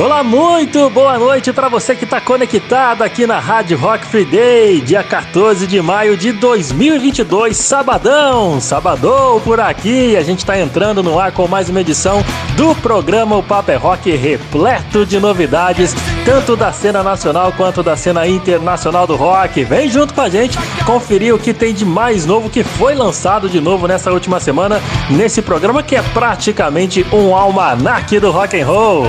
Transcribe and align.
Olá, 0.00 0.22
muito 0.22 0.88
boa 0.90 1.18
noite 1.18 1.52
para 1.52 1.68
você 1.68 1.92
que 1.92 2.04
está 2.04 2.20
conectado 2.20 3.02
aqui 3.02 3.26
na 3.26 3.40
Rádio 3.40 3.76
Rock 3.76 4.06
Free 4.06 4.24
Day, 4.24 4.80
dia 4.80 5.02
14 5.02 5.66
de 5.66 5.82
maio 5.82 6.16
de 6.16 6.30
2022, 6.30 7.56
sabadão, 7.56 8.60
sabadão 8.60 9.40
por 9.40 9.58
aqui. 9.58 10.16
A 10.16 10.22
gente 10.22 10.38
está 10.38 10.56
entrando 10.56 11.02
no 11.02 11.18
ar 11.18 11.32
com 11.32 11.48
mais 11.48 11.68
uma 11.68 11.80
edição 11.80 12.24
do 12.56 12.76
programa 12.76 13.36
O 13.38 13.42
Papo 13.42 13.72
é 13.72 13.74
Rock, 13.74 14.08
repleto 14.14 15.04
de 15.04 15.18
novidades, 15.18 15.96
tanto 16.24 16.54
da 16.54 16.72
cena 16.72 17.02
nacional 17.02 17.52
quanto 17.56 17.82
da 17.82 17.96
cena 17.96 18.24
internacional 18.24 19.04
do 19.04 19.16
rock. 19.16 19.64
Vem 19.64 19.90
junto 19.90 20.14
com 20.14 20.20
a 20.20 20.28
gente 20.28 20.56
conferir 20.86 21.34
o 21.34 21.40
que 21.40 21.52
tem 21.52 21.74
de 21.74 21.84
mais 21.84 22.24
novo 22.24 22.48
que 22.48 22.62
foi 22.62 22.94
lançado 22.94 23.48
de 23.48 23.60
novo 23.60 23.88
nessa 23.88 24.12
última 24.12 24.38
semana 24.38 24.80
nesse 25.10 25.42
programa 25.42 25.82
que 25.82 25.96
é 25.96 26.02
praticamente 26.02 27.04
um 27.12 27.34
almanaque 27.34 28.20
do 28.20 28.30
rock 28.30 28.60
and 28.60 28.64
roll. 28.64 29.08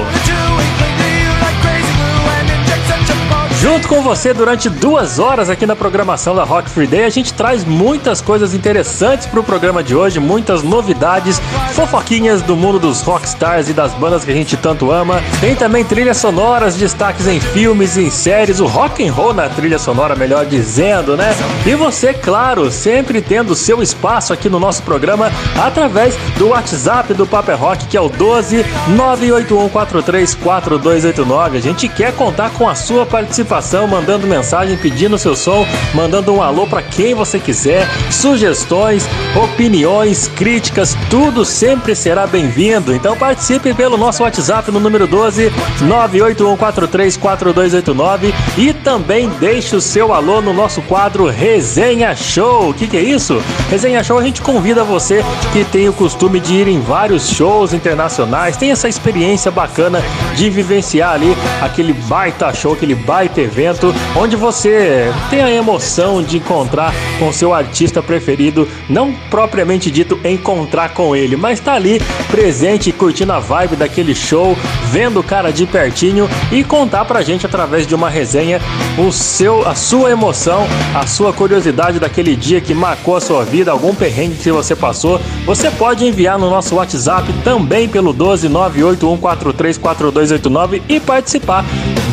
Junto 3.61 3.87
com 3.89 4.01
você 4.01 4.33
durante 4.33 4.69
duas 4.69 5.19
horas 5.19 5.49
aqui 5.49 5.65
na 5.65 5.75
programação 5.75 6.33
da 6.33 6.45
Rock 6.45 6.69
Free 6.69 6.87
Day, 6.87 7.03
a 7.03 7.09
gente 7.09 7.33
traz 7.33 7.65
muitas 7.65 8.21
coisas 8.21 8.53
interessantes 8.53 9.27
para 9.27 9.41
o 9.41 9.43
programa 9.43 9.83
de 9.83 9.93
hoje, 9.93 10.17
muitas 10.17 10.63
novidades, 10.63 11.41
fofoquinhas 11.73 12.41
do 12.41 12.55
mundo 12.55 12.79
dos 12.79 13.01
rockstars 13.01 13.67
e 13.67 13.73
das 13.73 13.93
bandas 13.93 14.23
que 14.23 14.31
a 14.31 14.33
gente 14.33 14.55
tanto 14.55 14.89
ama. 14.91 15.21
Tem 15.41 15.57
também 15.57 15.83
trilhas 15.83 16.15
sonoras, 16.15 16.77
destaques 16.77 17.27
em 17.27 17.41
filmes 17.41 17.97
em 17.97 18.09
séries, 18.09 18.61
o 18.61 18.65
rock 18.65 19.05
and 19.05 19.11
roll 19.11 19.33
na 19.33 19.49
trilha 19.49 19.77
sonora, 19.77 20.15
melhor 20.15 20.45
dizendo, 20.45 21.17
né? 21.17 21.35
E 21.65 21.75
você, 21.75 22.13
claro, 22.13 22.71
sempre 22.71 23.21
tendo 23.21 23.53
seu 23.55 23.83
espaço 23.83 24.31
aqui 24.31 24.47
no 24.47 24.57
nosso 24.57 24.83
programa 24.83 25.29
através 25.61 26.15
do 26.37 26.47
WhatsApp 26.47 27.13
do 27.13 27.27
Paper 27.27 27.55
é 27.55 27.57
Rock, 27.57 27.87
que 27.87 27.97
é 27.97 28.01
o 28.01 28.07
12 28.07 28.63
981434289. 28.95 31.57
A 31.57 31.59
gente 31.59 31.89
quer 31.89 32.13
contar 32.13 32.51
com 32.51 32.69
a 32.69 32.75
sua 32.75 33.05
participação 33.05 33.48
participação, 33.49 33.87
mandando 33.87 34.27
mensagem, 34.27 34.77
pedindo 34.77 35.17
seu 35.17 35.35
som, 35.35 35.65
mandando 35.93 36.31
um 36.31 36.41
alô 36.41 36.65
para 36.67 36.81
quem 36.83 37.15
você 37.15 37.39
quiser, 37.39 37.87
sugestões, 38.11 39.09
opiniões, 39.35 40.27
críticas, 40.27 40.95
tudo 41.09 41.43
sempre 41.43 41.95
será 41.95 42.27
bem-vindo. 42.27 42.93
Então 42.93 43.17
participe 43.17 43.73
pelo 43.73 43.97
nosso 43.97 44.21
WhatsApp 44.21 44.71
no 44.71 44.79
número 44.79 45.07
12 45.07 45.51
981434289 45.81 48.31
e 48.57 48.71
também 48.71 49.27
deixe 49.39 49.75
o 49.75 49.81
seu 49.81 50.13
alô 50.13 50.41
no 50.41 50.53
nosso 50.53 50.83
quadro 50.83 51.25
Resenha 51.27 52.15
Show. 52.15 52.69
O 52.69 52.73
que, 52.73 52.87
que 52.87 52.97
é 52.97 53.01
isso? 53.01 53.41
Resenha 53.69 54.03
Show 54.03 54.19
a 54.19 54.23
gente 54.23 54.41
convida 54.41 54.83
você 54.83 55.25
que 55.51 55.65
tem 55.65 55.89
o 55.89 55.93
costume 55.93 56.39
de 56.39 56.53
ir 56.53 56.67
em 56.67 56.79
vários 56.79 57.29
shows 57.29 57.73
internacionais, 57.73 58.57
tem 58.57 58.69
essa 58.71 58.87
experiência 58.87 59.49
bacana 59.49 60.03
de 60.35 60.51
vivenciar 60.51 61.13
ali 61.13 61.35
aquele 61.61 61.93
baita 61.93 62.53
show, 62.53 62.73
aquele 62.73 62.93
baita 62.93 63.38
evento 63.41 63.93
onde 64.15 64.35
você 64.35 65.11
tem 65.29 65.41
a 65.41 65.51
emoção 65.51 66.21
de 66.21 66.37
encontrar 66.37 66.93
com 67.17 67.31
seu 67.31 67.53
artista 67.53 68.01
preferido, 68.01 68.67
não 68.89 69.13
propriamente 69.29 69.91
dito 69.91 70.19
encontrar 70.23 70.89
com 70.89 71.15
ele, 71.15 71.35
mas 71.35 71.59
tá 71.59 71.73
ali 71.73 72.01
presente, 72.29 72.91
curtindo 72.91 73.33
a 73.33 73.39
vibe 73.39 73.75
daquele 73.75 74.15
show, 74.15 74.57
vendo 74.91 75.19
o 75.19 75.23
cara 75.23 75.51
de 75.51 75.65
pertinho 75.65 76.29
e 76.51 76.63
contar 76.63 77.05
pra 77.05 77.21
gente 77.21 77.45
através 77.45 77.85
de 77.85 77.95
uma 77.95 78.09
resenha 78.09 78.61
o 78.97 79.11
seu, 79.11 79.67
a 79.67 79.75
sua 79.75 80.11
emoção, 80.11 80.67
a 80.93 81.07
sua 81.07 81.33
curiosidade 81.33 81.99
daquele 81.99 82.35
dia 82.35 82.59
que 82.59 82.73
marcou 82.73 83.15
a 83.15 83.21
sua 83.21 83.45
vida, 83.45 83.71
algum 83.71 83.93
perrengue 83.93 84.35
que 84.35 84.51
você 84.51 84.75
passou. 84.75 85.21
Você 85.45 85.69
pode 85.71 86.05
enviar 86.05 86.37
no 86.37 86.49
nosso 86.49 86.75
WhatsApp 86.75 87.31
também 87.43 87.87
pelo 87.87 88.13
12981434289 88.13 90.81
e 90.89 90.99
participar 90.99 91.63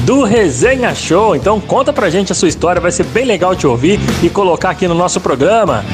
do 0.06 0.22
Resenha 0.22 0.94
Show. 0.94 1.34
Então 1.34 1.60
conta 1.60 1.92
pra 1.92 2.08
gente 2.08 2.30
a 2.30 2.34
sua 2.34 2.48
história, 2.48 2.80
vai 2.80 2.92
ser 2.92 3.04
bem 3.06 3.24
legal 3.24 3.56
te 3.56 3.66
ouvir 3.66 3.98
e 4.22 4.30
colocar 4.30 4.70
aqui 4.70 4.86
no 4.86 4.94
nosso 4.94 5.20
programa. 5.20 5.84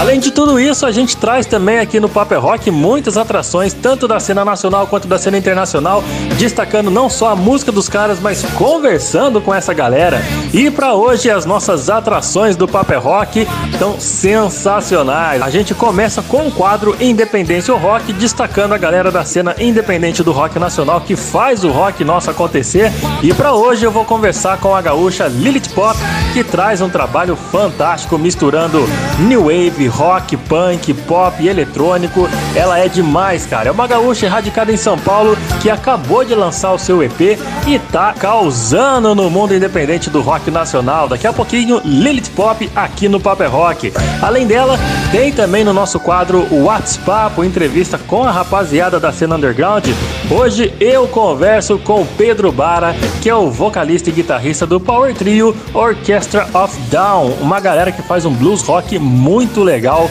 Além 0.00 0.18
de 0.18 0.30
tudo 0.30 0.58
isso, 0.58 0.86
a 0.86 0.90
gente 0.90 1.14
traz 1.14 1.44
também 1.44 1.78
aqui 1.78 2.00
no 2.00 2.08
Paper 2.08 2.40
Rock 2.40 2.70
muitas 2.70 3.18
atrações, 3.18 3.74
tanto 3.74 4.08
da 4.08 4.18
cena 4.18 4.42
nacional 4.46 4.86
quanto 4.86 5.06
da 5.06 5.18
cena 5.18 5.36
internacional, 5.36 6.02
destacando 6.38 6.90
não 6.90 7.10
só 7.10 7.28
a 7.28 7.36
música 7.36 7.70
dos 7.70 7.86
caras, 7.86 8.18
mas 8.18 8.42
conversando 8.56 9.42
com 9.42 9.54
essa 9.54 9.74
galera. 9.74 10.22
E 10.54 10.70
para 10.70 10.94
hoje 10.94 11.30
as 11.30 11.44
nossas 11.44 11.90
atrações 11.90 12.56
do 12.56 12.66
Paper 12.66 12.98
Rock 12.98 13.46
estão 13.70 14.00
sensacionais. 14.00 15.42
A 15.42 15.50
gente 15.50 15.74
começa 15.74 16.22
com 16.22 16.48
o 16.48 16.50
quadro 16.50 16.96
Independência 16.98 17.74
Rock, 17.74 18.10
destacando 18.14 18.72
a 18.72 18.78
galera 18.78 19.10
da 19.10 19.22
cena 19.22 19.54
independente 19.58 20.22
do 20.22 20.32
rock 20.32 20.58
nacional 20.58 21.02
que 21.02 21.14
faz 21.14 21.62
o 21.62 21.70
rock 21.70 22.02
nosso 22.04 22.30
acontecer. 22.30 22.90
E 23.22 23.34
para 23.34 23.52
hoje 23.52 23.84
eu 23.84 23.90
vou 23.90 24.06
conversar 24.06 24.56
com 24.60 24.74
a 24.74 24.80
gaúcha 24.80 25.28
Lilith 25.28 25.68
Pop, 25.74 25.98
que 26.32 26.42
traz 26.42 26.80
um 26.80 26.88
trabalho 26.88 27.36
fantástico 27.36 28.16
misturando 28.16 28.88
new 29.18 29.42
wave, 29.42 29.89
rock, 29.90 30.36
punk, 30.36 30.94
pop 30.94 31.42
e 31.42 31.48
eletrônico. 31.48 32.28
Ela 32.54 32.78
é 32.78 32.88
demais, 32.88 33.44
cara. 33.44 33.68
É 33.68 33.72
uma 33.72 33.86
gaúcha 33.86 34.28
radicada 34.28 34.72
em 34.72 34.76
São 34.76 34.98
Paulo 34.98 35.36
que 35.60 35.68
acabou 35.68 36.24
de 36.24 36.34
lançar 36.34 36.72
o 36.72 36.78
seu 36.78 37.02
EP 37.02 37.38
e 37.66 37.78
tá 37.92 38.14
causando 38.18 39.14
no 39.14 39.28
mundo 39.28 39.54
independente 39.54 40.08
do 40.08 40.20
rock 40.20 40.50
nacional. 40.50 41.08
Daqui 41.08 41.26
a 41.26 41.32
pouquinho, 41.32 41.80
Lilith 41.84 42.30
Pop 42.34 42.70
aqui 42.74 43.08
no 43.08 43.20
Paper 43.20 43.46
é 43.46 43.50
Rock. 43.50 43.92
Além 44.22 44.46
dela, 44.46 44.78
tem 45.10 45.32
também 45.32 45.64
no 45.64 45.72
nosso 45.72 45.98
quadro 45.98 46.46
o 46.50 46.64
WhatsApp, 46.64 47.40
entrevista 47.42 47.98
com 47.98 48.22
a 48.24 48.30
rapaziada 48.30 49.00
da 49.00 49.12
cena 49.12 49.36
underground. 49.36 49.86
Hoje 50.30 50.72
eu 50.78 51.08
converso 51.08 51.78
com 51.78 52.06
Pedro 52.16 52.52
Bara, 52.52 52.94
que 53.20 53.28
é 53.28 53.34
o 53.34 53.50
vocalista 53.50 54.10
e 54.10 54.12
guitarrista 54.12 54.66
do 54.66 54.78
Power 54.78 55.14
Trio 55.14 55.56
Orchestra 55.74 56.46
of 56.54 56.78
Down, 56.90 57.32
uma 57.40 57.58
galera 57.58 57.90
que 57.90 58.02
faz 58.02 58.24
um 58.24 58.32
blues 58.32 58.62
rock 58.62 58.98
muito 58.98 59.62
legal 59.62 59.69
legal, 59.70 60.10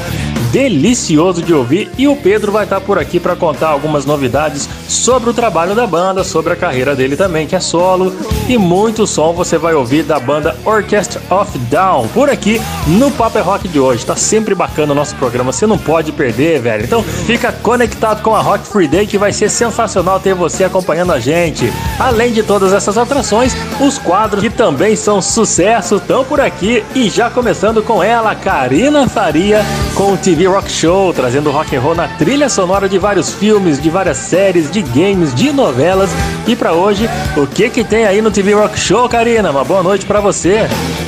delicioso 0.52 1.42
de 1.42 1.54
ouvir. 1.54 1.90
E 1.98 2.08
o 2.08 2.16
Pedro 2.16 2.52
vai 2.52 2.64
estar 2.64 2.82
por 2.82 2.98
aqui 2.98 3.20
para 3.20 3.36
contar 3.36 3.70
algumas 3.70 4.06
novidades 4.06 4.68
sobre 4.88 5.30
o 5.30 5.34
trabalho 5.34 5.76
da 5.76 5.86
banda, 5.86 6.24
sobre 6.24 6.54
a 6.54 6.56
carreira 6.56 6.96
dele 6.96 7.16
também, 7.16 7.48
que 7.48 7.56
é 7.56 7.60
solo. 7.60 8.14
E 8.48 8.58
muito 8.58 9.06
som 9.06 9.34
você 9.34 9.58
vai 9.58 9.74
ouvir 9.74 10.04
da 10.04 10.20
banda 10.20 10.56
Orchestra 10.66 11.22
of 11.30 11.58
Down 11.70 12.08
por 12.10 12.30
aqui 12.30 12.60
no 12.88 13.12
Paper 13.12 13.44
Rock 13.44 13.68
de 13.68 13.80
hoje. 13.80 14.06
Tá 14.06 14.16
sempre 14.16 14.56
bacana 14.56 14.92
o 14.92 14.96
nosso 14.96 15.16
programa, 15.16 15.52
você 15.52 15.68
não 15.68 15.78
pode 15.78 16.12
perder, 16.12 16.60
velho. 16.60 16.84
Então 16.84 17.04
fica 17.04 17.52
conectado 17.52 18.22
com 18.22 18.36
a 18.36 18.42
Rock 18.42 18.68
Free 18.68 18.88
Day 18.88 19.06
que 19.06 19.18
vai 19.18 19.31
ser 19.31 19.50
sensacional 19.50 20.20
ter 20.20 20.34
você 20.34 20.64
acompanhando 20.64 21.14
a 21.14 21.20
gente. 21.20 21.72
Além 22.00 22.34
de 22.34 22.44
todas 22.44 22.74
essas 22.74 22.98
atrações, 22.98 23.56
os 23.80 23.98
quadros 23.98 24.42
que 24.42 24.50
também 24.50 24.96
são 24.96 25.22
sucesso 25.22 25.96
estão 25.98 26.24
por 26.26 26.40
aqui 26.40 26.84
e 26.96 27.10
já 27.10 27.30
começando 27.30 27.84
com 27.84 28.02
ela, 28.04 28.34
Karina 28.36 29.08
Faria, 29.08 29.62
com 29.96 30.14
o 30.14 30.18
TV 30.40 30.48
Rock 30.48 30.72
Show, 30.72 31.14
trazendo 31.14 31.52
rock 31.52 31.76
and 31.76 31.82
roll 31.82 31.94
na 31.94 32.08
trilha 32.08 32.48
sonora 32.48 32.88
de 32.88 32.98
vários 32.98 33.34
filmes, 33.34 33.78
de 33.78 33.90
várias 33.90 34.16
séries, 34.16 34.72
de 34.72 34.82
games, 34.82 35.36
de 35.36 35.52
novelas. 35.52 36.10
E 36.48 36.56
para 36.56 36.72
hoje, 36.72 37.10
o 37.36 37.46
que 37.46 37.70
que 37.70 37.84
tem 37.84 38.06
aí 38.06 38.22
no 38.22 38.32
TV 38.32 38.54
Rock 38.54 38.80
Show, 38.80 39.10
Karina? 39.10 39.52
Uma 39.52 39.66
boa 39.66 39.84
noite 39.84 40.06
para 40.06 40.22
você. 40.22 40.60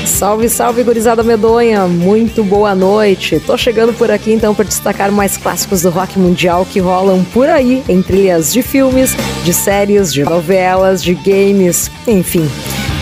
Salve, 0.06 0.50
salve, 0.50 0.84
gurizada 0.84 1.24
medonha. 1.24 1.88
Muito 1.88 2.44
boa 2.44 2.76
noite. 2.76 3.40
Tô 3.40 3.58
chegando 3.58 3.94
por 3.94 4.12
aqui 4.12 4.34
então 4.34 4.54
para 4.54 4.66
destacar 4.66 5.10
mais 5.14 5.38
clássicos 5.38 5.82
do 5.82 5.90
rock 5.90 6.20
mundial 6.20 6.68
que 6.70 6.82
rolam 6.82 7.24
por 7.24 7.48
aí 7.48 7.86
em 7.88 8.02
trilhas 8.02 8.52
de 8.52 8.62
filmes, 8.62 9.16
de 9.46 9.54
séries, 9.54 10.14
de 10.14 10.26
novelas, 10.26 11.02
de 11.02 11.14
games, 11.14 11.90
enfim. 12.06 12.52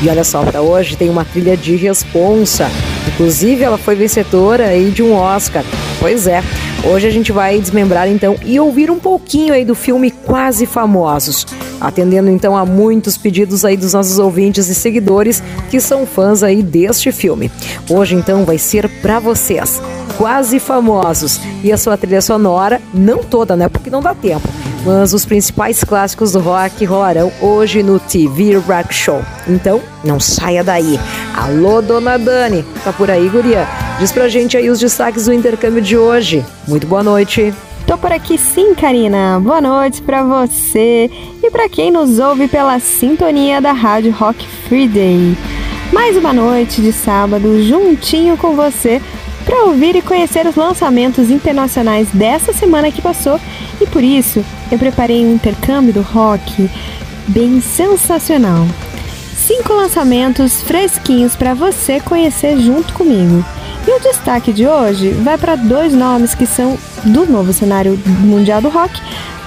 E 0.04 0.08
olha 0.08 0.24
só, 0.24 0.44
para 0.44 0.62
hoje 0.62 0.96
tem 0.96 1.10
uma 1.10 1.26
trilha 1.26 1.58
de 1.58 1.76
responsa. 1.76 2.70
Inclusive, 3.14 3.64
ela 3.64 3.78
foi 3.78 3.96
vencedora 3.96 4.68
aí 4.68 4.92
de 4.92 5.04
um 5.04 5.14
Oscar. 5.14 5.64
Pois 6.00 6.28
é. 6.28 6.44
Hoje 6.84 7.08
a 7.08 7.12
gente 7.12 7.32
vai 7.32 7.60
desmembrar 7.60 8.08
então 8.08 8.38
e 8.46 8.58
ouvir 8.58 8.90
um 8.90 9.00
pouquinho 9.00 9.54
aí 9.54 9.66
do 9.66 9.76
filme 9.76 10.10
Quase 10.12 10.66
Famosos, 10.66 11.46
atendendo 11.82 12.30
então 12.30 12.56
a 12.56 12.66
muitos 12.66 13.18
pedidos 13.18 13.66
aí 13.66 13.76
dos 13.76 13.94
nossos 13.94 14.18
ouvintes 14.18 14.70
e 14.70 14.76
seguidores 14.76 15.44
que 15.70 15.82
são 15.82 16.06
fãs 16.06 16.42
aí 16.42 16.64
deste 16.64 17.12
filme. 17.12 17.52
Hoje 17.90 18.16
então 18.16 18.46
vai 18.46 18.58
ser 18.58 18.88
para 19.02 19.20
vocês, 19.20 19.82
Quase 20.20 20.60
Famosos, 20.60 21.40
e 21.64 21.72
a 21.72 21.78
sua 21.78 21.96
trilha 21.96 22.22
sonora, 22.22 22.82
não 22.94 23.20
toda, 23.20 23.56
né, 23.56 23.70
porque 23.70 23.90
não 23.90 24.02
dá 24.02 24.14
tempo, 24.14 24.50
mas 24.86 25.14
os 25.14 25.26
principais 25.26 25.82
clássicos 25.82 26.34
do 26.34 26.42
rock 26.42 26.84
rolarão 26.84 27.32
hoje 27.40 27.82
no 27.82 28.02
TV 28.02 28.58
Rock 28.58 28.94
Show. 28.94 29.22
Então, 29.48 29.80
não 30.04 30.20
saia 30.20 30.62
daí. 30.62 31.00
Alô, 31.34 31.82
dona 31.82 32.20
Dani, 32.20 32.66
tá 32.84 32.92
por 32.92 33.10
aí, 33.10 33.30
guria? 33.30 33.66
Diz 33.98 34.12
pra 34.12 34.28
gente 34.28 34.58
aí 34.58 34.70
os 34.70 34.78
destaques 34.78 35.28
do 35.28 35.34
intercâmbio 35.34 35.82
de 35.82 35.96
hoje. 35.96 36.46
Muito 36.68 36.86
boa 36.86 37.02
noite. 37.02 37.54
Tô 37.88 37.98
por 37.98 38.12
aqui 38.12 38.38
sim, 38.38 38.76
Karina. 38.76 39.40
Boa 39.40 39.62
noite 39.62 40.02
para 40.02 40.22
você 40.22 41.10
e 41.42 41.50
para 41.50 41.70
quem 41.70 41.92
nos 41.92 42.20
ouve 42.20 42.50
pela 42.50 42.78
sintonia 42.82 43.62
da 43.62 43.72
Rádio 43.72 44.12
Rock 44.12 44.46
Friday. 44.68 45.38
Mais 45.94 46.18
uma 46.18 46.34
noite 46.34 46.82
de 46.82 46.92
sábado 46.92 47.64
juntinho 47.64 48.36
com 48.36 48.54
você 48.54 49.02
para 49.50 49.66
ouvir 49.66 49.96
e 49.96 50.02
conhecer 50.04 50.46
os 50.46 50.56
lançamentos 50.56 51.32
internacionais 51.32 52.08
dessa 52.14 52.54
semana 52.54 52.92
que 52.92 53.02
passou 53.02 53.40
e 53.82 53.88
por 53.88 54.04
isso 54.04 54.46
eu 54.72 54.78
preparei 54.78 55.26
um 55.26 55.34
intercâmbio 55.34 55.92
do 55.92 56.02
rock 56.04 56.70
bem 57.28 57.60
sensacional. 57.60 58.68
Cinco 59.36 59.74
lançamentos 59.74 60.62
fresquinhos 60.62 61.36
para 61.36 61.56
você 61.56 62.00
conhecer 62.00 62.60
junto 62.60 62.94
comigo. 62.94 63.44
E 63.88 63.92
o 63.92 64.00
destaque 64.00 64.54
de 64.54 64.68
hoje 64.68 65.10
vai 65.10 65.36
para 65.36 65.56
dois 65.56 65.96
nomes 65.96 66.36
que 66.36 66.46
são 66.46 66.78
do 67.06 67.26
novo 67.26 67.52
cenário 67.52 68.00
mundial 68.06 68.62
do 68.62 68.70
rock, 68.70 69.02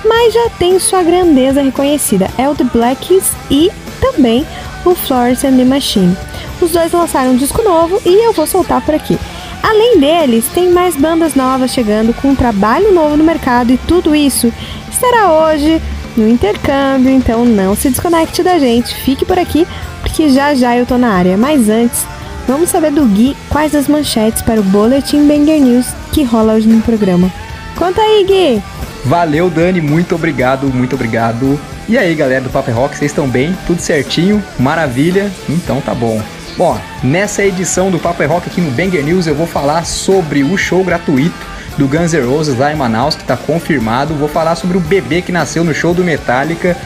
mas 0.05 0.35
já 0.35 0.51
tem 0.59 0.81
sua 0.81 1.05
grandeza 1.05 1.63
reconhecida: 1.63 2.29
é 2.37 2.49
o 2.49 2.57
The 2.57 2.65
Blacks 2.65 3.31
e 3.49 3.71
também 4.01 4.45
o 4.85 4.97
Florence 4.97 5.47
and 5.47 5.57
the 5.59 5.65
Machine. 5.65 6.17
Os 6.61 6.73
dois 6.73 6.91
lançaram 6.91 7.31
um 7.31 7.37
disco 7.37 7.63
novo 7.63 8.03
e 8.05 8.27
eu 8.27 8.33
vou 8.33 8.49
soltar 8.49 8.85
por 8.85 8.97
aqui. 8.97 9.17
Além 9.63 9.99
deles, 9.99 10.47
tem 10.53 10.71
mais 10.71 10.97
bandas 10.97 11.35
novas 11.35 11.71
chegando 11.71 12.13
com 12.13 12.29
um 12.29 12.35
trabalho 12.35 12.93
novo 12.93 13.17
no 13.17 13.25
mercado 13.25 13.73
e 13.73 13.79
tudo 13.79 14.15
isso 14.15 14.53
estará 14.91 15.33
hoje 15.33 15.81
no 16.17 16.29
intercâmbio, 16.29 17.11
então 17.11 17.45
não 17.45 17.75
se 17.75 17.89
desconecte 17.89 18.43
da 18.43 18.59
gente, 18.59 18.95
fique 18.95 19.25
por 19.25 19.39
aqui 19.39 19.67
porque 20.03 20.29
já 20.29 20.55
já 20.55 20.77
eu 20.77 20.85
tô 20.85 20.99
na 20.99 21.09
área. 21.09 21.37
Mas 21.37 21.69
antes, 21.69 22.05
vamos 22.47 22.71
saber 22.71 22.91
do 22.91 23.05
Gui 23.05 23.37
quais 23.49 23.75
as 23.75 23.89
manchetes 23.89 24.43
para 24.43 24.61
o 24.61 24.65
Boletim 24.65 25.27
Banger 25.27 25.61
News 25.61 25.87
que 26.13 26.25
rola 26.25 26.55
hoje 26.55 26.69
no 26.69 26.83
programa. 26.83 27.33
Conta 27.77 28.01
aí, 28.01 28.25
Gui! 28.25 28.63
Valeu, 29.05 29.49
Dani, 29.49 29.81
muito 29.81 30.15
obrigado, 30.15 30.67
muito 30.67 30.95
obrigado. 30.95 31.59
E 31.89 31.99
aí, 31.99 32.15
galera 32.15 32.43
do 32.43 32.51
Paper 32.51 32.73
é 32.73 32.77
Rock, 32.77 32.97
vocês 32.97 33.11
estão 33.11 33.29
bem? 33.29 33.57
Tudo 33.67 33.81
certinho? 33.81 34.43
Maravilha? 34.59 35.31
Então 35.49 35.81
tá 35.81 35.95
bom. 35.95 36.23
Bom, 36.57 36.79
nessa 37.03 37.43
edição 37.43 37.91
do 37.91 37.99
Paper 37.99 38.27
é 38.27 38.29
Rock 38.29 38.49
aqui 38.49 38.61
no 38.61 38.71
Banger 38.73 39.03
News 39.03 39.27
eu 39.27 39.35
vou 39.35 39.47
falar 39.47 39.87
sobre 39.87 40.43
o 40.43 40.57
show 40.59 40.85
gratuito 40.85 41.35
do 41.79 41.89
Guns 41.89 42.13
N' 42.13 42.27
Roses 42.27 42.59
lá 42.59 42.71
em 42.71 42.77
Manaus, 42.77 43.15
que 43.15 43.23
está 43.23 43.39
confirmado. 43.39 44.15
Vou 44.15 44.29
falar 44.29 44.55
sobre 44.55 44.77
o 44.77 44.81
bebê 44.81 45.23
que 45.23 45.33
nasceu 45.33 45.65
no 45.65 45.73
show 45.73 45.95
do 45.95 46.05
Metallica, 46.05 46.77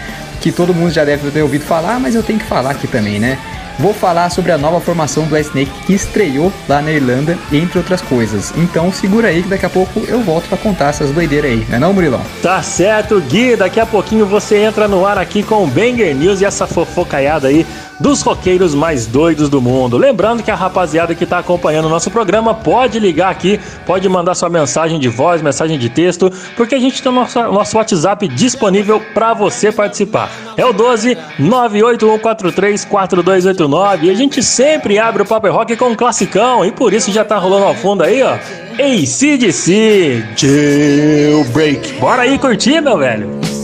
que 0.41 0.53
todo 0.53 0.73
mundo 0.73 0.93
já 0.93 1.05
deve 1.05 1.29
ter 1.33 1.43
ouvido 1.43 1.65
falar, 1.65 1.99
mas 1.99 2.15
eu 2.15 2.23
tenho 2.23 2.39
que 2.39 2.45
falar 2.45 2.71
aqui 2.71 2.87
também, 2.87 3.19
né? 3.19 3.37
Vou 3.79 3.93
falar 3.93 4.31
sobre 4.31 4.53
a 4.53 4.57
nova 4.57 4.81
formação 4.81 5.25
do 5.25 5.37
Snake 5.37 5.71
que 5.85 5.93
estreou 5.93 6.51
lá 6.67 6.81
na 6.81 6.93
Irlanda, 6.93 7.37
entre 7.53 7.77
outras 7.77 8.01
coisas. 8.01 8.53
Então 8.57 8.91
segura 8.91 9.29
aí 9.29 9.43
que 9.43 9.49
daqui 9.49 9.67
a 9.67 9.71
pouco 9.71 10.01
eu 10.09 10.23
volto 10.23 10.49
para 10.49 10.57
contar 10.57 10.89
essas 10.91 11.11
doideiras 11.11 11.51
aí, 11.51 11.67
não 11.69 11.77
é 11.77 11.79
não, 11.79 11.93
Murilão? 11.93 12.23
Tá 12.43 12.63
certo, 12.63 13.21
Gui. 13.21 13.55
Daqui 13.55 13.79
a 13.79 13.85
pouquinho 13.85 14.25
você 14.25 14.59
entra 14.59 14.89
no 14.89 15.05
ar 15.05 15.19
aqui 15.19 15.43
com 15.43 15.63
o 15.63 15.67
Banger 15.67 16.15
News 16.15 16.41
e 16.41 16.47
essa 16.47 16.67
fofocaiada 16.67 17.49
aí 17.49 17.67
dos 18.01 18.23
roqueiros 18.23 18.75
mais 18.75 19.07
doidos 19.07 19.49
do 19.49 19.61
mundo. 19.61 19.97
Lembrando 19.97 20.43
que 20.43 20.51
a 20.51 20.55
rapaziada 20.55 21.15
que 21.15 21.25
está 21.25 21.39
acompanhando 21.39 21.87
o 21.87 21.89
nosso 21.89 22.11
programa 22.11 22.55
pode 22.55 22.99
ligar 22.99 23.31
aqui, 23.31 23.61
pode 23.87 24.09
mandar 24.09 24.35
sua 24.35 24.49
mensagem 24.49 24.99
de 24.99 25.09
voz, 25.09 25.43
mensagem 25.43 25.79
de 25.79 25.89
texto, 25.89 26.31
porque 26.57 26.75
a 26.75 26.79
gente 26.79 27.03
tem 27.03 27.11
o 27.11 27.15
nosso, 27.15 27.39
nosso 27.39 27.77
WhatsApp 27.77 28.29
disponível 28.29 29.01
para 29.15 29.35
você 29.35 29.73
participar. 29.73 30.31
É 30.57 30.65
o 30.65 30.73
12 30.73 31.17
98143 31.39 32.85
4289 32.85 34.07
e 34.07 34.11
a 34.11 34.15
gente 34.15 34.43
sempre 34.43 34.99
abre 34.99 35.23
o 35.23 35.27
Paper 35.27 35.53
Rock 35.53 35.77
com 35.77 35.87
um 35.87 35.95
classicão 35.95 36.65
e 36.65 36.73
por 36.73 36.93
isso 36.93 37.13
já 37.13 37.25
tá 37.25 37.39
rolando 37.39 37.65
ao 37.65 37.75
fundo 37.75 38.03
aí, 38.03 38.23
ó. 38.23 38.37
ACDC 38.79 40.25
Jailbreak. 40.37 41.95
Bora 41.95 42.23
aí 42.23 42.39
curtir, 42.39 42.81
meu 42.81 42.99
velho. 42.99 43.56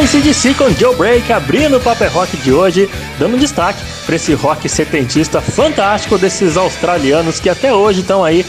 ACDC 0.00 0.54
com 0.54 0.70
Joe 0.70 0.96
Break 0.96 1.30
abrindo 1.30 1.76
o 1.76 1.80
Paper 1.80 2.10
Rock 2.10 2.34
de 2.38 2.50
hoje, 2.50 2.88
dando 3.18 3.36
destaque 3.36 3.82
para 4.06 4.16
esse 4.16 4.32
rock 4.32 4.66
setentista 4.66 5.42
fantástico 5.42 6.16
desses 6.16 6.56
australianos 6.56 7.38
que 7.38 7.50
até 7.50 7.70
hoje 7.74 8.00
estão 8.00 8.24
aí 8.24 8.46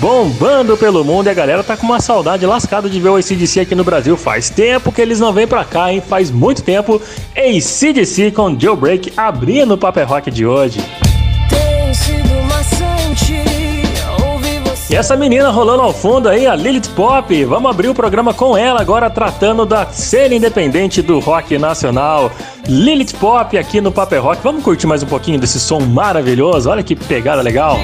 bombando 0.00 0.78
pelo 0.78 1.04
mundo 1.04 1.26
e 1.26 1.30
a 1.30 1.34
galera 1.34 1.62
tá 1.62 1.76
com 1.76 1.84
uma 1.84 2.00
saudade 2.00 2.46
lascada 2.46 2.88
de 2.88 2.98
ver 2.98 3.10
o 3.10 3.16
ACDC 3.16 3.60
aqui 3.60 3.74
no 3.74 3.84
Brasil. 3.84 4.16
Faz 4.16 4.48
tempo 4.48 4.90
que 4.90 5.02
eles 5.02 5.20
não 5.20 5.30
vêm 5.30 5.46
pra 5.46 5.62
cá, 5.62 5.92
hein? 5.92 6.02
Faz 6.08 6.30
muito 6.30 6.62
tempo. 6.62 6.98
ACDC 7.36 8.30
com 8.30 8.58
Joe 8.58 8.74
Break 8.74 9.12
abrindo 9.14 9.74
o 9.74 9.78
Paper 9.78 10.08
Rock 10.08 10.30
de 10.30 10.46
hoje. 10.46 10.80
E 14.88 14.94
essa 14.94 15.16
menina 15.16 15.50
rolando 15.50 15.82
ao 15.82 15.94
fundo 15.94 16.28
aí, 16.28 16.46
a 16.46 16.54
Lilith 16.54 16.90
Pop. 16.94 17.44
Vamos 17.46 17.70
abrir 17.70 17.88
o 17.88 17.94
programa 17.94 18.34
com 18.34 18.54
ela 18.54 18.82
agora, 18.82 19.08
tratando 19.08 19.64
da 19.64 19.86
cena 19.86 20.34
independente 20.34 21.00
do 21.00 21.20
rock 21.20 21.56
nacional. 21.56 22.30
Lilith 22.68 23.14
Pop 23.18 23.56
aqui 23.56 23.80
no 23.80 23.90
Paper 23.90 24.22
Rock. 24.22 24.42
Vamos 24.42 24.62
curtir 24.62 24.86
mais 24.86 25.02
um 25.02 25.06
pouquinho 25.06 25.38
desse 25.38 25.58
som 25.58 25.80
maravilhoso. 25.80 26.68
Olha 26.68 26.82
que 26.82 26.94
pegada 26.94 27.40
legal. 27.40 27.78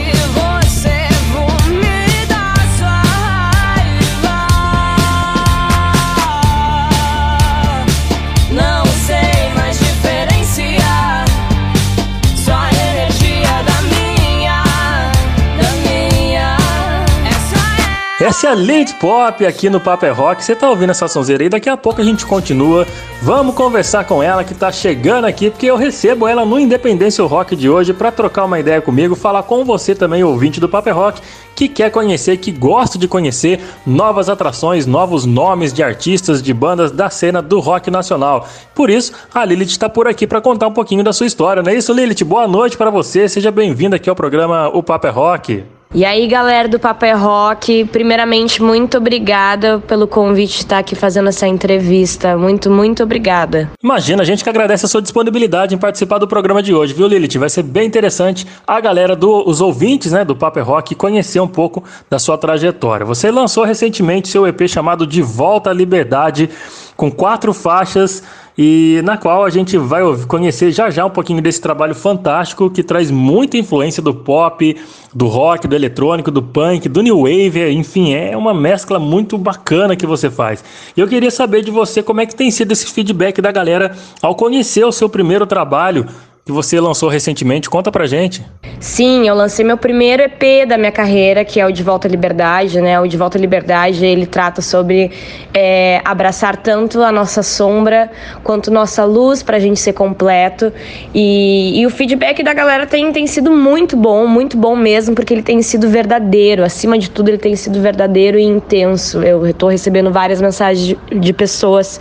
Essa 18.31 18.47
é 18.47 18.51
a 18.53 18.55
Late 18.55 18.95
Pop 18.95 19.45
aqui 19.45 19.69
no 19.69 19.81
Paper 19.81 20.15
Rock. 20.15 20.45
Você 20.45 20.55
tá 20.55 20.71
ouvindo 20.71 20.91
essa 20.91 21.09
sonzeira 21.09 21.43
aí? 21.43 21.49
Daqui 21.49 21.69
a 21.69 21.77
pouco 21.77 22.01
a 22.01 22.05
gente 22.05 22.25
continua. 22.25 22.87
Vamos 23.21 23.57
conversar 23.57 24.05
com 24.05 24.23
ela 24.23 24.45
que 24.45 24.55
tá 24.55 24.71
chegando 24.71 25.25
aqui, 25.25 25.51
porque 25.51 25.67
eu 25.67 25.75
recebo 25.75 26.29
ela 26.29 26.45
no 26.45 26.57
Independência 26.57 27.25
Rock 27.25 27.57
de 27.57 27.69
hoje 27.69 27.93
para 27.93 28.13
trocar 28.13 28.45
uma 28.45 28.61
ideia 28.61 28.81
comigo, 28.81 29.17
falar 29.17 29.43
com 29.43 29.65
você 29.65 29.97
também, 29.97 30.23
ouvinte 30.23 30.61
do 30.61 30.69
Paper 30.69 30.95
Rock, 30.95 31.21
que 31.57 31.69
quer 31.69 31.91
conhecer, 31.91 32.37
que 32.37 32.53
gosta 32.53 32.97
de 32.97 33.09
conhecer 33.09 33.59
novas 33.85 34.29
atrações, 34.29 34.87
novos 34.87 35.27
nomes 35.27 35.73
de 35.73 35.83
artistas, 35.83 36.41
de 36.41 36.55
bandas 36.55 36.93
da 36.93 37.11
cena 37.11 37.43
do 37.43 37.59
rock 37.59 37.91
nacional. 37.91 38.47
Por 38.77 38.91
isso, 38.91 39.13
a 39.35 39.45
Lilith 39.45 39.71
está 39.71 39.89
por 39.89 40.07
aqui 40.07 40.25
para 40.25 40.41
contar 40.41 40.69
um 40.69 40.73
pouquinho 40.73 41.03
da 41.03 41.13
sua 41.13 41.27
história, 41.27 41.65
não 41.65 41.73
é 41.73 41.75
isso, 41.75 41.93
Lilith? 41.93 42.23
Boa 42.25 42.47
noite 42.47 42.77
para 42.77 42.91
você, 42.91 43.29
seja 43.29 43.51
bem-vinda 43.51 43.97
aqui 43.97 44.09
ao 44.09 44.15
programa 44.15 44.69
O 44.69 44.85
Paper 44.85 45.13
Rock. 45.13 45.80
E 45.93 46.05
aí, 46.05 46.29
galera 46.29 46.69
do 46.69 46.79
Papel 46.79 47.19
Rock, 47.19 47.85
primeiramente, 47.87 48.63
muito 48.63 48.99
obrigada 48.99 49.81
pelo 49.81 50.07
convite 50.07 50.53
de 50.53 50.59
estar 50.59 50.79
aqui 50.79 50.95
fazendo 50.95 51.29
essa 51.29 51.49
entrevista. 51.49 52.37
Muito, 52.39 52.71
muito 52.71 53.03
obrigada. 53.03 53.69
Imagina, 53.83 54.23
a 54.23 54.25
gente 54.25 54.45
que 54.45 54.49
agradece 54.49 54.87
a 54.87 54.89
sua 54.89 55.03
disponibilidade 55.03 55.75
em 55.75 55.79
participar 55.79 56.19
do 56.19 56.29
programa 56.29 56.63
de 56.63 56.73
hoje, 56.73 56.95
viu, 56.95 57.09
Lilith? 57.09 57.37
Vai 57.39 57.51
ser 57.51 57.65
bem 57.65 57.89
interessante 57.89 58.47
a 58.65 58.81
galera 58.81 59.17
dos 59.17 59.61
ouvintes, 59.61 60.13
né, 60.13 60.25
do 60.25 60.37
Papel 60.37 60.65
Rock 60.65 60.95
conhecer 60.95 61.41
um 61.41 61.49
pouco 61.49 61.83
da 62.09 62.21
sua 62.21 62.39
trajetória. 62.39 63.05
Você 63.05 63.29
lançou 63.33 63.65
recentemente 63.65 64.29
seu 64.29 64.47
EP 64.47 64.69
chamado 64.69 65.05
De 65.05 65.21
Volta 65.21 65.71
à 65.71 65.73
Liberdade, 65.73 66.49
com 66.97 67.11
quatro 67.11 67.53
faixas 67.53 68.23
e 68.63 69.01
na 69.05 69.17
qual 69.17 69.43
a 69.43 69.49
gente 69.49 69.79
vai 69.79 70.03
conhecer 70.29 70.71
já 70.71 70.91
já 70.91 71.07
um 71.07 71.09
pouquinho 71.09 71.41
desse 71.41 71.59
trabalho 71.63 71.95
fantástico 71.95 72.69
que 72.69 72.83
traz 72.83 73.11
muita 73.11 73.57
influência 73.57 74.03
do 74.03 74.13
pop, 74.13 74.77
do 75.15 75.29
rock, 75.29 75.67
do 75.67 75.75
eletrônico, 75.75 76.31
do 76.31 76.43
punk, 76.43 76.87
do 76.87 77.01
new 77.01 77.23
wave, 77.23 77.71
enfim, 77.71 78.13
é 78.13 78.37
uma 78.37 78.53
mescla 78.53 78.99
muito 78.99 79.39
bacana 79.39 79.97
que 79.97 80.05
você 80.05 80.29
faz. 80.29 80.63
E 80.95 81.01
eu 81.01 81.09
queria 81.09 81.31
saber 81.31 81.63
de 81.63 81.71
você 81.71 82.03
como 82.03 82.21
é 82.21 82.27
que 82.27 82.37
tem 82.37 82.51
sido 82.51 82.73
esse 82.73 82.85
feedback 82.85 83.41
da 83.41 83.51
galera 83.51 83.97
ao 84.21 84.35
conhecer 84.35 84.85
o 84.85 84.93
seu 84.93 85.09
primeiro 85.09 85.47
trabalho, 85.47 86.07
que 86.51 86.53
você 86.53 86.81
lançou 86.81 87.09
recentemente. 87.09 87.71
Conta 87.71 87.93
pra 87.93 88.07
gente. 88.07 88.45
Sim, 88.81 89.29
eu 89.29 89.35
lancei 89.35 89.65
meu 89.65 89.77
primeiro 89.77 90.23
EP 90.23 90.67
da 90.69 90.77
minha 90.77 90.91
carreira, 90.91 91.45
que 91.45 91.61
é 91.61 91.67
o 91.67 91.71
De 91.71 91.83
Volta 91.83 92.09
à 92.09 92.11
Liberdade, 92.11 92.81
né? 92.81 92.99
O 92.99 93.07
De 93.07 93.17
Volta 93.17 93.39
à 93.39 93.41
Liberdade, 93.41 94.05
ele 94.05 94.27
trata 94.27 94.61
sobre 94.61 95.13
é, 95.55 96.01
abraçar 96.05 96.57
tanto 96.57 97.03
a 97.03 97.13
nossa 97.13 97.43
sombra 97.43 98.11
quanto 98.43 98.71
nossa 98.71 99.05
luz 99.05 99.43
pra 99.43 99.61
gente 99.61 99.79
ser 99.79 99.93
completo. 99.93 100.73
E, 101.15 101.81
e 101.81 101.87
o 101.87 101.91
feedback 101.91 102.43
da 102.43 102.53
galera 102.53 102.85
tem, 102.85 103.13
tem 103.13 103.27
sido 103.27 103.53
muito 103.53 103.97
bom, 103.97 104.27
muito 104.27 104.57
bom 104.57 104.75
mesmo, 104.75 105.15
porque 105.15 105.33
ele 105.33 105.43
tem 105.43 105.63
sido 105.63 105.89
verdadeiro. 105.89 106.65
Acima 106.65 106.99
de 106.99 107.11
tudo, 107.11 107.29
ele 107.29 107.39
tem 107.39 107.55
sido 107.55 107.81
verdadeiro 107.81 108.39
e 108.39 108.43
intenso. 108.43 109.23
Eu 109.23 109.47
estou 109.47 109.69
recebendo 109.69 110.11
várias 110.11 110.41
mensagens 110.41 110.85
de, 110.85 111.19
de 111.21 111.33
pessoas 111.33 112.01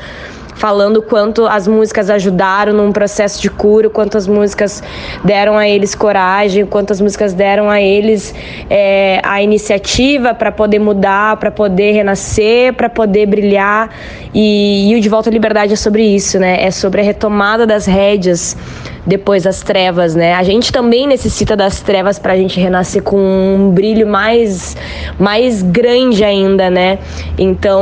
falando 0.59 1.01
quanto 1.01 1.47
as 1.47 1.69
músicas 1.69 2.09
ajudaram 2.09 2.73
num 2.73 2.91
processo 2.91 3.41
de 3.41 3.49
cura, 3.49 3.89
quanto 3.89 4.17
as 4.17 4.27
músicas 4.27 4.83
deram 5.23 5.57
a 5.57 5.67
eles 5.67 5.95
coragem, 5.95 6.65
quanto 6.65 6.91
as 6.91 6.99
músicas 6.99 7.31
deram 7.33 7.69
a 7.69 7.81
eles 7.81 8.35
é, 8.69 9.21
a 9.23 9.41
iniciativa 9.41 10.33
para 10.33 10.51
poder 10.51 10.79
mudar, 10.79 11.37
para 11.37 11.49
poder 11.49 11.93
renascer, 11.93 12.73
para 12.73 12.89
poder 12.89 13.25
brilhar. 13.25 13.89
E, 14.33 14.91
e 14.91 14.95
o 14.97 14.99
De 14.99 15.07
Volta 15.07 15.29
à 15.29 15.31
Liberdade 15.31 15.71
é 15.71 15.77
sobre 15.77 16.03
isso, 16.03 16.37
né? 16.37 16.61
É 16.61 16.71
sobre 16.71 16.99
a 16.99 17.03
retomada 17.05 17.65
das 17.65 17.85
rédeas 17.85 18.57
depois 19.05 19.43
das 19.43 19.61
trevas, 19.61 20.13
né? 20.13 20.33
A 20.33 20.43
gente 20.43 20.71
também 20.71 21.07
necessita 21.07 21.55
das 21.55 21.79
trevas 21.81 22.19
para 22.19 22.33
a 22.33 22.37
gente 22.37 22.59
renascer 22.59 23.01
com 23.01 23.17
um 23.17 23.71
brilho 23.71 24.05
mais, 24.05 24.77
mais 25.17 25.63
grande 25.63 26.23
ainda, 26.23 26.69
né? 26.69 26.99
Então, 27.37 27.81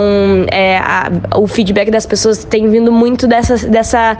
é, 0.49 0.77
a, 0.77 1.11
o 1.35 1.47
feedback 1.47 1.91
das 1.91 2.05
pessoas 2.05 2.45
tem 2.45 2.66
vindo 2.69 2.91
muito 2.91 3.27
dessa, 3.27 3.57
dessa, 3.67 4.17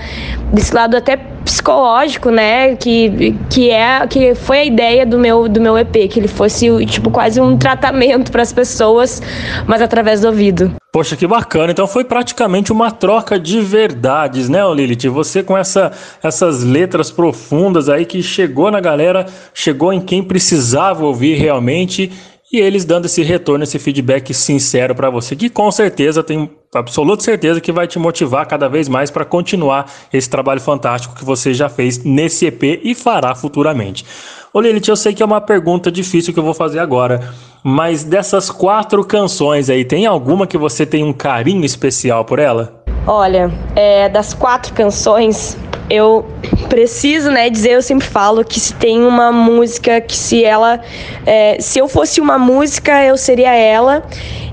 desse 0.52 0.74
lado 0.74 0.98
até 0.98 1.18
psicológico, 1.18 2.30
né? 2.30 2.76
Que, 2.76 3.36
que 3.50 3.70
é 3.70 4.06
que 4.08 4.36
foi 4.36 4.58
a 4.60 4.66
ideia 4.66 5.06
do 5.06 5.18
meu 5.18 5.48
do 5.48 5.62
meu 5.62 5.78
EP, 5.78 6.10
que 6.10 6.20
ele 6.20 6.28
fosse 6.28 6.86
tipo 6.86 7.10
quase 7.10 7.40
um 7.40 7.58
tratamento 7.58 8.32
para 8.32 8.42
as 8.42 8.52
pessoas, 8.52 9.22
mas 9.66 9.82
através 9.82 10.22
do 10.22 10.28
ouvido. 10.28 10.72
Poxa, 10.92 11.16
que 11.16 11.28
bacana. 11.28 11.72
Então 11.72 11.88
foi 11.88 12.04
praticamente 12.04 12.72
uma 12.72 12.92
troca 12.92 13.40
de 13.40 13.62
verdades, 13.62 14.50
né, 14.50 14.62
Lilith? 14.74 15.08
Você 15.10 15.44
com 15.44 15.58
essa, 15.58 15.92
essas 16.24 16.64
letras 16.64 17.12
profundas 17.12 17.88
aí 17.88 18.06
que 18.06 18.22
chegou 18.24 18.72
na 18.72 18.80
galera, 18.80 19.26
chegou 19.54 19.94
em 19.94 20.02
quem 20.02 20.24
precisava 20.24 21.06
ouvir 21.06 21.36
realmente 21.36 22.12
e 22.58 22.62
eles 22.62 22.84
dando 22.84 23.06
esse 23.06 23.22
retorno, 23.22 23.64
esse 23.64 23.78
feedback 23.78 24.34
sincero 24.34 24.96
para 24.96 25.10
você, 25.10 25.36
que 25.36 25.50
com 25.50 25.72
certeza 25.72 26.24
tem 26.24 26.50
absoluta 26.74 27.24
certeza 27.24 27.62
que 27.62 27.72
vai 27.72 27.88
te 27.88 27.98
motivar 28.00 28.46
cada 28.48 28.68
vez 28.68 28.90
mais 28.90 29.10
para 29.10 29.24
continuar 29.24 29.92
esse 30.12 30.30
trabalho 30.30 30.60
fantástico 30.60 31.16
que 31.16 31.24
você 31.24 31.54
já 31.54 31.70
fez 31.70 32.04
nesse 32.04 32.48
EP 32.48 32.82
e 32.84 32.96
fará 32.96 33.36
futuramente. 33.36 34.06
Ô 34.54 34.60
Lilith, 34.60 34.88
eu 34.88 34.96
sei 34.96 35.14
que 35.14 35.22
é 35.22 35.26
uma 35.26 35.40
pergunta 35.42 35.92
difícil 35.92 36.34
que 36.34 36.40
eu 36.40 36.44
vou 36.44 36.54
fazer 36.54 36.80
agora, 36.80 37.32
mas 37.64 38.04
dessas 38.04 38.50
quatro 38.50 39.04
canções 39.06 39.70
aí, 39.70 39.86
tem 39.86 40.06
alguma 40.06 40.48
que 40.48 40.58
você 40.58 40.86
tem 40.86 41.04
um 41.04 41.14
carinho 41.14 41.64
especial 41.64 42.26
por 42.26 42.40
ela? 42.40 42.84
Olha, 43.06 43.52
é, 43.76 44.10
das 44.10 44.34
quatro 44.34 44.74
canções, 44.74 45.58
eu 45.90 46.26
preciso, 46.70 47.32
né, 47.32 47.50
dizer, 47.50 47.72
eu 47.72 47.82
sempre 47.82 48.08
falo 48.08 48.44
que 48.44 48.60
se 48.60 48.74
tem 48.74 49.04
uma 49.04 49.32
música 49.32 50.02
que 50.02 50.16
se 50.16 50.44
ela, 50.44 50.80
é, 51.26 51.58
se 51.60 51.80
eu 51.80 51.88
fosse 51.88 52.20
uma 52.20 52.38
música, 52.38 53.04
eu 53.04 53.18
seria 53.18 53.54
ela 53.54 54.04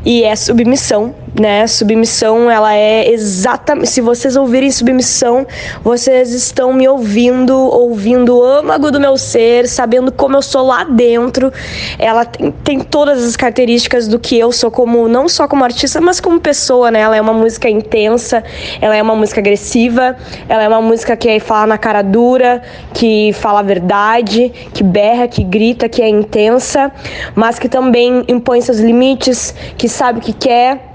e 0.04 0.22
é 0.22 0.36
submissão, 0.36 1.14
né? 1.38 1.66
Submissão, 1.66 2.50
ela 2.50 2.74
é 2.74 3.10
exatamente. 3.10 3.88
Se 3.88 4.00
vocês 4.00 4.36
ouvirem 4.36 4.70
submissão, 4.70 5.46
vocês 5.82 6.32
estão 6.32 6.72
me 6.72 6.88
ouvindo, 6.88 7.56
ouvindo 7.56 8.38
o 8.38 8.42
âmago 8.42 8.90
do 8.90 9.00
meu 9.00 9.16
ser, 9.16 9.66
sabendo 9.68 10.12
como 10.12 10.36
eu 10.36 10.42
sou 10.42 10.64
lá 10.64 10.84
dentro. 10.84 11.52
Ela 11.98 12.24
tem, 12.24 12.50
tem 12.50 12.80
todas 12.80 13.22
as 13.24 13.36
características 13.36 14.06
do 14.06 14.18
que 14.18 14.38
eu 14.38 14.52
sou 14.52 14.70
como 14.70 15.08
não 15.08 15.28
só 15.28 15.48
como 15.48 15.64
artista, 15.64 16.00
mas 16.00 16.20
como 16.20 16.40
pessoa, 16.40 16.90
né? 16.90 17.00
Ela 17.00 17.16
é 17.16 17.20
uma 17.20 17.32
música 17.32 17.68
intensa, 17.68 18.42
ela 18.80 18.94
é 18.94 19.02
uma 19.02 19.16
música 19.16 19.40
agressiva, 19.40 20.16
ela 20.48 20.62
é 20.62 20.68
uma 20.68 20.82
música 20.82 21.16
que 21.16 21.40
fala 21.40 21.66
na 21.66 21.78
cara 21.78 22.02
dura, 22.02 22.62
que 22.92 23.32
fala 23.34 23.60
a 23.60 23.62
verdade, 23.62 24.52
que 24.72 24.84
berra, 24.84 25.26
que 25.26 25.42
grita, 25.42 25.88
que 25.88 26.00
é 26.00 26.08
intensa, 26.08 26.92
mas 27.34 27.58
que 27.58 27.68
também 27.68 28.24
impõe 28.28 28.60
seus 28.60 28.78
limites, 28.78 29.54
que 29.76 29.88
sabe 29.88 30.20
o 30.20 30.22
que 30.22 30.32
quer 30.32 30.93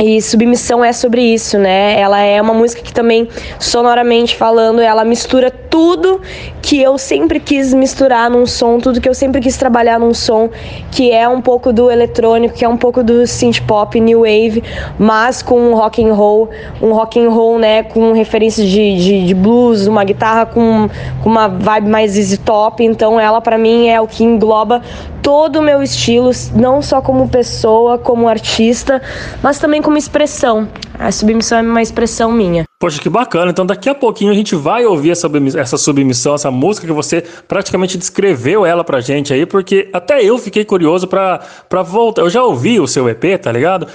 e 0.00 0.20
submissão 0.20 0.84
é 0.84 0.92
sobre 0.92 1.22
isso, 1.22 1.58
né? 1.58 1.98
Ela 1.98 2.20
é 2.20 2.40
uma 2.40 2.52
música 2.52 2.82
que 2.82 2.92
também, 2.92 3.28
sonoramente 3.58 4.36
falando, 4.36 4.80
ela 4.80 5.04
mistura 5.04 5.50
tudo 5.76 6.22
que 6.62 6.80
eu 6.80 6.96
sempre 6.96 7.38
quis 7.38 7.74
misturar 7.74 8.30
num 8.30 8.46
som, 8.46 8.78
tudo 8.78 8.98
que 8.98 9.06
eu 9.06 9.12
sempre 9.12 9.42
quis 9.42 9.58
trabalhar 9.58 10.00
num 10.00 10.14
som, 10.14 10.48
que 10.90 11.12
é 11.12 11.28
um 11.28 11.42
pouco 11.42 11.70
do 11.70 11.90
eletrônico, 11.90 12.54
que 12.54 12.64
é 12.64 12.68
um 12.68 12.78
pouco 12.78 13.02
do 13.02 13.26
synth 13.26 13.60
pop, 13.66 14.00
new 14.00 14.20
wave, 14.20 14.64
mas 14.98 15.42
com 15.42 15.60
um 15.60 15.74
rock 15.74 16.02
and 16.02 16.14
roll, 16.14 16.48
um 16.80 16.94
rock 16.94 17.20
and 17.20 17.28
roll, 17.28 17.58
né, 17.58 17.82
com 17.82 18.12
referências 18.12 18.66
de, 18.66 18.96
de, 18.96 19.26
de 19.26 19.34
blues, 19.34 19.86
uma 19.86 20.02
guitarra 20.02 20.46
com, 20.46 20.88
com 21.22 21.28
uma 21.28 21.46
vibe 21.46 21.90
mais 21.90 22.16
easy 22.16 22.38
top. 22.38 22.82
Então, 22.82 23.20
ela 23.20 23.42
para 23.42 23.58
mim 23.58 23.88
é 23.88 24.00
o 24.00 24.06
que 24.06 24.24
engloba 24.24 24.80
todo 25.20 25.58
o 25.58 25.62
meu 25.62 25.82
estilo, 25.82 26.30
não 26.54 26.80
só 26.80 27.02
como 27.02 27.28
pessoa, 27.28 27.98
como 27.98 28.28
artista, 28.28 29.02
mas 29.42 29.58
também 29.58 29.82
como 29.82 29.98
expressão. 29.98 30.66
A 30.98 31.12
submissão 31.12 31.58
é 31.58 31.60
uma 31.60 31.82
expressão 31.82 32.32
minha. 32.32 32.65
Poxa, 32.78 33.00
que 33.00 33.08
bacana. 33.08 33.50
Então, 33.50 33.64
daqui 33.64 33.88
a 33.88 33.94
pouquinho 33.94 34.30
a 34.30 34.34
gente 34.34 34.54
vai 34.54 34.84
ouvir 34.84 35.10
essa, 35.10 35.30
essa 35.58 35.78
submissão, 35.78 36.34
essa 36.34 36.50
música 36.50 36.86
que 36.86 36.92
você 36.92 37.22
praticamente 37.48 37.96
descreveu 37.96 38.66
ela 38.66 38.84
pra 38.84 39.00
gente 39.00 39.32
aí, 39.32 39.46
porque 39.46 39.88
até 39.94 40.22
eu 40.22 40.38
fiquei 40.38 40.64
curioso 40.64 41.06
pra, 41.06 41.38
pra 41.68 41.82
voltar. 41.82 42.22
Eu 42.22 42.30
já 42.30 42.44
ouvi 42.44 42.78
o 42.78 42.86
seu 42.86 43.08
EP, 43.08 43.40
tá 43.40 43.50
ligado? 43.50 43.86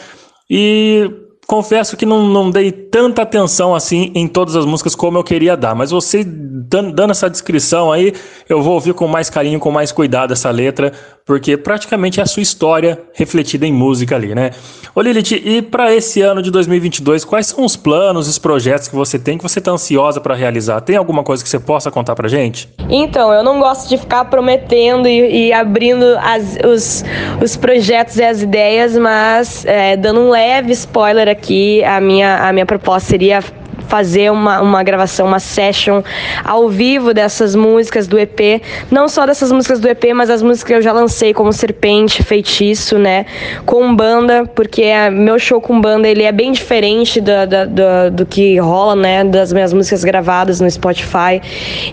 E 0.49 1.09
confesso 1.47 1.95
que 1.97 2.05
não, 2.05 2.27
não 2.27 2.49
dei 2.49 2.71
tanta 2.71 3.21
atenção 3.21 3.75
assim 3.75 4.11
em 4.15 4.27
todas 4.27 4.55
as 4.55 4.65
músicas 4.65 4.95
como 4.95 5.17
eu 5.17 5.23
queria 5.23 5.57
dar, 5.57 5.75
mas 5.75 5.91
você 5.91 6.23
dando, 6.23 6.93
dando 6.93 7.11
essa 7.11 7.29
descrição 7.29 7.91
aí, 7.91 8.13
eu 8.47 8.61
vou 8.61 8.73
ouvir 8.75 8.93
com 8.93 9.05
mais 9.05 9.29
carinho, 9.29 9.59
com 9.59 9.69
mais 9.69 9.91
cuidado 9.91 10.31
essa 10.31 10.49
letra, 10.49 10.93
porque 11.25 11.55
praticamente 11.55 12.19
é 12.19 12.23
a 12.23 12.25
sua 12.25 12.41
história 12.41 12.99
refletida 13.13 13.65
em 13.65 13.73
música 13.73 14.15
ali, 14.15 14.33
né? 14.33 14.51
Ô 14.95 15.01
Lilith, 15.01 15.31
e 15.31 15.61
para 15.61 15.93
esse 15.93 16.21
ano 16.21 16.41
de 16.41 16.51
2022, 16.51 17.23
quais 17.23 17.47
são 17.47 17.63
os 17.63 17.75
planos, 17.75 18.27
os 18.27 18.37
projetos 18.37 18.87
que 18.87 18.95
você 18.95 19.17
tem, 19.17 19.37
que 19.37 19.43
você 19.43 19.61
tá 19.61 19.71
ansiosa 19.71 20.19
para 20.19 20.35
realizar? 20.35 20.81
Tem 20.81 20.97
alguma 20.97 21.23
coisa 21.23 21.43
que 21.43 21.49
você 21.49 21.59
possa 21.59 21.89
contar 21.89 22.15
pra 22.15 22.27
gente? 22.27 22.67
Então, 22.89 23.31
eu 23.31 23.43
não 23.43 23.59
gosto 23.59 23.87
de 23.87 23.97
ficar 23.97 24.25
prometendo 24.25 25.07
e, 25.07 25.47
e 25.47 25.53
abrindo 25.53 26.03
as, 26.21 26.57
os, 26.65 27.05
os 27.41 27.55
projetos 27.55 28.17
e 28.17 28.23
as 28.23 28.41
ideias, 28.41 28.97
mas 28.97 29.63
é, 29.65 29.95
dando 29.95 30.19
um 30.19 30.29
leve 30.29 30.73
spoiler 30.73 31.29
aqui 31.29 31.51
aqui, 31.51 31.83
a 31.83 31.99
minha, 31.99 32.47
a 32.47 32.53
minha 32.53 32.65
proposta 32.65 33.09
seria 33.09 33.43
fazer 33.91 34.31
uma, 34.31 34.61
uma 34.61 34.81
gravação, 34.83 35.27
uma 35.27 35.41
session 35.41 36.01
ao 36.45 36.69
vivo 36.69 37.13
dessas 37.13 37.55
músicas 37.55 38.07
do 38.07 38.17
EP. 38.17 38.61
Não 38.89 39.09
só 39.09 39.25
dessas 39.25 39.51
músicas 39.51 39.81
do 39.81 39.89
EP, 39.89 40.13
mas 40.15 40.29
as 40.29 40.41
músicas 40.41 40.63
que 40.63 40.73
eu 40.75 40.81
já 40.81 40.93
lancei, 40.93 41.33
como 41.33 41.51
Serpente, 41.51 42.23
Feitiço, 42.23 42.97
né? 42.97 43.25
Com 43.65 43.93
banda, 43.93 44.45
porque 44.55 44.83
é, 44.83 45.09
meu 45.09 45.37
show 45.37 45.59
com 45.59 45.81
banda 45.81 46.07
ele 46.07 46.23
é 46.23 46.31
bem 46.31 46.53
diferente 46.53 47.19
do, 47.19 47.31
do, 47.45 47.67
do, 47.67 48.11
do 48.15 48.25
que 48.25 48.57
rola, 48.59 48.95
né? 48.95 49.25
Das 49.25 49.51
minhas 49.51 49.73
músicas 49.73 50.05
gravadas 50.05 50.61
no 50.61 50.71
Spotify. 50.71 51.41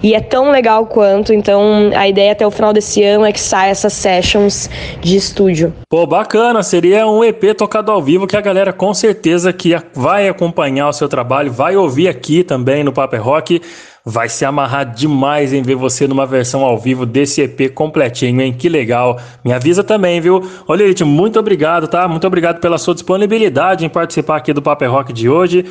E 0.00 0.14
é 0.14 0.20
tão 0.20 0.52
legal 0.52 0.86
quanto. 0.86 1.32
Então, 1.34 1.90
a 1.96 2.06
ideia 2.06 2.30
até 2.30 2.46
o 2.46 2.50
final 2.52 2.72
desse 2.72 3.02
ano 3.02 3.24
é 3.24 3.32
que 3.32 3.40
saia 3.40 3.72
essas 3.72 3.92
sessions 3.92 4.70
de 5.00 5.16
estúdio. 5.16 5.74
Pô, 5.90 6.06
bacana. 6.06 6.62
Seria 6.62 7.08
um 7.08 7.24
EP 7.24 7.56
tocado 7.56 7.90
ao 7.90 8.00
vivo 8.00 8.24
que 8.24 8.36
a 8.36 8.40
galera 8.40 8.72
com 8.72 8.94
certeza 8.94 9.52
que 9.52 9.74
vai 9.92 10.28
acompanhar 10.28 10.88
o 10.88 10.92
seu 10.92 11.08
trabalho, 11.08 11.50
vai 11.50 11.76
ouvir 11.76 11.87
ouvir 11.88 12.08
aqui 12.08 12.44
também 12.44 12.84
no 12.84 12.92
Paper 12.92 13.22
Rock. 13.22 13.60
Vai 14.04 14.28
se 14.28 14.44
amarrar 14.44 14.94
demais 14.94 15.52
em 15.52 15.60
ver 15.60 15.74
você 15.74 16.06
numa 16.06 16.24
versão 16.24 16.64
ao 16.64 16.78
vivo 16.78 17.04
desse 17.04 17.42
EP 17.42 17.74
completinho, 17.74 18.40
hein? 18.40 18.52
Que 18.52 18.68
legal. 18.68 19.18
Me 19.44 19.52
avisa 19.52 19.82
também, 19.82 20.20
viu? 20.20 20.42
Olha, 20.66 20.84
Elite, 20.84 21.04
muito 21.04 21.38
obrigado, 21.38 21.88
tá? 21.88 22.06
Muito 22.08 22.26
obrigado 22.26 22.60
pela 22.60 22.78
sua 22.78 22.94
disponibilidade 22.94 23.84
em 23.84 23.88
participar 23.88 24.36
aqui 24.36 24.52
do 24.52 24.62
Paper 24.62 24.90
Rock 24.90 25.12
de 25.12 25.28
hoje. 25.28 25.64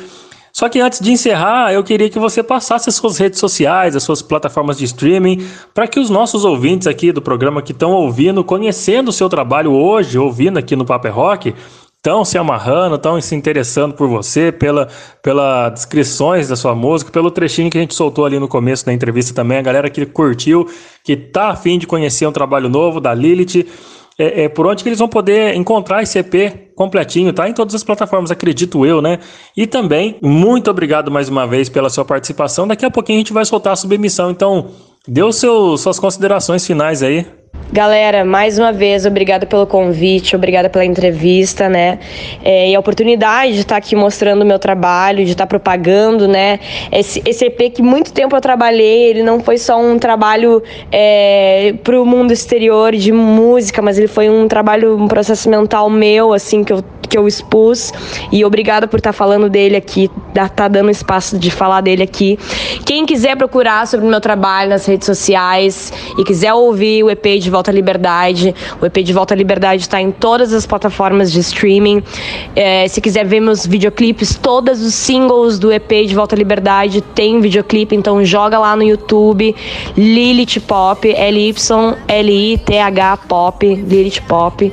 Só 0.52 0.68
que 0.68 0.80
antes 0.80 1.00
de 1.00 1.12
encerrar, 1.12 1.72
eu 1.72 1.84
queria 1.84 2.10
que 2.10 2.18
você 2.18 2.42
passasse 2.42 2.88
as 2.88 2.96
suas 2.96 3.18
redes 3.18 3.38
sociais, 3.38 3.94
as 3.94 4.02
suas 4.02 4.22
plataformas 4.22 4.78
de 4.78 4.84
streaming, 4.84 5.46
para 5.72 5.86
que 5.86 6.00
os 6.00 6.10
nossos 6.10 6.44
ouvintes 6.44 6.86
aqui 6.86 7.12
do 7.12 7.22
programa 7.22 7.62
que 7.62 7.72
estão 7.72 7.92
ouvindo, 7.92 8.42
conhecendo 8.42 9.08
o 9.08 9.12
seu 9.12 9.28
trabalho 9.28 9.72
hoje, 9.72 10.18
ouvindo 10.18 10.58
aqui 10.58 10.74
no 10.74 10.84
Paper 10.84 11.14
Rock, 11.14 11.54
estão 11.98 12.24
se 12.24 12.38
amarrando, 12.38 12.94
estão 12.94 13.20
se 13.20 13.34
interessando 13.34 13.92
por 13.92 14.08
você, 14.08 14.52
pela, 14.52 14.88
pela 15.22 15.68
descrições 15.68 16.48
da 16.48 16.54
sua 16.56 16.74
música, 16.74 17.10
pelo 17.10 17.30
trechinho 17.30 17.70
que 17.70 17.76
a 17.76 17.80
gente 17.80 17.94
soltou 17.94 18.24
ali 18.24 18.38
no 18.38 18.46
começo 18.46 18.86
da 18.86 18.92
entrevista 18.92 19.34
também, 19.34 19.58
a 19.58 19.62
galera 19.62 19.90
que 19.90 20.06
curtiu, 20.06 20.66
que 21.04 21.16
tá 21.16 21.48
afim 21.48 21.76
de 21.78 21.86
conhecer 21.86 22.26
um 22.26 22.32
trabalho 22.32 22.68
novo 22.68 23.00
da 23.00 23.12
Lilith, 23.12 23.66
é, 24.16 24.44
é, 24.44 24.48
por 24.48 24.66
onde 24.66 24.82
que 24.82 24.88
eles 24.88 24.98
vão 24.98 25.08
poder 25.08 25.54
encontrar 25.54 26.02
esse 26.02 26.18
EP 26.18 26.72
completinho, 26.74 27.32
tá? 27.32 27.48
Em 27.48 27.52
todas 27.52 27.74
as 27.74 27.84
plataformas, 27.84 28.30
acredito 28.30 28.84
eu, 28.84 29.00
né? 29.00 29.18
E 29.56 29.66
também, 29.66 30.18
muito 30.20 30.70
obrigado 30.70 31.10
mais 31.10 31.28
uma 31.28 31.46
vez 31.46 31.68
pela 31.68 31.88
sua 31.88 32.04
participação. 32.04 32.66
Daqui 32.66 32.84
a 32.84 32.90
pouquinho 32.90 33.18
a 33.18 33.20
gente 33.20 33.32
vai 33.32 33.44
soltar 33.44 33.74
a 33.74 33.76
submissão, 33.76 34.30
então 34.30 34.70
dê 35.06 35.20
seu, 35.32 35.76
suas 35.76 36.00
considerações 36.00 36.66
finais 36.66 37.02
aí. 37.02 37.26
Galera, 37.70 38.24
mais 38.24 38.58
uma 38.58 38.72
vez, 38.72 39.04
obrigada 39.04 39.44
pelo 39.44 39.66
convite, 39.66 40.34
obrigada 40.34 40.70
pela 40.70 40.86
entrevista, 40.86 41.68
né? 41.68 41.98
É, 42.42 42.70
e 42.70 42.74
a 42.74 42.80
oportunidade 42.80 43.52
de 43.52 43.60
estar 43.60 43.76
aqui 43.76 43.94
mostrando 43.94 44.40
o 44.40 44.46
meu 44.46 44.58
trabalho, 44.58 45.22
de 45.22 45.32
estar 45.32 45.46
propagando, 45.46 46.26
né? 46.26 46.58
Esse, 46.90 47.22
esse 47.26 47.44
EP 47.44 47.74
que 47.74 47.82
muito 47.82 48.10
tempo 48.10 48.34
eu 48.34 48.40
trabalhei, 48.40 49.10
ele 49.10 49.22
não 49.22 49.40
foi 49.40 49.58
só 49.58 49.78
um 49.78 49.98
trabalho 49.98 50.62
é, 50.90 51.74
para 51.84 52.00
o 52.00 52.06
mundo 52.06 52.32
exterior 52.32 52.96
de 52.96 53.12
música, 53.12 53.82
mas 53.82 53.98
ele 53.98 54.08
foi 54.08 54.30
um 54.30 54.48
trabalho, 54.48 54.96
um 54.96 55.06
processo 55.06 55.50
mental 55.50 55.90
meu, 55.90 56.32
assim, 56.32 56.64
que 56.64 56.72
eu, 56.72 56.82
que 57.08 57.16
eu 57.16 57.26
expus. 57.26 57.92
E 58.30 58.44
obrigada 58.44 58.86
por 58.86 58.98
estar 58.98 59.12
falando 59.12 59.48
dele 59.48 59.76
aqui, 59.76 60.10
tá 60.54 60.68
dando 60.68 60.90
espaço 60.90 61.38
de 61.38 61.50
falar 61.50 61.80
dele 61.80 62.02
aqui. 62.02 62.38
Quem 62.84 63.06
quiser 63.06 63.36
procurar 63.36 63.86
sobre 63.86 64.06
o 64.06 64.08
meu 64.08 64.20
trabalho 64.20 64.70
nas 64.70 64.86
redes 64.86 65.06
sociais 65.06 65.92
e 66.18 66.24
quiser 66.24 66.52
ouvir 66.54 67.02
o 67.02 67.10
EP 67.10 67.38
de 67.40 67.50
Volta 67.50 67.70
à 67.70 67.74
Liberdade. 67.74 68.54
O 68.80 68.86
EP 68.86 68.98
de 68.98 69.12
Volta 69.12 69.34
à 69.34 69.36
Liberdade 69.36 69.82
está 69.82 70.00
em 70.00 70.10
todas 70.10 70.52
as 70.52 70.66
plataformas 70.66 71.32
de 71.32 71.40
streaming. 71.40 72.02
É, 72.54 72.86
se 72.88 73.00
quiser 73.00 73.24
ver 73.24 73.40
meus 73.40 73.66
videoclipes, 73.66 74.36
todos 74.36 74.82
os 74.82 74.94
singles 74.94 75.58
do 75.58 75.72
EP 75.72 76.06
de 76.06 76.14
Volta 76.14 76.34
à 76.34 76.38
Liberdade 76.38 77.00
tem 77.00 77.40
videoclipe, 77.40 77.96
então 77.96 78.24
joga 78.24 78.58
lá 78.58 78.76
no 78.76 78.82
YouTube 78.82 79.54
Lilith 79.96 80.60
Pop, 80.66 81.08
L-Y-L-I-T-H 81.08 81.58
Pop, 83.28 83.66
Lilith 83.66 84.20
Pop. 84.28 84.72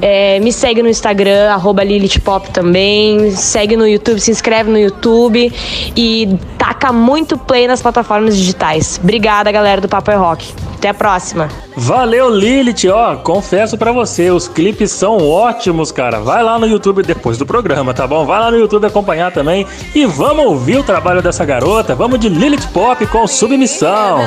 É, 0.00 0.40
me 0.40 0.52
segue 0.52 0.82
no 0.82 0.88
Instagram, 0.88 1.52
arroba 1.62 1.84
Lilith 1.84 2.18
Pop 2.20 2.50
também. 2.50 3.30
Segue 3.30 3.76
no 3.76 3.86
YouTube, 3.86 4.20
se 4.20 4.32
inscreve 4.32 4.68
no 4.68 4.78
YouTube 4.78 5.52
e 5.96 6.36
taca 6.58 6.92
muito 6.92 7.38
play 7.38 7.68
nas 7.68 7.80
plataformas 7.80 8.36
digitais. 8.36 8.98
Obrigada, 9.00 9.50
galera 9.52 9.80
do 9.80 9.88
Papo 9.88 10.10
é 10.10 10.16
Rock. 10.16 10.52
Até 10.74 10.88
a 10.88 10.94
próxima. 10.94 11.48
Valeu, 11.76 12.28
Lilith. 12.28 12.88
Ó, 12.92 13.16
confesso 13.16 13.78
para 13.78 13.92
você, 13.92 14.32
os 14.32 14.48
clipes 14.48 14.90
são 14.90 15.16
ótimos, 15.30 15.92
cara. 15.92 16.18
Vai 16.18 16.42
lá 16.42 16.58
no 16.58 16.66
YouTube 16.66 17.04
depois 17.04 17.38
do 17.38 17.46
programa, 17.46 17.94
tá 17.94 18.04
bom? 18.04 18.26
Vai 18.26 18.40
lá 18.40 18.50
no 18.50 18.58
YouTube 18.58 18.84
acompanhar 18.84 19.30
também 19.30 19.64
e 19.94 20.04
vamos 20.04 20.44
ouvir 20.44 20.78
o 20.78 20.82
trabalho 20.82 21.22
dessa 21.22 21.44
garota. 21.44 21.94
Vamos 21.94 22.18
de 22.18 22.28
Lilith 22.28 22.66
Pop 22.72 23.06
com 23.06 23.26
submissão. 23.28 24.18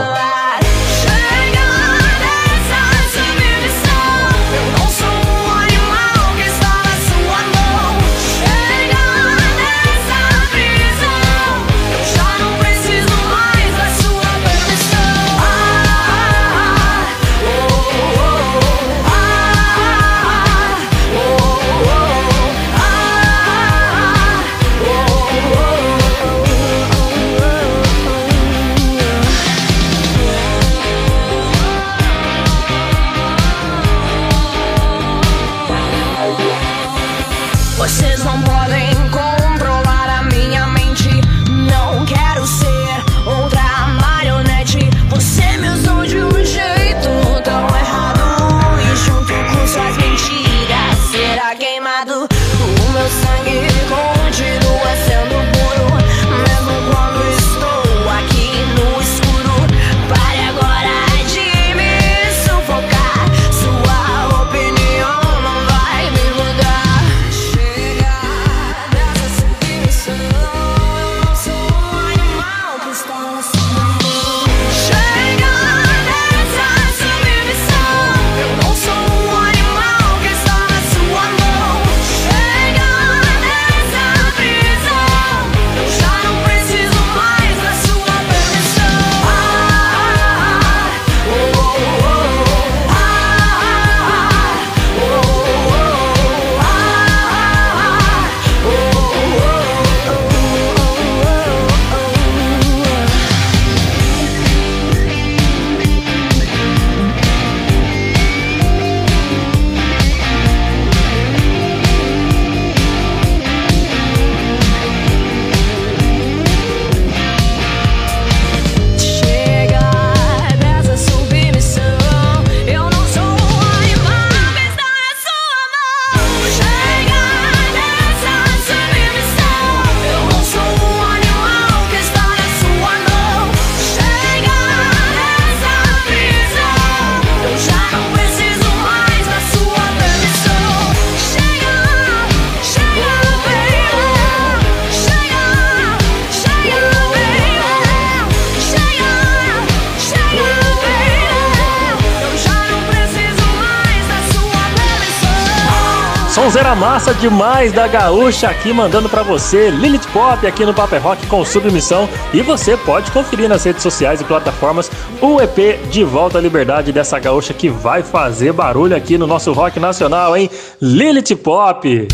Sonzeira 156.35 156.75
massa 156.75 157.13
demais 157.13 157.71
da 157.71 157.87
Gaúcha 157.87 158.49
aqui 158.49 158.73
mandando 158.73 159.07
para 159.07 159.23
você 159.23 159.69
Lilith 159.69 160.05
Pop 160.11 160.45
aqui 160.45 160.65
no 160.65 160.73
Paper 160.73 161.01
Rock 161.01 161.25
com 161.27 161.45
submissão 161.45 162.09
e 162.33 162.41
você 162.41 162.75
pode 162.75 163.09
conferir 163.11 163.47
nas 163.47 163.63
redes 163.63 163.81
sociais 163.81 164.19
e 164.19 164.25
plataformas 164.25 164.91
o 165.21 165.39
EP 165.39 165.79
De 165.89 166.03
Volta 166.03 166.37
à 166.37 166.41
Liberdade 166.41 166.91
dessa 166.91 167.17
gaúcha 167.19 167.53
que 167.53 167.69
vai 167.69 168.03
fazer 168.03 168.51
barulho 168.51 168.97
aqui 168.97 169.17
no 169.17 169.25
nosso 169.25 169.53
rock 169.53 169.79
nacional, 169.79 170.35
hein? 170.35 170.49
Lilith 170.81 171.37
Pop. 171.37 172.05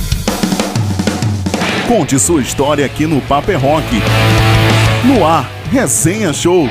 Conte 1.87 2.19
sua 2.19 2.41
história 2.41 2.85
aqui 2.85 3.07
no 3.07 3.21
Paper 3.21 3.59
Rock. 3.59 3.87
No 5.03 5.25
ar, 5.25 5.49
Resenha 5.71 6.31
Show. 6.31 6.69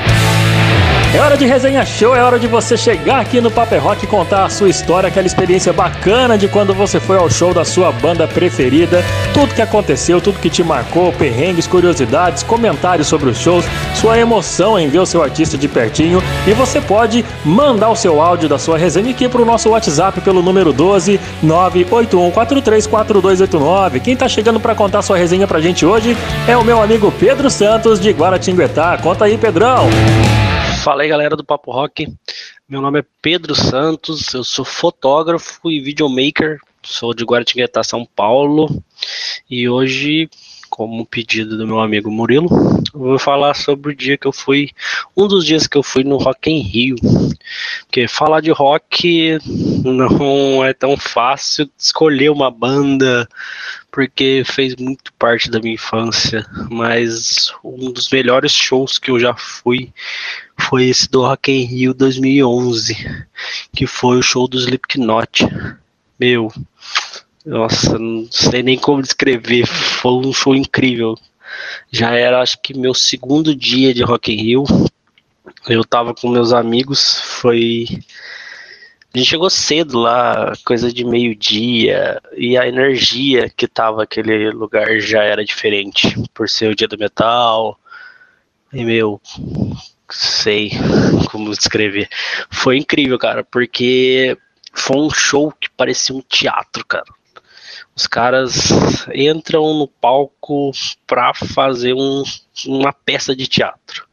É 1.13 1.19
hora 1.19 1.35
de 1.35 1.45
resenha 1.45 1.85
show, 1.85 2.15
é 2.15 2.23
hora 2.23 2.39
de 2.39 2.47
você 2.47 2.77
chegar 2.77 3.19
aqui 3.19 3.41
no 3.41 3.51
Paper 3.51 3.83
Rock 3.83 4.05
e 4.05 4.07
contar 4.07 4.45
a 4.45 4.49
sua 4.49 4.69
história, 4.69 5.09
aquela 5.09 5.27
experiência 5.27 5.73
bacana 5.73 6.37
de 6.37 6.47
quando 6.47 6.73
você 6.73 7.01
foi 7.01 7.17
ao 7.17 7.29
show 7.29 7.53
da 7.53 7.65
sua 7.65 7.91
banda 7.91 8.25
preferida, 8.29 9.03
tudo 9.33 9.53
que 9.53 9.61
aconteceu, 9.61 10.21
tudo 10.21 10.39
que 10.39 10.49
te 10.49 10.63
marcou, 10.63 11.11
perrengues, 11.11 11.67
curiosidades, 11.67 12.43
comentários 12.43 13.07
sobre 13.07 13.29
os 13.29 13.37
shows, 13.37 13.65
sua 13.93 14.17
emoção 14.17 14.79
em 14.79 14.87
ver 14.87 14.99
o 14.99 15.05
seu 15.05 15.21
artista 15.21 15.57
de 15.57 15.67
pertinho 15.67 16.23
e 16.47 16.53
você 16.53 16.79
pode 16.79 17.25
mandar 17.43 17.89
o 17.89 17.95
seu 17.95 18.21
áudio 18.21 18.47
da 18.47 18.57
sua 18.57 18.77
resenha 18.77 19.11
aqui 19.11 19.27
para 19.27 19.41
o 19.41 19.45
nosso 19.45 19.69
WhatsApp 19.69 20.21
pelo 20.21 20.41
número 20.41 20.71
12 20.71 21.19
981434289. 21.43 23.99
Quem 23.99 24.15
tá 24.15 24.29
chegando 24.29 24.61
para 24.61 24.73
contar 24.73 25.01
sua 25.01 25.17
resenha 25.17 25.45
pra 25.45 25.59
gente 25.59 25.85
hoje 25.85 26.15
é 26.47 26.55
o 26.55 26.63
meu 26.63 26.81
amigo 26.81 27.13
Pedro 27.19 27.49
Santos 27.49 27.99
de 27.99 28.11
Guaratinguetá. 28.11 28.97
Conta 28.97 29.25
aí, 29.25 29.37
Pedrão. 29.37 29.89
Fala 30.83 31.03
aí 31.03 31.09
galera 31.09 31.35
do 31.35 31.43
Papo 31.43 31.71
Rock, 31.71 32.11
meu 32.67 32.81
nome 32.81 33.01
é 33.01 33.05
Pedro 33.21 33.53
Santos, 33.53 34.33
eu 34.33 34.43
sou 34.43 34.65
fotógrafo 34.65 35.69
e 35.69 35.79
videomaker, 35.79 36.59
sou 36.81 37.13
de 37.13 37.23
Guaratinguetá, 37.23 37.83
São 37.83 38.03
Paulo. 38.03 38.83
E 39.47 39.69
hoje, 39.69 40.27
como 40.71 41.05
pedido 41.05 41.55
do 41.55 41.67
meu 41.67 41.79
amigo 41.79 42.09
Murilo, 42.09 42.49
vou 42.95 43.19
falar 43.19 43.53
sobre 43.53 43.91
o 43.91 43.95
dia 43.95 44.17
que 44.17 44.25
eu 44.25 44.33
fui, 44.33 44.71
um 45.15 45.27
dos 45.27 45.45
dias 45.45 45.67
que 45.67 45.77
eu 45.77 45.83
fui 45.83 46.03
no 46.03 46.17
Rock 46.17 46.49
em 46.49 46.61
Rio, 46.61 46.95
porque 47.81 48.07
falar 48.07 48.41
de 48.41 48.49
rock 48.49 49.37
não 49.83 50.65
é 50.65 50.73
tão 50.73 50.97
fácil 50.97 51.69
escolher 51.77 52.31
uma 52.31 52.49
banda, 52.49 53.29
porque 53.91 54.41
fez 54.45 54.75
muito 54.77 55.13
parte 55.13 55.51
da 55.51 55.59
minha 55.59 55.75
infância, 55.75 56.43
mas 56.71 57.53
um 57.63 57.91
dos 57.91 58.09
melhores 58.09 58.51
shows 58.51 58.97
que 58.97 59.11
eu 59.11 59.19
já 59.19 59.35
fui 59.35 59.93
foi 60.69 60.85
esse 60.85 61.09
do 61.09 61.21
Rock 61.21 61.51
in 61.51 61.65
Rio 61.65 61.93
2011, 61.93 62.95
que 63.75 63.85
foi 63.87 64.19
o 64.19 64.23
show 64.23 64.47
do 64.47 64.57
Slipknot. 64.57 65.47
Meu, 66.19 66.51
nossa, 67.45 67.97
não 67.97 68.27
sei 68.31 68.63
nem 68.63 68.77
como 68.77 69.01
descrever, 69.01 69.65
foi 69.65 70.13
um 70.13 70.33
show 70.33 70.55
incrível. 70.55 71.17
Já 71.91 72.11
era, 72.11 72.41
acho 72.41 72.61
que, 72.61 72.77
meu 72.77 72.93
segundo 72.93 73.55
dia 73.55 73.93
de 73.93 74.03
Rock 74.03 74.31
in 74.31 74.41
Rio. 74.41 74.63
Eu 75.67 75.83
tava 75.83 76.13
com 76.13 76.29
meus 76.29 76.53
amigos, 76.53 77.19
foi 77.19 77.85
a 79.13 79.17
gente 79.17 79.29
chegou 79.29 79.49
cedo 79.49 79.99
lá, 79.99 80.53
coisa 80.63 80.91
de 80.91 81.03
meio-dia, 81.03 82.21
e 82.37 82.57
a 82.57 82.65
energia 82.65 83.49
que 83.49 83.67
tava 83.67 84.03
aquele 84.03 84.51
lugar 84.51 85.01
já 85.01 85.21
era 85.21 85.43
diferente, 85.43 86.15
por 86.33 86.47
ser 86.47 86.71
o 86.71 86.75
dia 86.75 86.87
do 86.87 86.97
metal. 86.97 87.77
E 88.71 88.85
meu, 88.85 89.19
sei 90.11 90.71
como 91.31 91.51
descrever. 91.51 92.09
Foi 92.49 92.77
incrível, 92.77 93.17
cara, 93.17 93.43
porque 93.43 94.37
foi 94.73 94.97
um 94.97 95.09
show 95.09 95.51
que 95.51 95.69
parecia 95.69 96.15
um 96.15 96.21
teatro, 96.21 96.85
cara. 96.85 97.05
Os 97.95 98.07
caras 98.07 98.71
entram 99.13 99.73
no 99.73 99.87
palco 99.87 100.71
pra 101.05 101.33
fazer 101.33 101.93
um, 101.93 102.23
uma 102.65 102.93
peça 102.93 103.35
de 103.35 103.47
teatro. 103.47 104.07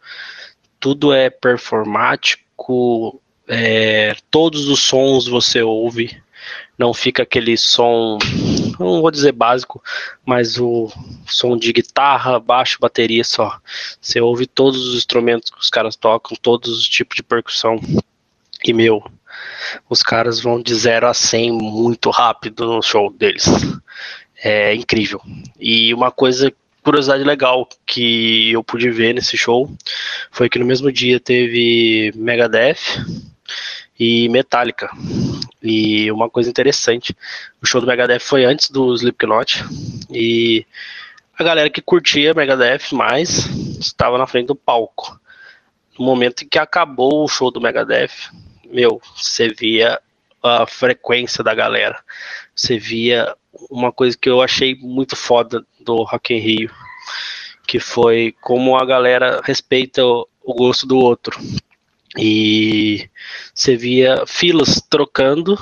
Tudo 0.80 1.12
é 1.12 1.30
performático, 1.30 3.20
é, 3.46 4.14
todos 4.30 4.68
os 4.68 4.80
sons 4.80 5.26
você 5.26 5.62
ouve, 5.62 6.20
não 6.78 6.94
fica 6.94 7.24
aquele 7.24 7.56
som, 7.56 8.18
não 8.78 9.00
vou 9.00 9.10
dizer 9.10 9.32
básico, 9.32 9.82
mas 10.24 10.58
o 10.58 10.88
som 11.26 11.56
de 11.56 11.72
guitarra, 11.72 12.38
baixo, 12.38 12.78
bateria 12.80 13.24
só. 13.24 13.58
Você 14.00 14.20
ouve 14.20 14.46
todos 14.46 14.86
os 14.86 14.96
instrumentos 14.96 15.50
que 15.50 15.58
os 15.58 15.68
caras 15.68 15.96
tocam, 15.96 16.36
todos 16.40 16.78
os 16.78 16.88
tipos 16.88 17.16
de 17.16 17.22
percussão. 17.24 17.80
E 18.64 18.72
meu, 18.72 19.02
os 19.90 20.02
caras 20.02 20.40
vão 20.40 20.62
de 20.62 20.74
0 20.74 21.08
a 21.08 21.14
100 21.14 21.52
muito 21.52 22.10
rápido 22.10 22.66
no 22.66 22.82
show 22.82 23.12
deles. 23.12 23.46
É 24.42 24.72
incrível. 24.72 25.20
E 25.58 25.92
uma 25.92 26.12
coisa 26.12 26.52
curiosidade 26.80 27.24
legal 27.24 27.68
que 27.84 28.52
eu 28.52 28.62
pude 28.62 28.88
ver 28.90 29.12
nesse 29.12 29.36
show 29.36 29.68
foi 30.30 30.48
que 30.48 30.60
no 30.60 30.64
mesmo 30.64 30.92
dia 30.92 31.18
teve 31.18 32.12
Megadeth 32.14 32.78
e 33.98 34.28
Metallica. 34.28 34.90
E 35.62 36.10
uma 36.12 36.30
coisa 36.30 36.48
interessante, 36.48 37.16
o 37.60 37.66
show 37.66 37.80
do 37.80 37.86
Megadeth 37.86 38.20
foi 38.20 38.44
antes 38.44 38.70
do 38.70 38.94
Slipknot 38.94 39.64
e 40.10 40.64
a 41.36 41.42
galera 41.42 41.70
que 41.70 41.82
curtia 41.82 42.34
Megadeth 42.34 42.92
mais 42.92 43.46
estava 43.78 44.18
na 44.18 44.26
frente 44.26 44.48
do 44.48 44.54
palco. 44.54 45.18
No 45.98 46.04
momento 46.04 46.44
em 46.44 46.48
que 46.48 46.58
acabou 46.58 47.24
o 47.24 47.28
show 47.28 47.50
do 47.50 47.60
Megadeth, 47.60 48.30
meu, 48.70 49.00
você 49.16 49.48
via 49.48 50.00
a 50.42 50.66
frequência 50.66 51.42
da 51.42 51.54
galera. 51.54 51.98
Você 52.54 52.78
via 52.78 53.34
uma 53.70 53.90
coisa 53.90 54.16
que 54.16 54.28
eu 54.28 54.40
achei 54.40 54.76
muito 54.76 55.16
foda 55.16 55.64
do 55.80 56.02
Rock 56.04 56.34
in 56.34 56.38
Rio, 56.38 56.70
que 57.66 57.80
foi 57.80 58.34
como 58.40 58.76
a 58.76 58.84
galera 58.84 59.40
respeita 59.42 60.04
o, 60.04 60.28
o 60.42 60.54
gosto 60.54 60.86
do 60.86 60.98
outro. 60.98 61.38
E 62.18 63.08
você 63.54 63.76
via 63.76 64.24
filas 64.26 64.82
trocando 64.90 65.56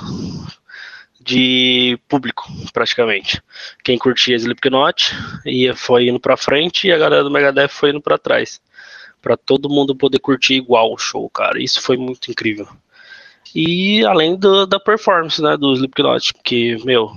de 1.21 1.99
público, 2.07 2.43
praticamente. 2.73 3.41
Quem 3.83 3.97
curtia 3.97 4.35
Slipknot 4.35 5.13
ia, 5.45 5.75
foi 5.75 6.07
indo 6.07 6.19
pra 6.19 6.37
frente 6.37 6.87
e 6.87 6.91
a 6.91 6.97
galera 6.97 7.23
do 7.23 7.29
Megadeth 7.29 7.67
foi 7.69 7.91
indo 7.91 8.01
para 8.01 8.17
trás. 8.17 8.59
para 9.21 9.35
todo 9.35 9.69
mundo 9.69 9.95
poder 9.95 10.19
curtir 10.19 10.55
igual 10.55 10.93
o 10.93 10.97
show, 10.97 11.29
cara. 11.29 11.61
Isso 11.61 11.81
foi 11.81 11.97
muito 11.97 12.31
incrível. 12.31 12.67
E 13.53 14.05
além 14.05 14.35
do, 14.37 14.65
da 14.65 14.79
performance, 14.79 15.41
né, 15.41 15.57
do 15.57 15.73
Slipknot, 15.73 16.33
porque, 16.33 16.77
meu, 16.85 17.11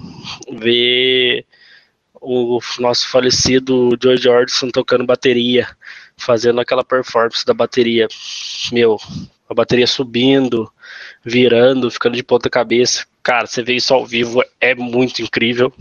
ver 0.51 1.47
o 2.21 2.59
nosso 2.79 3.09
falecido 3.09 3.97
George 4.03 4.25
Jordison 4.25 4.71
tocando 4.71 5.07
bateria, 5.07 5.69
fazendo 6.21 6.61
aquela 6.61 6.85
performance 6.85 7.45
da 7.45 7.55
bateria, 7.55 8.07
meu, 8.73 8.99
a 9.49 9.55
bateria 9.55 9.87
subindo, 9.87 10.71
virando, 11.25 11.91
ficando 11.91 12.17
de 12.17 12.23
ponta 12.23 12.49
cabeça. 12.49 13.05
Cara, 13.23 13.47
você 13.47 13.63
vê 13.63 13.75
isso 13.75 13.93
ao 13.93 14.07
vivo, 14.07 14.43
é 14.61 14.75
muito 14.75 15.23
incrível. 15.23 15.73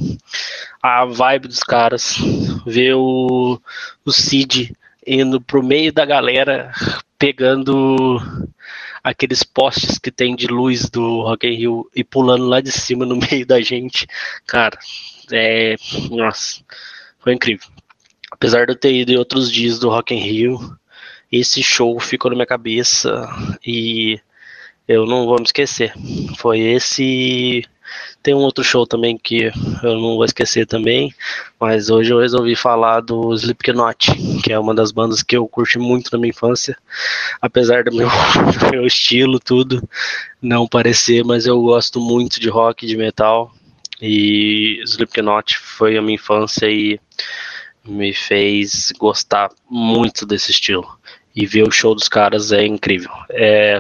A 0.82 1.06
vibe 1.06 1.48
dos 1.48 1.60
caras, 1.60 2.18
ver 2.66 2.96
o, 2.96 3.62
o 4.06 4.12
Cid 4.12 4.74
indo 5.06 5.40
pro 5.40 5.64
meio 5.64 5.94
da 5.94 6.06
galera, 6.06 6.72
pegando 7.18 8.22
aqueles 9.04 9.44
postes 9.44 9.98
que 9.98 10.12
tem 10.12 10.36
de 10.36 10.48
luz 10.48 10.90
do 10.90 11.22
Rock 11.22 11.48
in 11.48 11.56
Rio 11.56 11.90
e 11.96 12.04
pulando 12.04 12.46
lá 12.46 12.62
de 12.62 12.72
cima 12.72 13.06
no 13.06 13.16
meio 13.30 13.46
da 13.46 13.62
gente. 13.62 14.08
Cara, 14.46 14.78
é. 15.32 15.76
Nossa, 16.10 16.62
foi 17.20 17.34
incrível. 17.34 17.68
Apesar 18.40 18.66
de 18.66 18.72
eu 18.72 18.76
ter 18.78 18.94
ido 18.94 19.12
em 19.12 19.18
outros 19.18 19.52
dias 19.52 19.80
do 19.80 19.90
Rock 19.90 20.16
in 20.16 20.20
Rio, 20.20 20.58
esse 21.30 21.62
show 21.62 22.00
ficou 22.00 22.32
na 22.32 22.36
minha 22.36 22.48
cabeça 22.48 23.28
e 23.68 24.18
eu 24.88 25.06
não 25.06 25.26
vou 25.26 25.36
me 25.36 25.44
esquecer. 25.44 25.94
Foi 26.38 26.58
esse. 26.58 27.66
Tem 28.24 28.34
um 28.34 28.38
outro 28.38 28.64
show 28.64 28.88
também 28.88 29.18
que 29.18 29.52
eu 29.84 29.96
não 29.96 30.16
vou 30.16 30.24
esquecer 30.24 30.66
também, 30.66 31.14
mas 31.60 31.90
hoje 31.90 32.14
eu 32.14 32.20
resolvi 32.20 32.56
falar 32.56 33.02
do 33.02 33.34
Slipknot, 33.34 34.12
que 34.42 34.54
é 34.54 34.58
uma 34.58 34.74
das 34.74 34.94
bandas 34.94 35.22
que 35.22 35.36
eu 35.36 35.46
curti 35.46 35.78
muito 35.78 36.10
na 36.14 36.18
minha 36.18 36.30
infância, 36.30 36.78
apesar 37.42 37.84
do 37.84 37.94
meu, 37.94 38.08
do 38.08 38.72
meu 38.72 38.86
estilo, 38.86 39.38
tudo, 39.38 39.84
não 40.42 40.66
parecer, 40.66 41.26
mas 41.26 41.46
eu 41.46 41.62
gosto 41.62 42.00
muito 42.00 42.40
de 42.40 42.48
rock, 42.48 42.88
de 42.88 42.96
metal, 42.96 43.52
e 44.02 44.82
Slipknot 44.86 45.58
foi 45.58 45.98
a 45.98 46.02
minha 46.02 46.16
infância 46.16 46.68
e 46.70 47.00
me 47.86 48.14
fez 48.14 48.92
gostar 48.98 49.50
muito 49.70 50.26
desse 50.26 50.52
estilo. 50.52 50.88
E 51.36 51.46
ver 51.46 51.64
o 51.64 51.72
show 51.72 51.96
dos 51.96 52.10
caras 52.10 52.52
é 52.52 52.66
incrível. 52.66 53.12
É 53.30 53.80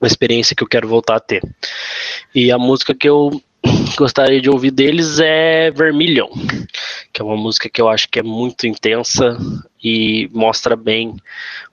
uma 0.00 0.06
experiência 0.06 0.54
que 0.54 0.62
eu 0.62 0.68
quero 0.68 0.88
voltar 0.88 1.16
a 1.16 1.20
ter. 1.20 1.42
E 2.34 2.50
a 2.50 2.58
música 2.58 2.94
que 2.94 3.08
eu 3.08 3.40
gostaria 3.96 4.40
de 4.40 4.50
ouvir 4.50 4.72
deles 4.72 5.20
é 5.20 5.70
Vermilion, 5.70 6.28
que 7.12 7.22
é 7.22 7.24
uma 7.24 7.36
música 7.36 7.68
que 7.68 7.80
eu 7.80 7.88
acho 7.88 8.08
que 8.08 8.18
é 8.18 8.22
muito 8.22 8.66
intensa 8.66 9.38
e 9.82 10.28
mostra 10.32 10.74
bem 10.74 11.16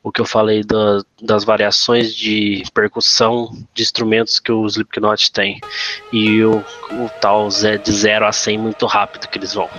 o 0.04 0.12
que 0.12 0.22
eu 0.22 0.26
falei 0.26 0.64
da, 0.64 1.02
das 1.22 1.44
variações 1.44 2.14
de 2.14 2.64
percussão 2.74 3.52
de 3.74 3.82
instrumentos 3.82 4.40
que 4.40 4.52
o 4.52 4.66
Slipknot 4.66 5.32
tem 5.32 5.60
e 6.14 6.44
o, 6.44 6.58
o 6.58 7.10
tal 7.20 7.48
de 7.48 7.92
0 7.92 8.26
a 8.26 8.32
100 8.32 8.58
muito 8.58 8.86
rápido 8.86 9.28
que 9.28 9.38
eles 9.38 9.54
vão. 9.54 9.70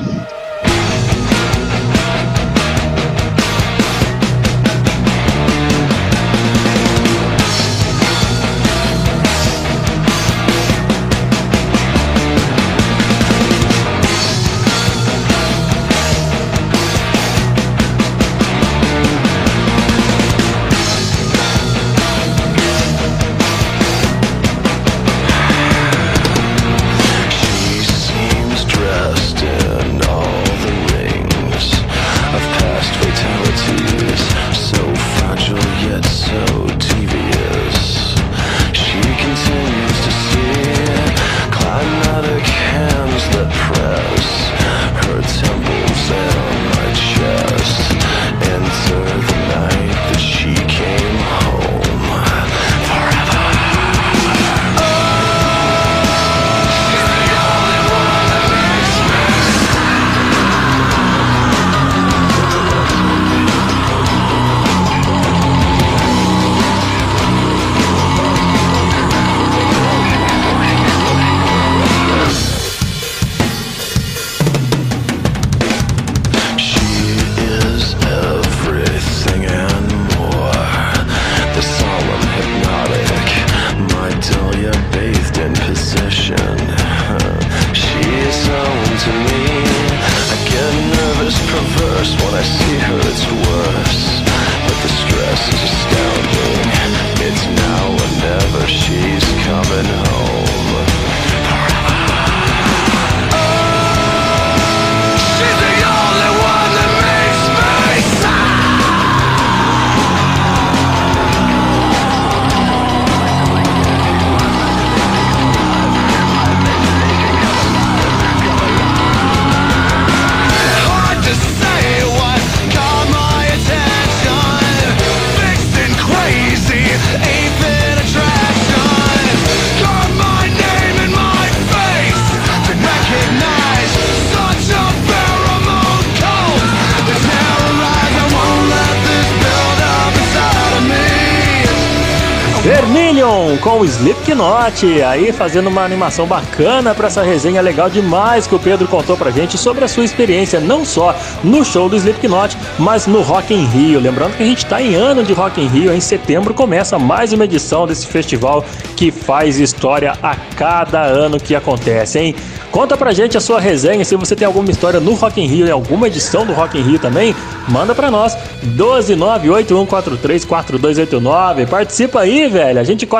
Com 143.62 143.80
o 143.80 143.84
Slipknot, 143.84 145.02
aí 145.02 145.32
fazendo 145.32 145.68
uma 145.68 145.84
animação 145.84 146.26
bacana 146.26 146.92
para 146.94 147.06
essa 147.06 147.22
resenha 147.22 147.60
legal 147.60 147.88
demais 147.88 148.48
que 148.48 148.54
o 148.56 148.58
Pedro 148.58 148.88
contou 148.88 149.16
pra 149.16 149.30
gente 149.30 149.56
sobre 149.56 149.84
a 149.84 149.88
sua 149.88 150.04
experiência 150.04 150.58
não 150.58 150.84
só 150.84 151.14
no 151.44 151.64
show 151.64 151.88
do 151.88 151.94
Slipknot, 151.94 152.58
mas 152.76 153.06
no 153.06 153.22
Rock 153.22 153.54
in 153.54 153.66
Rio. 153.66 154.00
Lembrando 154.00 154.36
que 154.36 154.42
a 154.42 154.46
gente 154.46 154.66
tá 154.66 154.82
em 154.82 154.96
ano 154.96 155.22
de 155.22 155.32
Rock 155.32 155.60
in 155.60 155.68
Rio, 155.68 155.94
em 155.94 156.00
setembro 156.00 156.52
começa 156.52 156.98
mais 156.98 157.32
uma 157.32 157.44
edição 157.44 157.86
desse 157.86 158.08
festival 158.08 158.64
que 158.96 159.12
faz 159.12 159.60
história 159.60 160.12
a 160.20 160.34
cada 160.56 161.02
ano 161.02 161.38
que 161.38 161.54
acontece, 161.54 162.18
hein? 162.18 162.34
Conta 162.70 162.96
pra 162.96 163.12
gente 163.12 163.36
a 163.36 163.40
sua 163.40 163.60
resenha, 163.60 164.04
se 164.04 164.14
você 164.14 164.36
tem 164.36 164.46
alguma 164.46 164.70
história 164.70 165.00
no 165.00 165.14
Rock 165.14 165.40
in 165.40 165.46
Rio, 165.46 165.66
em 165.66 165.72
alguma 165.72 166.06
edição 166.06 166.46
do 166.46 166.52
Rock 166.52 166.78
in 166.78 166.82
Rio 166.82 167.00
também, 167.00 167.34
manda 167.68 167.94
pra 167.94 168.10
nós. 168.10 168.36
12981434289. 168.76 171.66
Participa 171.66 172.20
aí, 172.20 172.46
velho. 172.48 172.78
A 172.78 172.84
gente 172.84 173.06
corre 173.06 173.19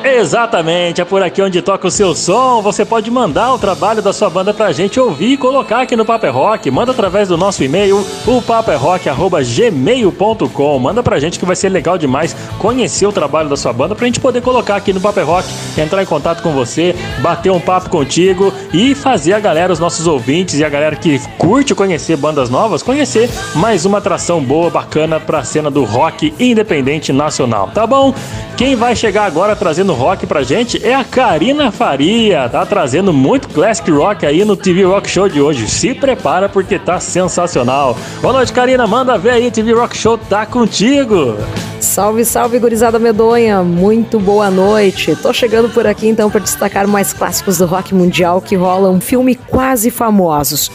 Exatamente, 0.06 1.00
é 1.00 1.06
por 1.06 1.24
aqui 1.24 1.42
onde 1.42 1.62
toca 1.62 1.88
o 1.88 1.92
seu 1.92 2.13
som. 2.13 2.62
Você 2.62 2.84
pode 2.84 3.10
mandar 3.10 3.54
o 3.54 3.58
trabalho 3.58 4.02
da 4.02 4.12
sua 4.12 4.30
banda 4.30 4.54
pra 4.54 4.74
gente 4.74 5.00
ouvir 5.00 5.32
e 5.32 5.38
colocar 5.38 5.80
aqui 5.80 5.96
no 5.96 6.04
Paper 6.04 6.30
é 6.30 6.34
Rock. 6.34 6.70
Manda 6.70 6.92
através 6.92 7.30
do 7.30 7.38
nosso 7.38 7.63
e-mail, 7.63 8.06
o 8.28 8.42
paperrock.gmail.com. 8.42 10.80
Manda 10.80 11.02
pra 11.02 11.22
gente 11.22 11.39
que 11.39 11.46
vai 11.46 11.56
ser 11.56 11.70
legal 11.70 11.98
demais 11.98 12.36
conhecer 12.60 13.08
o 13.08 13.13
trabalho 13.13 13.48
da 13.48 13.56
sua 13.56 13.72
banda 13.72 13.96
pra 13.96 14.06
gente 14.06 14.20
poder 14.20 14.42
colocar 14.42 14.76
aqui 14.76 14.92
no 14.92 15.00
Paper 15.00 15.24
é 15.24 15.26
Rock, 15.26 15.48
entrar 15.78 16.04
em 16.04 16.06
contato 16.06 16.44
com 16.44 16.52
você, 16.52 16.94
bater 17.22 17.52
um 17.52 17.62
papo 17.62 17.89
contigo 17.89 18.54
e 18.74 18.94
fazer 18.94 19.32
a 19.32 19.39
galera, 19.39 19.72
os 19.72 19.80
nossos 19.80 20.06
ouvintes 20.06 20.60
e 20.60 20.66
a 20.66 20.70
galera 20.70 20.98
que 20.98 21.18
curte 21.38 21.74
conhecer 21.74 22.18
bandas 22.18 22.50
novas, 22.50 22.84
conhecer 22.84 23.30
mais 23.56 23.86
uma 23.86 24.00
atração 24.00 24.42
boa, 24.42 24.70
bacana 24.70 25.18
pra 25.20 25.46
cena 25.46 25.72
do 25.72 25.86
rock 25.86 26.34
independente 26.38 27.13
nacional, 27.13 27.72
tá 27.74 27.88
bom? 27.88 28.13
Quem 28.58 28.76
vai 28.76 28.94
chegar 28.96 29.26
agora 29.26 29.56
trazendo 29.56 29.92
rock 29.93 30.25
pra 30.25 30.43
gente 30.43 30.84
é 30.86 30.93
a 30.93 31.03
Karina 31.03 31.71
Faria, 31.71 32.49
tá 32.49 32.65
trazendo 32.65 33.13
muito 33.13 33.47
classic 33.49 33.89
rock 33.91 34.25
aí 34.25 34.43
no 34.43 34.56
TV 34.56 34.84
Rock 34.84 35.10
Show 35.10 35.29
de 35.29 35.41
hoje. 35.41 35.67
Se 35.67 35.93
prepara 35.93 36.49
porque 36.49 36.77
tá 36.77 36.99
sensacional. 36.99 37.95
Boa 38.21 38.34
noite, 38.34 38.51
Karina, 38.51 38.86
manda 38.88 39.17
ver 39.17 39.32
aí, 39.32 39.51
TV 39.51 39.73
Rock 39.73 39.95
Show 39.95 40.17
tá 40.17 40.45
contigo. 40.45 41.38
Salve, 41.79 42.23
salve, 42.25 42.60
gurizada 42.60 42.97
medonha! 42.97 43.62
Muito 43.62 44.19
boa 44.19 44.49
noite! 44.49 45.15
Tô 45.15 45.34
chegando 45.34 45.69
por 45.69 45.86
aqui 45.86 46.08
então 46.08 46.29
para 46.32 46.39
destacar 46.39 46.88
mais 46.88 47.13
clássicos 47.13 47.58
do 47.58 47.65
rock 47.65 47.93
mundial 47.93 48.41
que 48.41 48.56
rolam 48.56 48.99
filme 48.99 49.36
quase 49.36 49.91
famosos. 49.91 50.71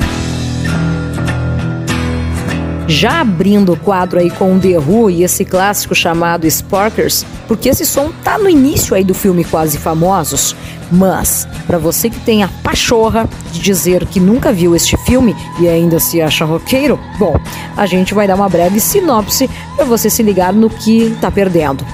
Já 2.88 3.20
abrindo 3.20 3.74
o 3.74 3.76
quadro 3.76 4.18
aí 4.18 4.30
com 4.30 4.58
The 4.58 4.78
Who 4.78 5.10
e 5.10 5.22
esse 5.22 5.44
clássico 5.44 5.94
chamado 5.94 6.50
Sparkers, 6.50 7.24
porque 7.46 7.68
esse 7.68 7.84
som 7.84 8.10
tá 8.24 8.38
no 8.38 8.48
início 8.48 8.94
aí 8.94 9.04
do 9.04 9.12
filme 9.12 9.44
Quase 9.44 9.76
Famosos, 9.76 10.56
mas 10.90 11.46
para 11.66 11.76
você 11.76 12.08
que 12.08 12.18
tem 12.20 12.42
a 12.42 12.48
pachorra 12.48 13.28
de 13.52 13.60
dizer 13.60 14.06
que 14.06 14.18
nunca 14.18 14.54
viu 14.54 14.74
este 14.74 14.96
filme 15.04 15.36
e 15.60 15.68
ainda 15.68 16.00
se 16.00 16.22
acha 16.22 16.46
roqueiro, 16.46 16.98
bom, 17.18 17.38
a 17.76 17.84
gente 17.84 18.14
vai 18.14 18.26
dar 18.26 18.36
uma 18.36 18.48
breve 18.48 18.80
sinopse 18.80 19.50
para 19.76 19.84
você 19.84 20.08
se 20.08 20.22
ligar 20.22 20.54
no 20.54 20.70
que 20.70 21.14
tá 21.20 21.30
perdendo. 21.30 21.84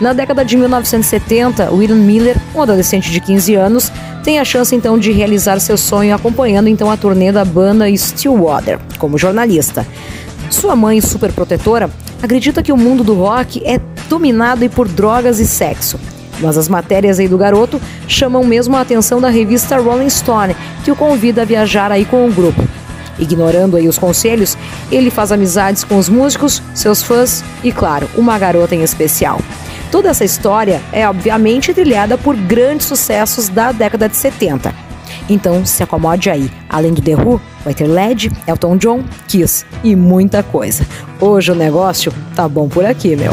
Na 0.00 0.12
década 0.12 0.44
de 0.44 0.56
1970, 0.56 1.70
William 1.70 1.94
Miller, 1.94 2.36
um 2.56 2.62
adolescente 2.62 3.08
de 3.12 3.20
15 3.20 3.54
anos, 3.54 3.92
tem 4.24 4.40
a 4.40 4.44
chance 4.44 4.74
então 4.74 4.98
de 4.98 5.12
realizar 5.12 5.60
seu 5.60 5.76
sonho 5.76 6.14
acompanhando 6.14 6.68
então 6.68 6.90
a 6.90 6.96
turnê 6.96 7.30
da 7.30 7.44
banda 7.44 7.88
Stillwater 7.96 8.80
como 8.98 9.16
jornalista. 9.16 9.86
Sua 10.50 10.74
mãe, 10.74 11.00
super 11.00 11.32
protetora, 11.32 11.88
acredita 12.20 12.62
que 12.62 12.72
o 12.72 12.76
mundo 12.76 13.04
do 13.04 13.14
rock 13.14 13.62
é 13.64 13.80
dominado 14.08 14.68
por 14.68 14.88
drogas 14.88 15.38
e 15.38 15.46
sexo. 15.46 15.98
Mas 16.40 16.58
as 16.58 16.68
matérias 16.68 17.20
aí 17.20 17.28
do 17.28 17.38
garoto 17.38 17.80
chamam 18.08 18.42
mesmo 18.44 18.76
a 18.76 18.80
atenção 18.80 19.20
da 19.20 19.28
revista 19.28 19.78
Rolling 19.78 20.10
Stone, 20.10 20.56
que 20.84 20.90
o 20.90 20.96
convida 20.96 21.42
a 21.42 21.44
viajar 21.44 21.92
aí 21.92 22.04
com 22.04 22.26
o 22.26 22.32
grupo. 22.32 22.62
Ignorando 23.18 23.76
aí 23.76 23.86
os 23.86 23.98
conselhos, 23.98 24.56
ele 24.90 25.10
faz 25.10 25.30
amizades 25.30 25.84
com 25.84 25.96
os 25.96 26.08
músicos, 26.08 26.62
seus 26.74 27.02
fãs 27.02 27.44
e, 27.62 27.70
claro, 27.70 28.08
uma 28.16 28.38
garota 28.38 28.74
em 28.74 28.82
especial. 28.82 29.40
Toda 29.92 30.08
essa 30.08 30.24
história 30.24 30.80
é 30.92 31.08
obviamente 31.08 31.72
trilhada 31.72 32.18
por 32.18 32.34
grandes 32.34 32.86
sucessos 32.86 33.48
da 33.48 33.70
década 33.72 34.08
de 34.08 34.16
70. 34.16 34.89
Então 35.30 35.64
se 35.64 35.82
acomode 35.82 36.28
aí. 36.28 36.50
Além 36.68 36.92
do 36.92 37.00
The 37.00 37.14
Who, 37.14 37.40
vai 37.64 37.72
ter 37.72 37.86
LED, 37.86 38.32
Elton 38.46 38.76
John, 38.76 39.04
Kiss 39.28 39.64
e 39.84 39.94
muita 39.94 40.42
coisa. 40.42 40.84
Hoje 41.20 41.52
o 41.52 41.54
negócio 41.54 42.12
tá 42.34 42.48
bom 42.48 42.68
por 42.68 42.84
aqui, 42.84 43.14
meu. 43.14 43.32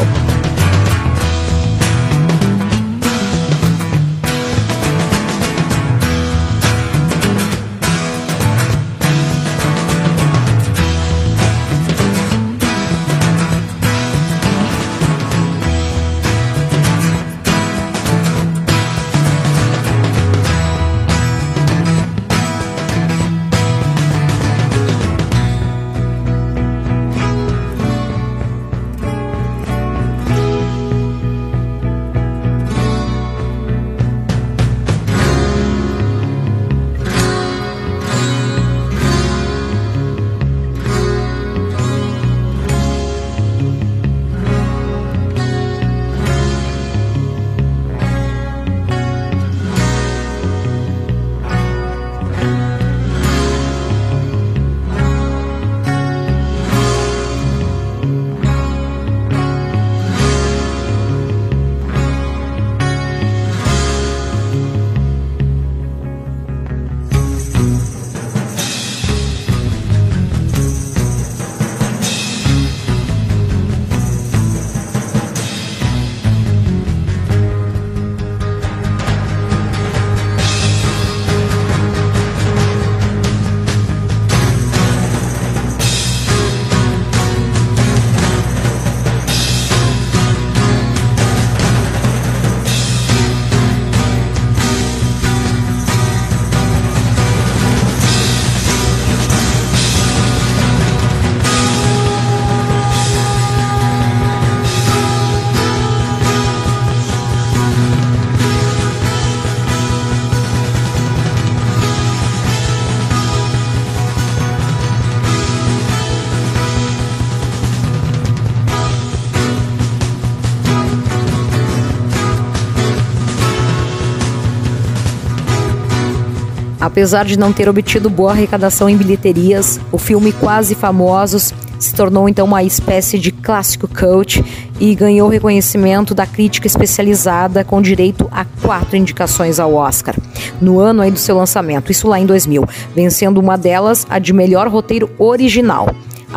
Apesar 126.98 127.24
de 127.24 127.38
não 127.38 127.52
ter 127.52 127.68
obtido 127.68 128.10
boa 128.10 128.32
arrecadação 128.32 128.90
em 128.90 128.96
bilheterias, 128.96 129.78
o 129.92 129.98
filme 129.98 130.32
Quase 130.32 130.74
Famosos 130.74 131.54
se 131.78 131.94
tornou 131.94 132.28
então 132.28 132.44
uma 132.44 132.64
espécie 132.64 133.20
de 133.20 133.30
clássico 133.30 133.86
cult 133.86 134.44
e 134.80 134.96
ganhou 134.96 135.28
reconhecimento 135.28 136.12
da 136.12 136.26
crítica 136.26 136.66
especializada 136.66 137.62
com 137.62 137.80
direito 137.80 138.28
a 138.32 138.44
quatro 138.44 138.96
indicações 138.96 139.60
ao 139.60 139.74
Oscar 139.74 140.16
no 140.60 140.80
ano 140.80 141.00
aí 141.00 141.12
do 141.12 141.20
seu 141.20 141.36
lançamento, 141.36 141.92
isso 141.92 142.08
lá 142.08 142.18
em 142.18 142.26
2000, 142.26 142.64
vencendo 142.96 143.38
uma 143.38 143.56
delas 143.56 144.04
a 144.10 144.18
de 144.18 144.32
melhor 144.32 144.66
roteiro 144.66 145.08
original. 145.20 145.86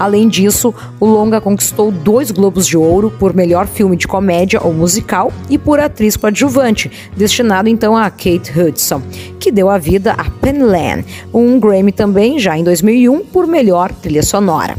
Além 0.01 0.27
disso, 0.27 0.73
o 0.99 1.05
longa 1.05 1.39
conquistou 1.39 1.91
dois 1.91 2.31
Globos 2.31 2.65
de 2.65 2.75
Ouro 2.75 3.11
por 3.19 3.35
melhor 3.35 3.67
filme 3.67 3.95
de 3.95 4.07
comédia 4.07 4.59
ou 4.59 4.73
musical 4.73 5.31
e 5.47 5.59
por 5.59 5.79
atriz 5.79 6.17
coadjuvante, 6.17 6.89
destinado 7.15 7.69
então 7.69 7.95
a 7.95 8.09
Kate 8.09 8.51
Hudson, 8.59 8.99
que 9.39 9.51
deu 9.51 9.69
a 9.69 9.77
vida 9.77 10.13
a 10.13 10.27
Penny 10.27 10.63
Lane, 10.63 11.05
um 11.31 11.59
Grammy 11.59 11.91
também 11.91 12.39
já 12.39 12.57
em 12.57 12.63
2001 12.63 13.25
por 13.25 13.45
melhor 13.45 13.91
trilha 13.91 14.23
sonora. 14.23 14.75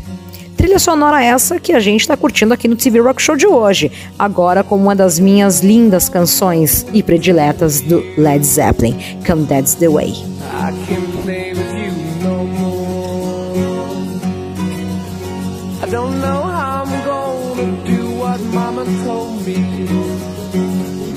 Trilha 0.57 0.81
sonora 0.81 1.23
essa 1.23 1.61
que 1.61 1.73
a 1.73 1.79
gente 1.79 2.01
está 2.01 2.17
curtindo 2.17 2.53
aqui 2.53 2.67
no 2.67 2.75
TV 2.75 2.99
Rock 2.99 3.23
Show 3.23 3.37
de 3.37 3.47
hoje, 3.47 3.93
agora 4.19 4.65
com 4.65 4.75
uma 4.75 4.97
das 4.97 5.21
minhas 5.21 5.61
lindas 5.61 6.09
canções 6.09 6.85
e 6.93 7.01
prediletas 7.01 7.81
do 7.81 8.03
Led 8.19 8.45
Zeppelin, 8.45 8.97
Come 9.25 9.47
That's 9.47 9.75
the 9.75 9.89
Way. 9.89 10.15
Know 16.21 16.43
how 16.43 16.85
I'm 16.85 17.05
gonna 17.05 17.85
do 17.85 18.11
what 18.19 18.41
mama 18.41 18.85
told 19.05 19.47
me. 19.47 19.59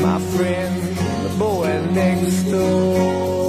My 0.01 0.19
friend, 0.35 0.97
the 1.23 1.35
boy 1.37 1.67
next 1.93 2.43
door. 2.43 3.44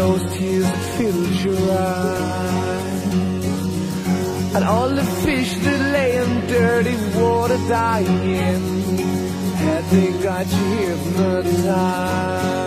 Those 0.00 0.24
tears 0.32 0.64
that 0.64 0.82
filled 0.96 1.36
your 1.44 1.62
eyes? 1.78 3.14
And 4.54 4.64
all 4.64 4.88
the 4.88 5.04
fish 5.24 5.52
that 5.64 5.80
lay 5.92 6.16
in 6.22 6.46
dirty 6.46 6.96
water 7.20 7.58
dying, 7.68 8.96
had 9.64 9.84
they 9.92 10.10
got 10.22 10.46
you 10.46 10.66
hypnotized? 10.86 12.59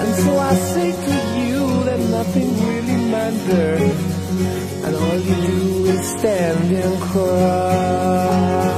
And 0.00 0.14
so 0.16 0.38
I 0.38 0.54
say 0.54 0.92
to 0.92 1.16
you 1.40 1.84
that 1.84 2.00
nothing 2.00 2.50
really 2.66 2.98
matters, 3.10 3.98
and 4.84 4.96
all 4.96 5.18
you 5.18 5.34
do 5.34 5.84
is 5.86 6.18
stand 6.18 6.72
and 6.72 7.00
cry. 7.02 8.73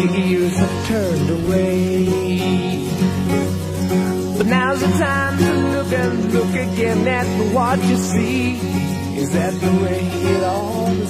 When 0.00 0.08
all 0.08 0.16
your 0.16 0.26
ears 0.26 0.56
have 0.56 0.86
turned 0.86 1.30
away. 1.30 2.04
But 4.38 4.46
now's 4.46 4.80
the 4.80 4.88
time 4.98 5.38
to 5.38 5.52
look 5.52 5.92
and 5.92 6.32
look 6.32 6.50
again 6.50 7.06
at 7.06 7.54
what 7.54 7.82
you 7.84 7.96
see. 7.96 8.58
Is 9.16 9.30
that 9.32 9.52
the 9.52 9.72
way 9.82 10.00
it 10.06 10.44
ought 10.44 10.94
to 10.94 11.06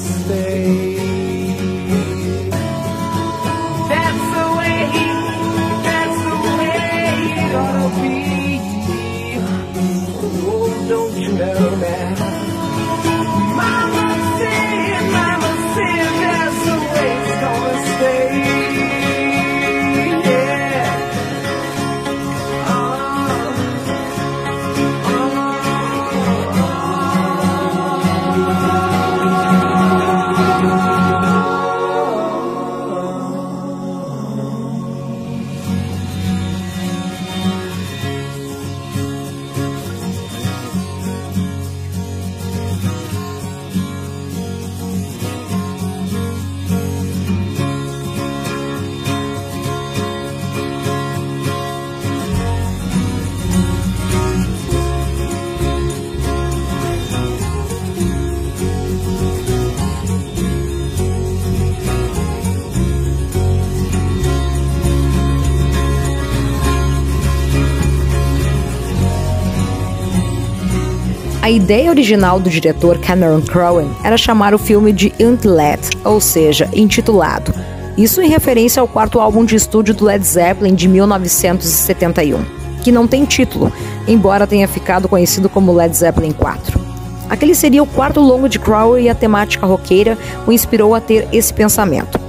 A 71.51 71.53
ideia 71.53 71.91
original 71.91 72.39
do 72.39 72.49
diretor 72.49 73.01
Cameron 73.01 73.43
Crowe 73.43 73.85
era 74.05 74.17
chamar 74.17 74.55
o 74.55 74.59
filme 74.59 74.93
de 74.93 75.13
Untitled, 75.19 75.81
ou 76.05 76.21
seja, 76.21 76.71
intitulado. 76.73 77.53
Isso 77.99 78.23
em 78.23 78.29
referência 78.29 78.81
ao 78.81 78.87
quarto 78.87 79.19
álbum 79.19 79.45
de 79.45 79.57
estúdio 79.57 79.93
do 79.93 80.05
Led 80.05 80.25
Zeppelin 80.25 80.77
de 80.77 80.87
1971, 80.87 82.45
que 82.85 82.93
não 82.93 83.05
tem 83.05 83.25
título, 83.25 83.73
embora 84.07 84.47
tenha 84.47 84.69
ficado 84.69 85.09
conhecido 85.09 85.49
como 85.49 85.73
Led 85.73 85.93
Zeppelin 85.93 86.31
4. 86.31 86.81
Aquele 87.29 87.57
seria 87.57 87.83
o 87.83 87.87
quarto 87.87 88.21
longo 88.21 88.49
de 88.49 88.61
Crowe 88.61 89.03
e 89.03 89.09
a 89.09 89.15
temática 89.17 89.67
roqueira 89.67 90.17
o 90.47 90.53
inspirou 90.53 90.95
a 90.95 91.01
ter 91.01 91.27
esse 91.33 91.53
pensamento. 91.53 92.21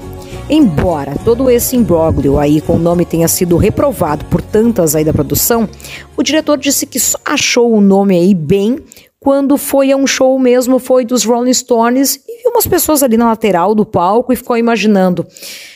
Embora 0.49 1.13
todo 1.23 1.47
esse 1.47 1.75
imbróglio 1.75 2.39
aí 2.39 2.59
com 2.59 2.73
o 2.73 2.79
nome 2.79 3.05
tenha 3.05 3.27
sido 3.27 3.55
reprovado 3.55 4.25
por 4.25 4.41
tantas 4.41 4.95
aí 4.95 5.05
da 5.05 5.13
produção, 5.13 5.69
o 6.17 6.23
diretor 6.23 6.57
disse 6.57 6.87
que 6.87 6.99
só 6.99 7.19
achou 7.23 7.71
o 7.71 7.79
nome 7.79 8.17
aí 8.17 8.33
bem 8.33 8.79
quando 9.23 9.55
foi 9.55 9.91
a 9.91 9.95
um 9.95 10.07
show 10.07 10.37
mesmo, 10.39 10.79
foi 10.79 11.05
dos 11.05 11.23
Rolling 11.23 11.53
Stones 11.53 12.15
e 12.27 12.41
viu 12.41 12.51
umas 12.51 12.65
pessoas 12.65 13.03
ali 13.03 13.17
na 13.17 13.27
lateral 13.27 13.75
do 13.75 13.85
palco 13.85 14.33
e 14.33 14.35
ficou 14.35 14.57
imaginando 14.57 15.27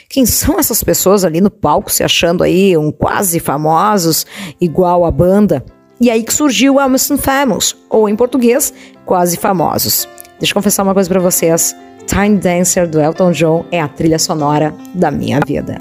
quem 0.10 0.26
são 0.26 0.58
essas 0.58 0.84
pessoas 0.84 1.24
ali 1.24 1.39
no 1.39 1.52
palco 1.52 1.91
se 1.91 2.04
achando 2.04 2.43
aí 2.43 2.76
um 2.76 2.91
quase 2.91 3.39
famosos 3.39 4.26
igual 4.60 5.06
a 5.06 5.12
banda. 5.12 5.64
E 6.02 6.10
aí 6.10 6.24
que 6.24 6.34
surgiu 6.34 6.80
Almost 6.80 7.18
Famous, 7.18 7.76
ou 7.88 8.10
em 8.10 8.16
português, 8.16 8.74
quase 9.06 9.38
famosos. 9.38 10.10
Deixa 10.39 10.52
eu 10.52 10.56
confessar 10.56 10.82
uma 10.82 10.96
coisa 10.96 11.08
para 11.08 11.22
vocês. 11.22 11.76
Tiny 12.08 12.38
Dancer 12.38 12.88
do 12.88 13.00
Elton 13.00 13.32
John 13.32 13.66
é 13.72 13.80
a 13.80 13.88
trilha 13.88 14.18
sonora 14.20 14.74
da 14.93 15.12
minha 15.12 15.39
vida. 15.46 15.80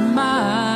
Smile. 0.00 0.69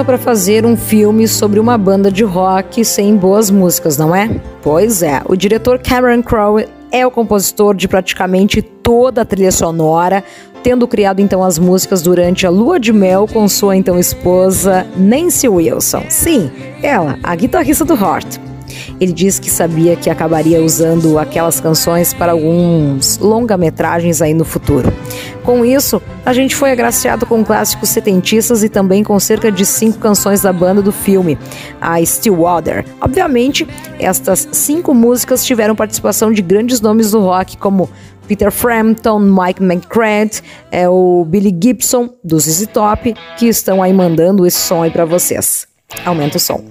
Dava 0.00 0.16
pra 0.16 0.18
fazer 0.18 0.64
um 0.64 0.78
filme 0.78 1.28
sobre 1.28 1.60
uma 1.60 1.76
banda 1.76 2.10
de 2.10 2.24
rock 2.24 2.82
sem 2.86 3.16
boas 3.16 3.50
músicas, 3.50 3.98
não 3.98 4.16
é? 4.16 4.40
Pois 4.62 5.02
é, 5.02 5.20
o 5.26 5.36
diretor 5.36 5.78
Cameron 5.78 6.22
Crowe 6.22 6.66
é 6.90 7.06
o 7.06 7.10
compositor 7.10 7.74
de 7.74 7.86
praticamente 7.86 8.62
toda 8.62 9.20
a 9.20 9.24
trilha 9.26 9.52
sonora, 9.52 10.24
tendo 10.62 10.88
criado 10.88 11.20
então 11.20 11.44
as 11.44 11.58
músicas 11.58 12.00
durante 12.00 12.46
a 12.46 12.50
lua 12.50 12.80
de 12.80 12.94
mel 12.94 13.26
com 13.30 13.46
sua 13.46 13.76
então 13.76 13.98
esposa 13.98 14.86
Nancy 14.96 15.48
Wilson. 15.48 16.04
Sim, 16.08 16.50
ela, 16.82 17.18
a 17.22 17.34
guitarrista 17.36 17.84
do 17.84 17.94
Heart. 17.94 18.38
Ele 18.98 19.12
disse 19.12 19.38
que 19.38 19.50
sabia 19.50 19.96
que 19.96 20.08
acabaria 20.08 20.62
usando 20.62 21.18
aquelas 21.18 21.60
canções 21.60 22.14
para 22.14 22.32
alguns 22.32 23.18
longa-metragens 23.18 24.22
aí 24.22 24.32
no 24.32 24.46
futuro. 24.46 24.90
Com 25.44 25.64
isso, 25.64 26.00
a 26.24 26.32
gente 26.32 26.54
foi 26.54 26.70
agraciado 26.70 27.24
com 27.26 27.44
clássicos 27.44 27.88
setentistas 27.88 28.62
e 28.62 28.68
também 28.68 29.02
com 29.02 29.18
cerca 29.18 29.50
de 29.50 29.64
cinco 29.64 29.98
canções 29.98 30.42
da 30.42 30.52
banda 30.52 30.82
do 30.82 30.92
filme, 30.92 31.38
a 31.80 32.04
Stillwater. 32.04 32.84
Obviamente, 33.00 33.66
estas 33.98 34.48
cinco 34.52 34.94
músicas 34.94 35.44
tiveram 35.44 35.74
participação 35.74 36.32
de 36.32 36.42
grandes 36.42 36.80
nomes 36.80 37.10
do 37.12 37.20
rock 37.20 37.56
como 37.56 37.88
Peter 38.28 38.52
Frampton, 38.52 39.18
Mike 39.18 39.62
McCread, 39.62 40.42
é 40.70 40.88
o 40.88 41.24
Billy 41.24 41.56
Gibson 41.60 42.10
dos 42.22 42.44
ZZ 42.44 42.68
Top, 42.68 43.12
que 43.36 43.46
estão 43.46 43.82
aí 43.82 43.92
mandando 43.92 44.46
esse 44.46 44.58
som 44.58 44.84
aí 44.84 44.90
para 44.90 45.04
vocês. 45.04 45.66
Aumenta 46.04 46.36
o 46.36 46.40
som. 46.40 46.62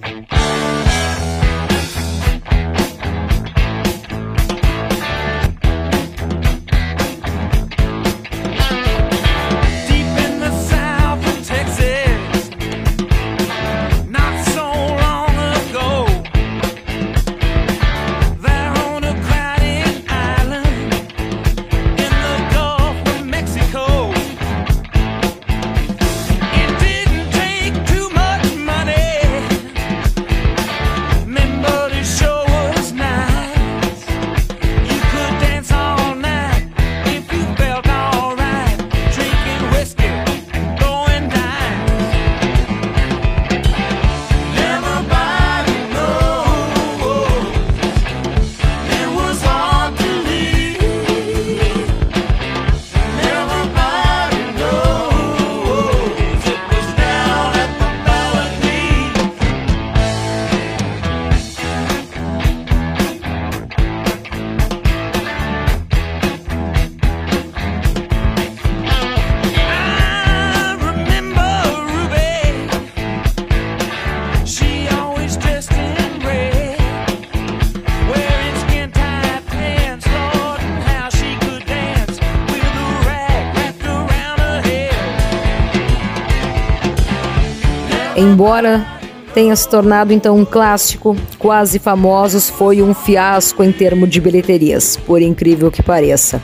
Embora 88.20 88.86
tenha 89.34 89.56
se 89.56 89.68
tornado 89.70 90.12
então 90.12 90.38
um 90.38 90.46
clássico, 90.46 91.16
quase 91.38 91.80
famosos, 91.80 92.50
foi 92.50 92.82
um 92.82 92.94
fiasco 92.94 93.64
em 93.64 93.72
termos 93.72 94.10
de 94.10 94.20
bilheterias, 94.20 94.98
por 94.98 95.22
incrível 95.22 95.72
que 95.72 95.84
pareça. 95.84 96.42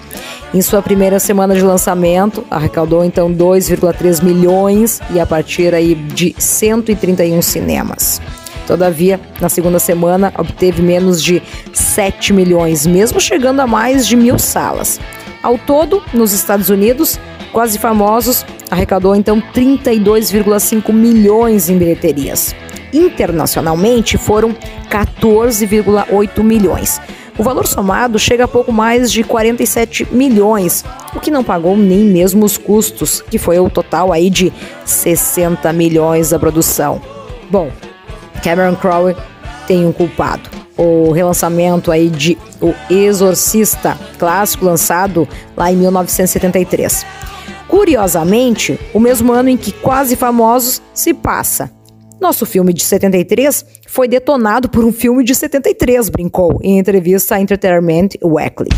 Em 0.53 0.61
sua 0.61 0.82
primeira 0.82 1.19
semana 1.19 1.55
de 1.55 1.61
lançamento, 1.61 2.45
arrecadou 2.49 3.03
então 3.03 3.34
2,3 3.34 4.23
milhões 4.23 5.01
e 5.11 5.19
a 5.19 5.26
partir 5.26 5.73
aí 5.73 5.95
de 5.95 6.36
131 6.38 7.41
cinemas. 7.41 8.21
Todavia, 8.65 9.19
na 9.39 9.49
segunda 9.49 9.78
semana, 9.78 10.34
obteve 10.38 10.82
menos 10.82 11.21
de 11.21 11.41
7 11.73 12.34
milhões, 12.34 12.86
mesmo 12.86 13.19
chegando 13.19 13.59
a 13.59 13.67
mais 13.67 14.07
de 14.07 14.15
mil 14.15 14.39
salas. 14.39 14.99
Ao 15.43 15.57
todo, 15.57 16.01
nos 16.11 16.34
Estados 16.34 16.69
Unidos, 16.69 17.19
Quase 17.55 17.79
Famosos 17.79 18.45
arrecadou 18.69 19.15
então 19.15 19.41
32,5 19.41 20.91
milhões 20.91 21.69
em 21.69 21.77
bilheterias. 21.77 22.53
Internacionalmente 22.91 24.17
foram 24.17 24.53
14,8 24.89 26.43
milhões. 26.43 26.99
O 27.37 27.43
valor 27.43 27.65
somado 27.65 28.19
chega 28.19 28.43
a 28.43 28.47
pouco 28.47 28.73
mais 28.73 29.09
de 29.09 29.23
47 29.23 30.05
milhões, 30.11 30.83
o 31.15 31.21
que 31.21 31.31
não 31.31 31.45
pagou 31.45 31.77
nem 31.77 31.99
mesmo 31.99 32.43
os 32.43 32.57
custos, 32.57 33.21
que 33.21 33.37
foi 33.37 33.57
o 33.57 33.69
total 33.69 34.11
aí 34.11 34.29
de 34.29 34.51
60 34.83 35.71
milhões 35.71 36.31
da 36.31 36.37
produção. 36.37 37.01
Bom, 37.49 37.71
Cameron 38.43 38.75
Crowe 38.75 39.15
tem 39.65 39.85
um 39.85 39.93
culpado. 39.93 40.49
O 40.75 41.13
relançamento 41.13 41.89
aí 41.89 42.09
de 42.09 42.37
O 42.59 42.73
Exorcista, 42.89 43.97
clássico 44.19 44.65
lançado 44.65 45.25
lá 45.55 45.71
em 45.71 45.77
1973. 45.77 47.05
Curiosamente, 47.76 48.80
o 48.93 49.01
mesmo 49.01 49.34
ano 49.34 49.49
em 49.49 49.57
que 49.57 49.69
Quase 49.69 50.15
Famosos 50.15 50.82
se 50.93 51.13
passa. 51.13 51.69
Nosso 52.21 52.45
filme 52.45 52.71
de 52.71 52.82
73 52.82 53.65
foi 53.86 54.07
detonado 54.07 54.69
por 54.69 54.86
um 54.86 54.93
filme 54.93 55.26
de 55.26 55.36
73, 55.36 56.07
brincou 56.07 56.57
em 56.63 56.80
entrevista 56.80 57.36
à 57.36 57.41
Entertainment 57.41 58.11
Weekly. 58.23 58.69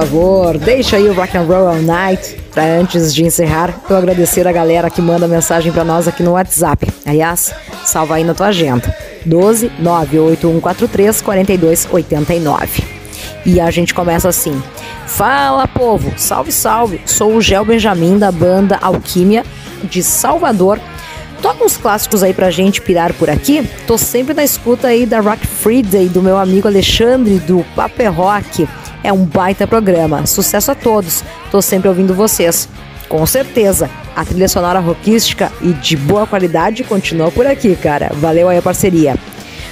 Favor, 0.00 0.58
deixa 0.58 0.98
aí 0.98 1.08
o 1.08 1.14
Rock 1.14 1.38
and 1.38 1.44
Roll 1.44 1.68
All 1.68 1.80
Night 1.80 2.36
para 2.52 2.64
antes 2.64 3.14
de 3.14 3.24
encerrar 3.24 3.74
eu 3.88 3.96
agradecer 3.96 4.46
a 4.46 4.52
galera 4.52 4.90
que 4.90 5.00
manda 5.00 5.26
mensagem 5.26 5.72
para 5.72 5.84
nós 5.84 6.06
aqui 6.06 6.22
no 6.22 6.32
WhatsApp. 6.32 6.86
Aliás, 7.06 7.54
salva 7.82 8.16
aí 8.16 8.24
na 8.24 8.34
tua 8.34 8.48
agenda. 8.48 8.94
12 9.24 9.72
98143 9.78 11.22
4289. 11.22 12.84
E 13.46 13.58
a 13.58 13.70
gente 13.70 13.94
começa 13.94 14.28
assim. 14.28 14.62
Fala 15.06 15.66
povo, 15.66 16.12
salve 16.18 16.52
salve. 16.52 17.00
Sou 17.06 17.32
o 17.34 17.40
Gel 17.40 17.64
Benjamin 17.64 18.18
da 18.18 18.30
banda 18.30 18.78
Alquímia 18.82 19.46
de 19.84 20.02
Salvador. 20.02 20.78
Toca 21.40 21.64
uns 21.64 21.78
clássicos 21.78 22.22
aí 22.22 22.34
pra 22.34 22.50
gente 22.50 22.82
pirar 22.82 23.14
por 23.14 23.30
aqui. 23.30 23.66
Tô 23.86 23.96
sempre 23.96 24.34
na 24.34 24.44
escuta 24.44 24.88
aí 24.88 25.06
da 25.06 25.20
Rock 25.20 25.46
Friday 25.46 26.06
do 26.10 26.20
meu 26.20 26.36
amigo 26.36 26.68
Alexandre 26.68 27.38
do 27.38 27.64
Paper 27.74 28.12
Rock. 28.12 28.68
É 29.06 29.12
um 29.12 29.24
baita 29.24 29.68
programa. 29.68 30.26
Sucesso 30.26 30.72
a 30.72 30.74
todos. 30.74 31.22
Tô 31.48 31.62
sempre 31.62 31.88
ouvindo 31.88 32.12
vocês. 32.12 32.68
Com 33.08 33.24
certeza, 33.24 33.88
a 34.16 34.24
trilha 34.24 34.48
sonora 34.48 34.80
rockística 34.80 35.52
e 35.62 35.72
de 35.74 35.96
boa 35.96 36.26
qualidade 36.26 36.82
continua 36.82 37.30
por 37.30 37.46
aqui, 37.46 37.76
cara. 37.76 38.10
Valeu 38.14 38.48
aí 38.48 38.58
a 38.58 38.62
parceria. 38.62 39.16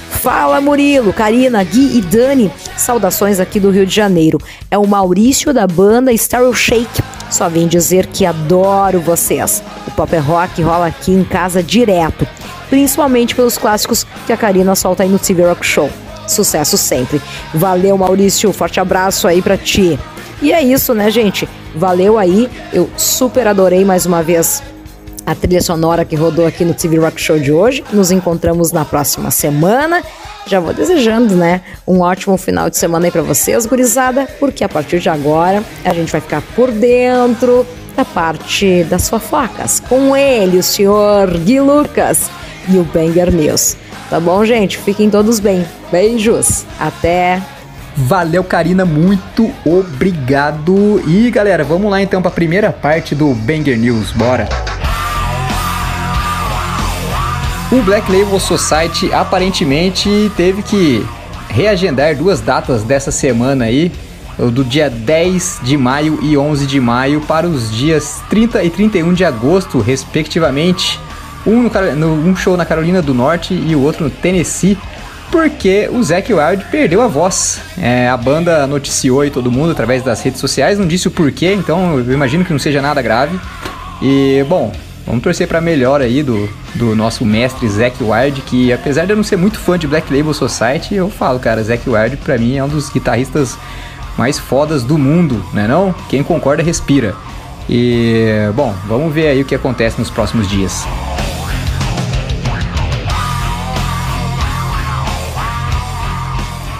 Fala 0.09 0.61
Murilo, 0.61 1.11
Karina, 1.11 1.61
Gui 1.65 1.97
e 1.97 2.01
Dani. 2.01 2.49
Saudações 2.77 3.41
aqui 3.41 3.59
do 3.59 3.71
Rio 3.71 3.85
de 3.85 3.93
Janeiro. 3.93 4.39
É 4.71 4.77
o 4.77 4.87
Maurício 4.87 5.53
da 5.53 5.67
banda 5.67 6.15
Stereo 6.15 6.53
Shake. 6.53 7.03
Só 7.29 7.49
vim 7.49 7.67
dizer 7.67 8.05
que 8.05 8.25
adoro 8.25 9.01
vocês. 9.01 9.61
O 9.85 9.91
Pop 9.91 10.15
Rock 10.15 10.61
rola 10.61 10.87
aqui 10.87 11.11
em 11.11 11.25
casa 11.25 11.61
direto, 11.61 12.25
principalmente 12.69 13.35
pelos 13.35 13.57
clássicos 13.57 14.07
que 14.25 14.31
a 14.31 14.37
Karina 14.37 14.75
solta 14.75 15.03
aí 15.03 15.09
no 15.09 15.19
TV 15.19 15.45
Rock 15.45 15.65
Show. 15.65 15.91
Sucesso 16.27 16.77
sempre. 16.77 17.21
Valeu, 17.53 17.97
Maurício. 17.97 18.51
Forte 18.51 18.79
abraço 18.79 19.27
aí 19.27 19.41
pra 19.41 19.57
ti. 19.57 19.99
E 20.41 20.51
é 20.51 20.61
isso, 20.61 20.93
né, 20.93 21.09
gente? 21.09 21.47
Valeu 21.75 22.17
aí. 22.17 22.49
Eu 22.73 22.89
super 22.97 23.47
adorei 23.47 23.83
mais 23.85 24.05
uma 24.05 24.21
vez 24.21 24.61
a 25.25 25.33
trilha 25.33 25.61
sonora 25.61 26.05
que 26.05 26.15
rodou 26.15 26.45
aqui 26.45 26.63
no 26.63 26.73
TV 26.73 26.97
Rock 26.97 27.19
Show 27.19 27.39
de 27.39 27.51
hoje. 27.51 27.83
Nos 27.91 28.11
encontramos 28.11 28.71
na 28.71 28.85
próxima 28.85 29.31
semana. 29.31 30.03
Já 30.45 30.59
vou 30.59 30.73
desejando, 30.73 31.35
né, 31.35 31.61
um 31.87 32.01
ótimo 32.01 32.37
final 32.37 32.69
de 32.69 32.77
semana 32.77 33.07
aí 33.07 33.11
para 33.11 33.23
vocês, 33.23 33.65
gurizada, 33.65 34.27
porque 34.39 34.63
a 34.63 34.69
partir 34.69 34.99
de 34.99 35.09
agora 35.09 35.63
a 35.83 35.91
gente 35.91 36.11
vai 36.11 36.21
ficar 36.21 36.43
por 36.55 36.71
dentro 36.71 37.65
da 37.95 38.05
parte 38.05 38.83
das 38.83 39.09
fofocas 39.09 39.79
com 39.79 40.15
ele, 40.15 40.59
o 40.59 40.63
senhor 40.63 41.35
Gui 41.39 41.59
Lucas 41.59 42.29
e 42.69 42.77
o 42.77 42.83
Banger 42.83 43.33
News. 43.33 43.75
Tá 44.09 44.19
bom, 44.19 44.45
gente? 44.45 44.77
Fiquem 44.77 45.09
todos 45.09 45.39
bem. 45.39 45.65
Beijos. 45.91 46.65
Até. 46.79 47.41
Valeu, 47.97 48.43
Karina, 48.43 48.85
muito 48.85 49.51
obrigado. 49.65 51.01
E 51.07 51.31
galera, 51.31 51.63
vamos 51.63 51.89
lá 51.89 52.01
então 52.01 52.21
para 52.21 52.29
a 52.29 52.33
primeira 52.33 52.71
parte 52.71 53.15
do 53.15 53.33
Banger 53.33 53.77
News. 53.77 54.11
Bora. 54.11 54.49
O 57.71 57.81
Black 57.81 58.11
Label 58.11 58.39
Society 58.39 59.11
aparentemente 59.13 60.31
teve 60.37 60.61
que 60.61 61.05
reagendar 61.49 62.15
duas 62.15 62.39
datas 62.39 62.83
dessa 62.83 63.11
semana 63.11 63.65
aí, 63.65 63.91
do 64.37 64.63
dia 64.63 64.89
10 64.89 65.61
de 65.63 65.77
maio 65.77 66.19
e 66.21 66.37
11 66.37 66.67
de 66.67 66.79
maio, 66.79 67.21
para 67.21 67.47
os 67.47 67.73
dias 67.73 68.21
30 68.29 68.63
e 68.63 68.69
31 68.69 69.13
de 69.13 69.25
agosto, 69.25 69.79
respectivamente. 69.79 70.99
Um, 71.45 71.69
no, 71.95 72.13
um 72.13 72.35
show 72.35 72.57
na 72.57 72.65
Carolina 72.65 73.01
do 73.01 73.13
Norte 73.13 73.53
e 73.53 73.75
o 73.75 73.81
outro 73.81 74.05
no 74.05 74.09
Tennessee, 74.09 74.77
porque 75.31 75.89
o 75.91 76.01
Zac 76.03 76.33
Wild 76.33 76.65
perdeu 76.71 77.01
a 77.01 77.07
voz. 77.07 77.61
É, 77.77 78.07
a 78.07 78.17
banda 78.17 78.65
noticiou 78.65 79.25
e 79.25 79.29
todo 79.29 79.51
mundo 79.51 79.71
através 79.71 80.01
das 80.03 80.21
redes 80.21 80.39
sociais, 80.39 80.79
não 80.79 80.87
disse 80.87 81.07
o 81.07 81.11
porquê, 81.11 81.53
então 81.53 81.99
eu 81.99 82.13
imagino 82.13 82.43
que 82.43 82.51
não 82.51 82.59
seja 82.59 82.81
nada 82.81 83.01
grave. 83.01 83.39
E, 84.01 84.45
bom, 84.49 84.71
vamos 85.05 85.23
torcer 85.23 85.47
para 85.47 85.61
melhor 85.61 86.01
aí 86.01 86.23
do, 86.23 86.49
do 86.73 86.95
nosso 86.95 87.25
mestre 87.25 87.67
Zac 87.67 87.95
Wild, 88.03 88.41
que 88.41 88.73
apesar 88.73 89.05
de 89.05 89.11
eu 89.11 89.17
não 89.17 89.23
ser 89.23 89.37
muito 89.37 89.59
fã 89.59 89.77
de 89.77 89.87
Black 89.87 90.13
Label 90.15 90.33
Society, 90.33 90.95
eu 90.95 91.09
falo, 91.09 91.39
cara, 91.39 91.63
Zac 91.63 91.87
Wild 91.89 92.17
para 92.17 92.37
mim 92.37 92.57
é 92.57 92.63
um 92.63 92.67
dos 92.67 92.89
guitarristas 92.89 93.57
mais 94.17 94.39
fodas 94.39 94.83
do 94.83 94.97
mundo, 94.97 95.43
né 95.53 95.67
não? 95.67 95.93
Quem 96.09 96.23
concorda 96.23 96.63
respira. 96.63 97.15
E, 97.69 98.49
bom, 98.55 98.73
vamos 98.87 99.13
ver 99.13 99.27
aí 99.27 99.41
o 99.41 99.45
que 99.45 99.55
acontece 99.55 99.99
nos 99.99 100.09
próximos 100.09 100.47
dias. 100.47 100.85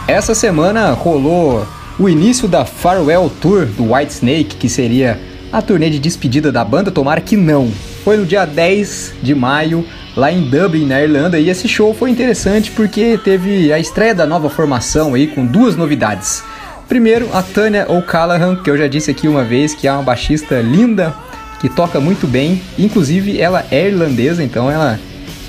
Essa 0.08 0.36
semana 0.36 0.92
rolou 0.92 1.68
o 1.98 2.08
início 2.08 2.48
da 2.48 2.64
Farewell 2.64 3.28
Tour 3.42 3.66
do 3.66 3.92
Whitesnake, 3.92 4.56
que 4.56 4.70
seria 4.70 5.20
a 5.52 5.64
turnê 5.64 5.90
de 5.90 5.98
despedida 5.98 6.52
da 6.52 6.64
banda, 6.64 6.92
tomara 6.92 7.20
que 7.20 7.36
não. 7.36 7.72
Foi 8.04 8.16
no 8.16 8.24
dia 8.24 8.46
10 8.46 9.14
de 9.24 9.34
maio, 9.34 9.84
lá 10.16 10.32
em 10.32 10.48
Dublin, 10.48 10.86
na 10.86 11.02
Irlanda, 11.02 11.40
e 11.40 11.50
esse 11.50 11.68
show 11.68 11.92
foi 11.92 12.12
interessante 12.12 12.70
porque 12.70 13.18
teve 13.18 13.74
a 13.74 13.80
estreia 13.80 14.14
da 14.14 14.28
nova 14.28 14.48
formação 14.48 15.16
aí 15.16 15.26
com 15.26 15.44
duas 15.44 15.76
novidades. 15.76 16.44
Primeiro, 16.88 17.28
a 17.34 17.42
Tanya 17.42 17.88
O'Callaghan, 17.90 18.58
que 18.58 18.70
eu 18.70 18.78
já 18.78 18.86
disse 18.86 19.10
aqui 19.10 19.28
uma 19.28 19.44
vez 19.44 19.74
que 19.74 19.88
é 19.88 19.92
uma 19.92 20.04
baixista 20.04 20.62
linda, 20.62 21.16
que 21.60 21.68
toca 21.68 22.00
muito 22.00 22.28
bem. 22.28 22.62
Inclusive, 22.78 23.42
ela 23.42 23.66
é 23.72 23.88
irlandesa, 23.88 24.44
então 24.44 24.70
ela 24.70 25.00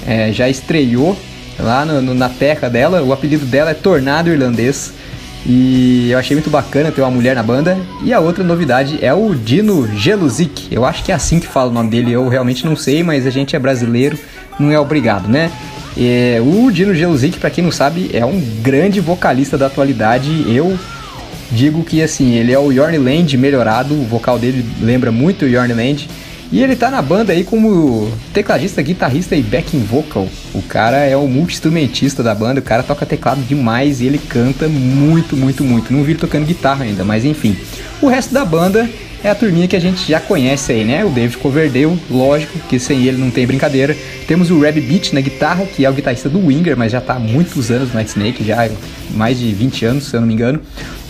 é, 0.07 0.33
já 0.33 0.49
estreou 0.49 1.15
lá 1.59 1.85
no, 1.85 2.03
no, 2.03 2.15
na 2.15 2.29
terra 2.29 2.69
dela. 2.69 3.03
O 3.03 3.13
apelido 3.13 3.45
dela 3.47 3.71
é 3.71 3.75
Tornado 3.75 4.31
Irlandês. 4.31 4.93
E 5.49 6.11
eu 6.11 6.19
achei 6.19 6.35
muito 6.35 6.51
bacana 6.51 6.91
ter 6.91 7.01
uma 7.01 7.11
mulher 7.11 7.37
na 7.37 7.43
banda. 7.43 7.79
E 8.03 8.13
a 8.13 8.19
outra 8.19 8.43
novidade 8.43 8.99
é 9.01 9.15
o 9.15 9.35
Dino 9.35 9.87
Geluzik. 9.97 10.69
Eu 10.71 10.85
acho 10.85 11.05
que 11.05 11.13
é 11.13 11.15
assim 11.15 11.39
que 11.39 11.47
fala 11.47 11.71
o 11.71 11.73
nome 11.73 11.89
dele. 11.89 12.13
Eu 12.13 12.29
realmente 12.29 12.67
não 12.67 12.75
sei, 12.75 13.03
mas 13.03 13.27
a 13.27 13.31
gente 13.31 13.55
é 13.55 13.59
brasileiro, 13.59 14.19
não 14.59 14.73
é 14.73 14.79
obrigado, 14.79 15.29
né? 15.29 15.53
É, 15.97 16.43
o 16.43 16.71
Dino 16.71 16.95
Geluzik, 16.95 17.39
para 17.39 17.49
quem 17.49 17.63
não 17.63 17.71
sabe, 17.71 18.11
é 18.13 18.25
um 18.25 18.41
grande 18.61 19.01
vocalista 19.01 19.57
da 19.57 19.67
atualidade. 19.67 20.45
Eu 20.49 20.77
digo 21.53 21.85
que 21.85 22.03
assim, 22.03 22.35
ele 22.35 22.53
é 22.53 22.59
o 22.59 22.73
Yorn 22.73 22.99
Land 22.99 23.37
melhorado. 23.37 23.95
O 23.95 24.05
vocal 24.05 24.39
dele 24.39 24.65
lembra 24.83 25.13
muito 25.13 25.45
o 25.45 25.49
Yorn 25.49 25.73
Land. 25.73 26.09
E 26.53 26.63
ele 26.63 26.77
tá 26.77 26.91
na 26.91 27.03
banda 27.03 27.33
aí 27.33 27.43
como 27.43 28.11
tecladista, 28.33 28.81
guitarrista 28.81 29.35
e 29.35 29.43
backing 29.43 29.81
vocal. 29.81 30.29
O 30.55 30.63
cara 30.63 30.99
é 30.99 31.17
o 31.17 31.27
multi-instrumentista 31.27 32.23
da 32.23 32.35
banda, 32.35 32.61
o 32.61 32.63
cara 32.63 32.83
toca 32.83 33.05
teclado 33.05 33.41
demais 33.43 34.01
e 34.01 34.07
ele 34.07 34.19
canta 34.19 34.69
muito, 34.69 35.37
muito, 35.37 35.65
muito. 35.65 35.93
Não 35.93 36.05
vi 36.05 36.13
ele 36.13 36.21
tocando 36.21 36.47
guitarra 36.47 36.85
ainda, 36.85 37.05
mas 37.05 37.25
enfim. 37.25 37.57
O 38.01 38.07
resto 38.07 38.33
da 38.33 38.45
banda 38.45 38.89
é 39.25 39.31
a 39.31 39.35
turminha 39.35 39.67
que 39.67 39.75
a 39.75 39.81
gente 39.81 40.09
já 40.09 40.21
conhece 40.21 40.71
aí, 40.71 40.85
né? 40.85 41.05
O 41.05 41.11
David 41.11 41.37
Coverdale, 41.39 41.99
lógico, 42.09 42.59
que 42.69 42.79
sem 42.79 43.05
ele 43.05 43.17
não 43.17 43.31
tem 43.31 43.45
brincadeira. 43.45 43.97
Temos 44.29 44.49
o 44.49 44.61
Reb 44.61 44.81
Beach 44.81 45.13
na 45.15 45.21
guitarra, 45.21 45.67
que 45.67 45.85
é 45.85 45.91
o 45.91 45.93
guitarrista 45.93 46.29
do 46.29 46.47
Winger, 46.47 46.77
mas 46.77 46.93
já 46.93 47.01
tá 47.01 47.15
há 47.15 47.19
muitos 47.19 47.73
anos 47.73 47.93
no 47.93 48.01
Snake, 48.01 48.45
já 48.45 48.69
mais 49.15 49.39
de 49.39 49.53
20 49.53 49.85
anos, 49.85 50.05
se 50.05 50.15
eu 50.15 50.21
não 50.21 50.29
me 50.29 50.35
engano. 50.35 50.61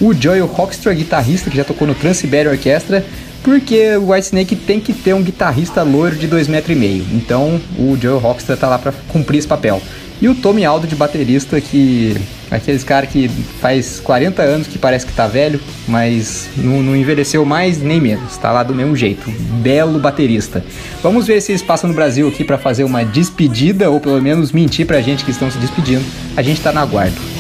O 0.01 0.15
Joel 0.15 0.51
Hoekstra, 0.51 0.95
guitarrista, 0.95 1.51
que 1.51 1.57
já 1.59 1.65
tocou 1.65 1.87
no 1.87 1.95
Trans-Siberian 1.95 2.53
Orchestra 2.53 3.05
porque 3.47 3.97
o 3.97 4.11
Whitesnake 4.11 4.57
tem 4.57 4.81
que 4.81 4.93
ter 4.93 5.15
um 5.15 5.23
guitarrista 5.23 5.85
loiro 5.85 6.17
de 6.17 6.27
2,5 6.27 6.49
metros. 6.49 6.77
e 6.77 6.81
meio. 6.81 7.07
Então 7.13 7.61
o 7.79 7.97
Joe 7.97 8.19
Rockstar 8.19 8.57
tá 8.57 8.69
lá 8.69 8.77
para 8.77 8.93
cumprir 9.07 9.39
esse 9.39 9.47
papel. 9.47 9.81
E 10.21 10.29
o 10.29 10.35
Tommy 10.35 10.65
Aldo 10.65 10.87
de 10.87 10.97
baterista, 10.97 11.61
que. 11.61 12.17
Aqueles 12.51 12.85
cara 12.85 13.07
que 13.07 13.29
faz 13.61 13.99
40 14.01 14.41
anos 14.41 14.67
que 14.69 14.79
parece 14.79 15.05
que 15.05 15.13
tá 15.13 15.27
velho, 15.27 15.61
mas 15.87 16.49
não, 16.57 16.81
não 16.81 16.97
envelheceu 16.97 17.45
mais 17.45 17.81
nem 17.81 18.01
menos. 18.01 18.37
Tá 18.37 18.51
lá 18.53 18.63
do 18.63 18.75
mesmo 18.75 18.97
jeito. 18.97 19.31
Belo 19.61 19.99
baterista. 19.99 20.65
Vamos 21.03 21.27
ver 21.27 21.41
se 21.41 21.53
eles 21.53 21.63
passam 21.63 21.89
no 21.89 21.95
Brasil 21.95 22.27
aqui 22.29 22.45
para 22.45 22.57
fazer 22.57 22.85
uma 22.85 23.05
despedida, 23.05 23.91
ou 23.91 24.01
pelo 24.01 24.21
menos 24.23 24.53
mentir 24.53 24.87
pra 24.87 25.01
gente 25.01 25.25
que 25.25 25.31
estão 25.31 25.51
se 25.51 25.59
despedindo. 25.59 26.05
A 26.37 26.43
gente 26.43 26.61
tá 26.61 26.73
na 26.73 26.83
aguardo. 26.83 27.36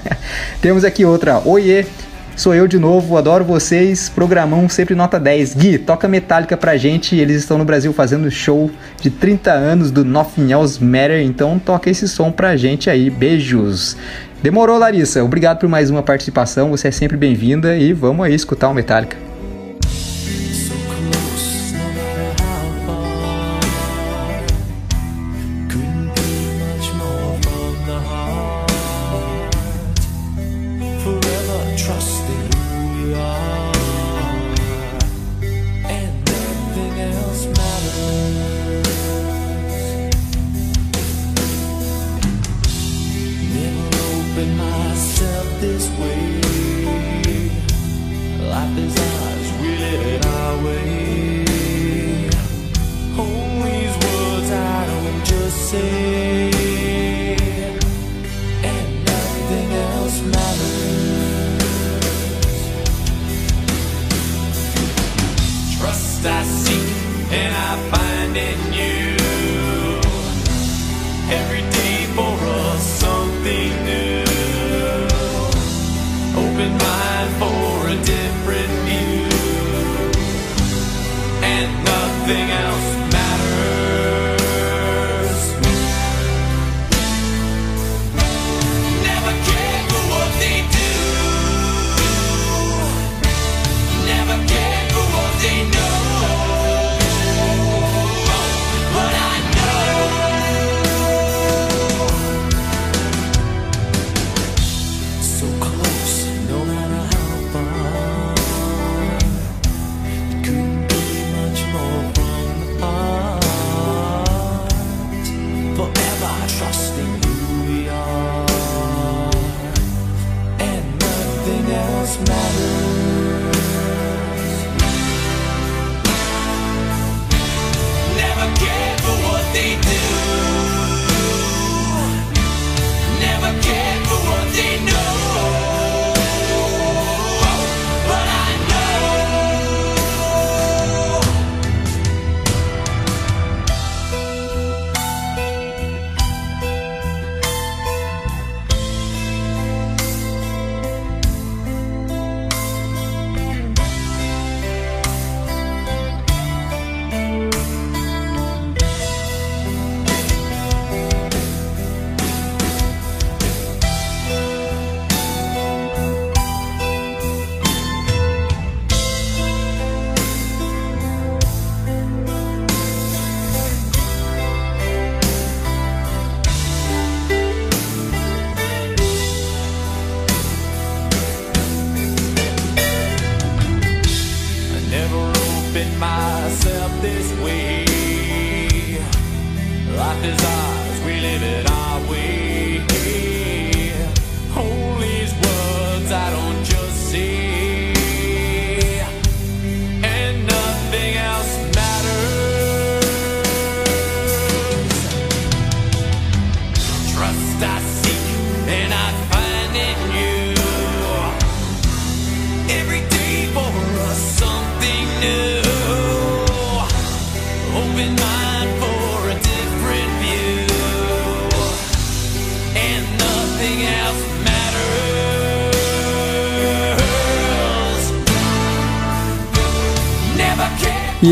Temos 0.60 0.84
aqui 0.84 1.04
outra. 1.04 1.40
Oiê, 1.44 1.86
sou 2.36 2.54
eu 2.54 2.68
de 2.68 2.78
novo, 2.78 3.16
adoro 3.16 3.44
vocês. 3.44 4.08
Programão 4.10 4.68
sempre 4.68 4.94
nota 4.94 5.18
10. 5.18 5.54
Gui, 5.54 5.78
toca 5.78 6.06
Metallica 6.06 6.56
pra 6.56 6.76
gente. 6.76 7.16
Eles 7.16 7.38
estão 7.38 7.56
no 7.56 7.64
Brasil 7.64 7.92
fazendo 7.92 8.30
show 8.30 8.70
de 9.00 9.10
30 9.10 9.50
anos 9.50 9.90
do 9.90 10.04
Nothing 10.04 10.52
Else 10.52 10.82
Matter. 10.82 11.22
Então 11.22 11.58
toca 11.58 11.88
esse 11.88 12.06
som 12.06 12.30
pra 12.30 12.56
gente 12.56 12.90
aí. 12.90 13.08
Beijos. 13.08 13.96
Demorou, 14.42 14.76
Larissa. 14.76 15.24
Obrigado 15.24 15.60
por 15.60 15.68
mais 15.68 15.88
uma 15.88 16.02
participação. 16.02 16.70
Você 16.70 16.88
é 16.88 16.90
sempre 16.90 17.16
bem-vinda 17.16 17.74
e 17.76 17.92
vamos 17.92 18.26
aí 18.26 18.34
escutar 18.34 18.68
o 18.68 18.74
Metallica. 18.74 19.31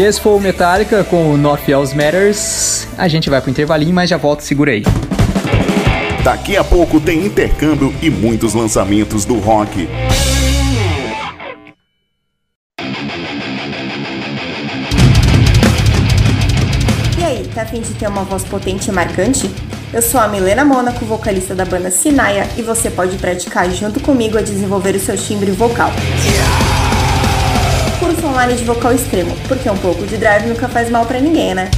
E 0.00 0.02
esse 0.02 0.18
foi 0.18 0.32
o 0.32 0.40
Metallica 0.40 1.04
com 1.04 1.30
o 1.30 1.36
North 1.36 1.68
Else 1.68 1.94
Matters. 1.94 2.88
A 2.96 3.06
gente 3.06 3.28
vai 3.28 3.38
pro 3.38 3.50
intervalinho, 3.50 3.92
mas 3.92 4.08
já 4.08 4.16
volto, 4.16 4.40
segura 4.40 4.70
aí. 4.72 4.82
Daqui 6.24 6.56
a 6.56 6.64
pouco 6.64 6.98
tem 6.98 7.26
intercâmbio 7.26 7.94
e 8.00 8.08
muitos 8.08 8.54
lançamentos 8.54 9.26
do 9.26 9.38
rock. 9.38 9.86
E 17.18 17.22
aí, 17.22 17.46
tá 17.54 17.60
afim 17.60 17.82
de 17.82 17.92
ter 17.92 18.08
uma 18.08 18.24
voz 18.24 18.42
potente 18.44 18.88
e 18.88 18.92
marcante? 18.94 19.50
Eu 19.92 20.00
sou 20.00 20.18
a 20.18 20.28
Milena 20.28 20.64
Mônaco, 20.64 21.04
vocalista 21.04 21.54
da 21.54 21.66
banda 21.66 21.90
Sinaia, 21.90 22.48
e 22.56 22.62
você 22.62 22.88
pode 22.88 23.18
praticar 23.18 23.70
junto 23.70 24.00
comigo 24.00 24.38
a 24.38 24.40
desenvolver 24.40 24.94
o 24.94 24.98
seu 24.98 25.18
timbre 25.18 25.50
vocal. 25.50 25.90
Curso 28.30 28.30
online 28.30 28.54
de 28.54 28.64
vocal 28.64 28.92
extremo, 28.92 29.36
porque 29.48 29.68
um 29.68 29.76
pouco 29.76 30.06
de 30.06 30.16
drive 30.16 30.46
nunca 30.46 30.68
faz 30.68 30.88
mal 30.88 31.04
pra 31.04 31.18
ninguém, 31.18 31.52
né? 31.54 31.68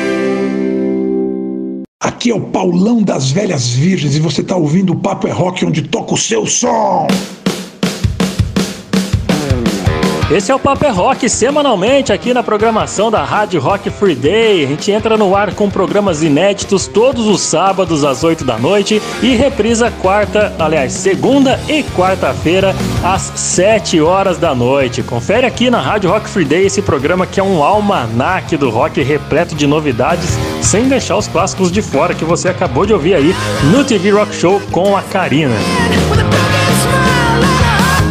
Aqui 2.21 2.29
é 2.29 2.35
o 2.35 2.39
Paulão 2.39 3.01
das 3.01 3.31
Velhas 3.31 3.69
Virgens 3.71 4.15
e 4.15 4.19
você 4.19 4.43
tá 4.43 4.55
ouvindo 4.55 4.93
o 4.93 4.95
Papo 4.95 5.27
é 5.27 5.31
Rock 5.31 5.65
onde 5.65 5.81
toca 5.81 6.13
o 6.13 6.17
seu 6.17 6.45
som. 6.45 7.07
Esse 10.33 10.49
é 10.49 10.55
o 10.55 10.59
Papo 10.59 10.85
é 10.85 10.89
Rock 10.89 11.29
semanalmente 11.29 12.13
aqui 12.13 12.33
na 12.33 12.41
programação 12.41 13.11
da 13.11 13.21
Rádio 13.21 13.59
Rock 13.59 13.89
Free 13.89 14.15
Day. 14.15 14.63
A 14.63 14.67
gente 14.69 14.89
entra 14.89 15.17
no 15.17 15.35
ar 15.35 15.53
com 15.53 15.69
programas 15.69 16.23
inéditos 16.23 16.87
todos 16.87 17.27
os 17.27 17.41
sábados 17.41 18.05
às 18.05 18.23
8 18.23 18.45
da 18.45 18.57
noite 18.57 19.01
e 19.21 19.35
reprisa 19.35 19.91
quarta, 19.91 20.55
aliás, 20.57 20.93
segunda 20.93 21.59
e 21.67 21.83
quarta-feira 21.83 22.73
às 23.03 23.23
7 23.35 23.99
horas 23.99 24.37
da 24.37 24.55
noite. 24.55 25.03
Confere 25.03 25.45
aqui 25.45 25.69
na 25.69 25.81
Rádio 25.81 26.09
Rock 26.09 26.29
Free 26.29 26.45
Day 26.45 26.65
esse 26.65 26.81
programa 26.81 27.27
que 27.27 27.41
é 27.41 27.43
um 27.43 27.61
almanaque 27.61 28.55
do 28.55 28.69
rock 28.69 29.03
repleto 29.03 29.53
de 29.53 29.67
novidades, 29.67 30.37
sem 30.61 30.87
deixar 30.87 31.17
os 31.17 31.27
clássicos 31.27 31.69
de 31.69 31.81
fora 31.81 32.15
que 32.15 32.23
você 32.23 32.47
acabou 32.47 32.85
de 32.85 32.93
ouvir 32.93 33.15
aí 33.15 33.35
no 33.69 33.83
TV 33.83 34.11
Rock 34.11 34.33
Show 34.33 34.61
com 34.71 34.95
a 34.95 35.01
Karina. 35.01 35.57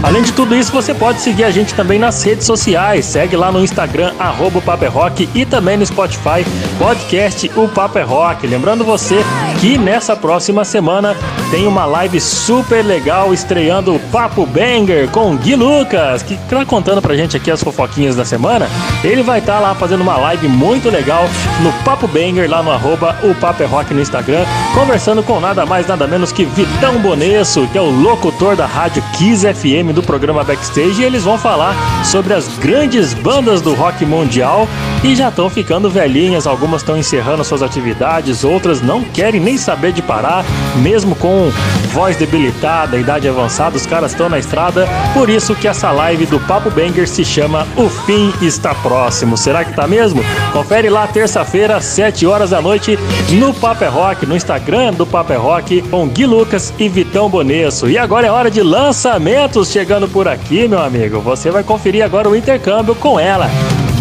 Além 0.02 0.22
de 0.22 0.32
tudo 0.32 0.56
isso, 0.56 0.72
você 0.72 0.94
pode 0.94 1.20
seguir 1.20 1.44
a 1.44 1.50
gente 1.50 1.74
também 1.74 1.98
nas 1.98 2.22
redes 2.22 2.46
sociais. 2.46 3.04
Segue 3.04 3.36
lá 3.36 3.52
no 3.52 3.62
Instagram, 3.62 4.12
arroba 4.18 4.60
é 4.80 4.86
Rock 4.86 5.28
e 5.34 5.44
também 5.44 5.76
no 5.76 5.84
Spotify, 5.84 6.44
podcast 6.78 7.50
O 7.54 7.68
Papo 7.68 7.98
é 7.98 8.02
Rock. 8.02 8.46
Lembrando 8.46 8.82
você 8.82 9.16
que 9.60 9.76
nessa 9.76 10.16
próxima 10.16 10.64
semana 10.64 11.14
tem 11.50 11.66
uma 11.66 11.84
live 11.84 12.18
super 12.18 12.82
legal 12.82 13.34
estreando 13.34 13.94
o 13.94 14.00
Papo 14.00 14.46
Banger 14.46 15.08
com 15.10 15.36
Gui 15.36 15.54
Lucas, 15.54 16.22
que 16.22 16.36
tá 16.48 16.64
contando 16.64 17.02
pra 17.02 17.14
gente 17.14 17.36
aqui 17.36 17.50
as 17.50 17.62
fofoquinhas 17.62 18.16
da 18.16 18.24
semana. 18.24 18.68
Ele 19.04 19.22
vai 19.22 19.40
estar 19.40 19.60
lá 19.60 19.74
fazendo 19.74 20.00
uma 20.00 20.16
live 20.16 20.48
muito 20.48 20.88
legal 20.88 21.24
no 21.62 21.72
Papo 21.84 22.08
Banger, 22.08 22.48
lá 22.48 22.62
no 22.62 22.70
arroba 22.70 23.16
o 23.22 23.62
é 23.62 23.66
Rock 23.66 23.92
no 23.92 24.00
Instagram, 24.00 24.46
conversando 24.74 25.22
com 25.22 25.40
nada 25.40 25.66
mais, 25.66 25.86
nada 25.86 26.06
menos 26.06 26.32
que 26.32 26.44
Vitão 26.44 26.98
Bonesso, 26.98 27.68
que 27.70 27.76
é 27.76 27.80
o 27.80 27.90
locutor 27.90 28.56
da 28.56 28.64
rádio 28.64 29.02
Kiss 29.18 29.46
FM 29.46 29.89
do 29.92 30.02
programa 30.02 30.44
Backstage, 30.44 31.02
e 31.02 31.04
eles 31.04 31.24
vão 31.24 31.38
falar 31.38 31.74
sobre 32.04 32.34
as 32.34 32.48
grandes 32.58 33.14
bandas 33.14 33.60
do 33.60 33.74
rock 33.74 34.04
mundial 34.04 34.68
e 35.02 35.14
já 35.14 35.28
estão 35.28 35.48
ficando 35.48 35.88
velhinhas, 35.88 36.46
algumas 36.46 36.82
estão 36.82 36.96
encerrando 36.96 37.44
suas 37.44 37.62
atividades, 37.62 38.44
outras 38.44 38.82
não 38.82 39.02
querem 39.02 39.40
nem 39.40 39.56
saber 39.56 39.92
de 39.92 40.02
parar, 40.02 40.44
mesmo 40.76 41.14
com 41.14 41.50
voz 41.92 42.16
debilitada, 42.16 42.96
idade 42.96 43.28
avançada, 43.28 43.76
os 43.76 43.86
caras 43.86 44.12
estão 44.12 44.28
na 44.28 44.38
estrada, 44.38 44.88
por 45.14 45.28
isso 45.28 45.54
que 45.54 45.66
essa 45.68 45.90
live 45.90 46.26
do 46.26 46.38
Papo 46.40 46.70
Banger 46.70 47.08
se 47.08 47.24
chama 47.24 47.66
O 47.76 47.88
Fim 47.88 48.32
Está 48.40 48.74
Próximo. 48.74 49.36
Será 49.36 49.64
que 49.64 49.74
tá 49.74 49.86
mesmo? 49.86 50.22
Confere 50.52 50.88
lá 50.88 51.06
terça-feira, 51.06 51.76
às 51.76 51.84
7 51.84 52.26
horas 52.26 52.50
da 52.50 52.60
noite, 52.60 52.98
no 53.30 53.52
Papo 53.54 53.84
é 53.84 53.88
Rock, 53.88 54.26
no 54.26 54.36
Instagram 54.36 54.92
do 54.92 55.06
Papo 55.06 55.32
é 55.32 55.36
Rock, 55.36 55.82
com 55.82 56.06
Gui 56.08 56.26
Lucas 56.26 56.72
e 56.78 56.88
Vitão 56.88 57.28
Bonesso. 57.28 57.88
E 57.88 57.98
agora 57.98 58.26
é 58.26 58.30
hora 58.30 58.50
de 58.50 58.62
lançamentos 58.62 59.72
chegando 59.80 60.06
por 60.06 60.28
aqui, 60.28 60.68
meu 60.68 60.78
amigo. 60.78 61.20
Você 61.20 61.50
vai 61.50 61.64
conferir 61.64 62.04
agora 62.04 62.28
o 62.28 62.36
intercâmbio 62.36 62.94
com 62.94 63.18
ela. 63.18 63.48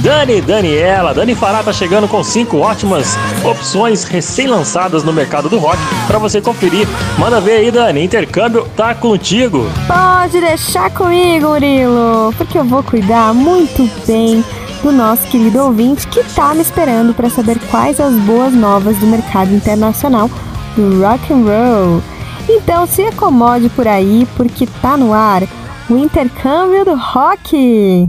Dani 0.01 0.41
Daniela, 0.41 1.13
Dani 1.13 1.33
Fará 1.33 1.63
tá 1.63 1.71
chegando 1.71 2.05
com 2.05 2.21
cinco 2.21 2.57
ótimas 2.57 3.15
opções 3.45 4.03
recém-lançadas 4.03 5.05
no 5.05 5.13
mercado 5.13 5.47
do 5.47 5.57
rock 5.57 5.77
para 6.05 6.19
você 6.19 6.41
conferir. 6.41 6.85
Manda 7.17 7.39
ver 7.39 7.53
aí, 7.53 7.71
Dani, 7.71 8.03
intercâmbio 8.03 8.67
tá 8.75 8.93
contigo. 8.93 9.69
Pode 9.87 10.41
deixar 10.41 10.91
comigo, 10.91 11.47
Murilo, 11.47 12.33
porque 12.37 12.57
eu 12.57 12.65
vou 12.65 12.83
cuidar 12.83 13.33
muito 13.33 13.89
bem 14.05 14.43
do 14.83 14.91
nosso 14.91 15.25
querido 15.27 15.63
ouvinte 15.63 16.07
que 16.07 16.21
tá 16.35 16.53
me 16.53 16.61
esperando 16.61 17.13
para 17.13 17.29
saber 17.29 17.57
quais 17.71 18.01
as 18.01 18.13
boas 18.15 18.51
novas 18.51 18.97
do 18.97 19.07
mercado 19.07 19.53
internacional 19.53 20.29
do 20.75 21.01
rock 21.01 21.31
and 21.31 21.45
roll. 21.45 22.01
Então 22.49 22.85
se 22.85 23.03
acomode 23.03 23.69
por 23.69 23.87
aí 23.87 24.27
porque 24.35 24.67
tá 24.81 24.97
no 24.97 25.13
ar 25.13 25.43
o 25.89 25.97
intercâmbio 25.97 26.85
do 26.85 26.95
rock. 26.95 28.07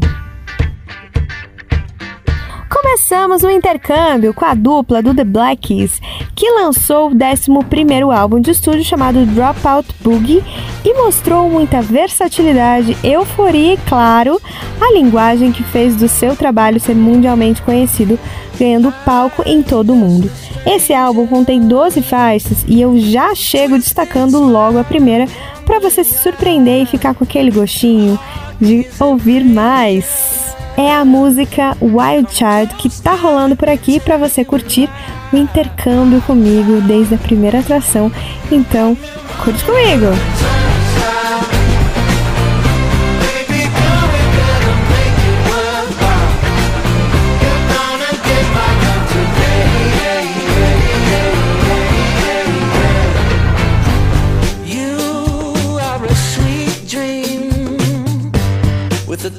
Começamos 2.70 3.42
o 3.42 3.50
intercâmbio 3.50 4.32
com 4.32 4.44
a 4.44 4.54
dupla 4.54 5.02
do 5.02 5.12
The 5.12 5.24
Black 5.24 5.68
Keys, 5.68 6.00
que 6.36 6.48
lançou 6.52 7.08
o 7.08 7.14
11º 7.14 8.16
álbum 8.16 8.40
de 8.40 8.52
estúdio 8.52 8.84
chamado 8.84 9.26
Dropout 9.26 9.92
Boogie 10.00 10.40
e 10.84 10.94
mostrou 10.94 11.50
muita 11.50 11.82
versatilidade, 11.82 12.96
euforia 13.02 13.74
e, 13.74 13.76
claro, 13.76 14.40
a 14.80 14.92
linguagem 14.92 15.50
que 15.50 15.64
fez 15.64 15.96
do 15.96 16.06
seu 16.06 16.36
trabalho 16.36 16.78
ser 16.78 16.94
mundialmente 16.94 17.60
conhecido, 17.60 18.16
ganhando 18.56 18.94
palco 19.04 19.42
em 19.44 19.64
todo 19.64 19.92
o 19.92 19.96
mundo. 19.96 20.30
Esse 20.64 20.94
álbum 20.94 21.26
contém 21.26 21.66
12 21.66 22.00
faixas 22.02 22.64
e 22.68 22.80
eu 22.80 22.96
já 23.00 23.34
chego 23.34 23.78
destacando 23.78 24.38
logo 24.38 24.78
a 24.78 24.84
primeira 24.84 25.26
para 25.66 25.80
você 25.80 26.04
se 26.04 26.22
surpreender 26.22 26.84
e 26.84 26.86
ficar 26.86 27.14
com 27.14 27.24
aquele 27.24 27.50
gostinho 27.50 28.16
de 28.60 28.86
ouvir 29.00 29.44
mais 29.44 30.49
é 30.76 30.94
a 30.94 31.04
música 31.04 31.76
Wild 31.80 32.32
Child 32.32 32.74
que 32.76 32.90
tá 33.02 33.14
rolando 33.14 33.56
por 33.56 33.68
aqui 33.68 34.00
para 34.00 34.16
você 34.16 34.44
curtir 34.44 34.88
o 35.32 35.36
intercâmbio 35.36 36.20
comigo 36.22 36.80
desde 36.82 37.14
a 37.14 37.18
primeira 37.18 37.60
atração. 37.60 38.10
Então, 38.50 38.96
curte 39.42 39.64
comigo! 39.64 40.06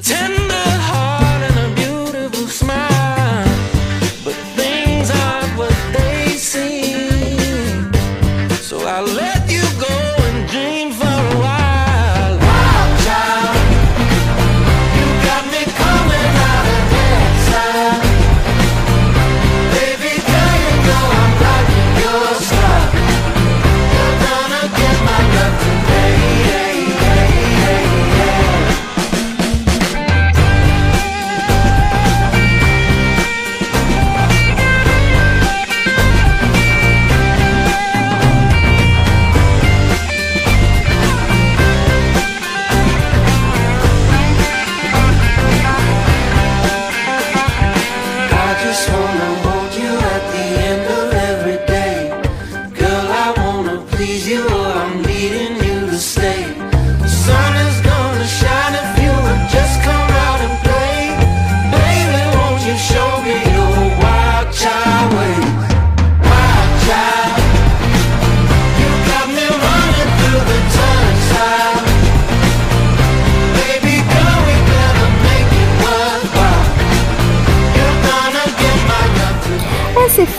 Ten 0.02 0.41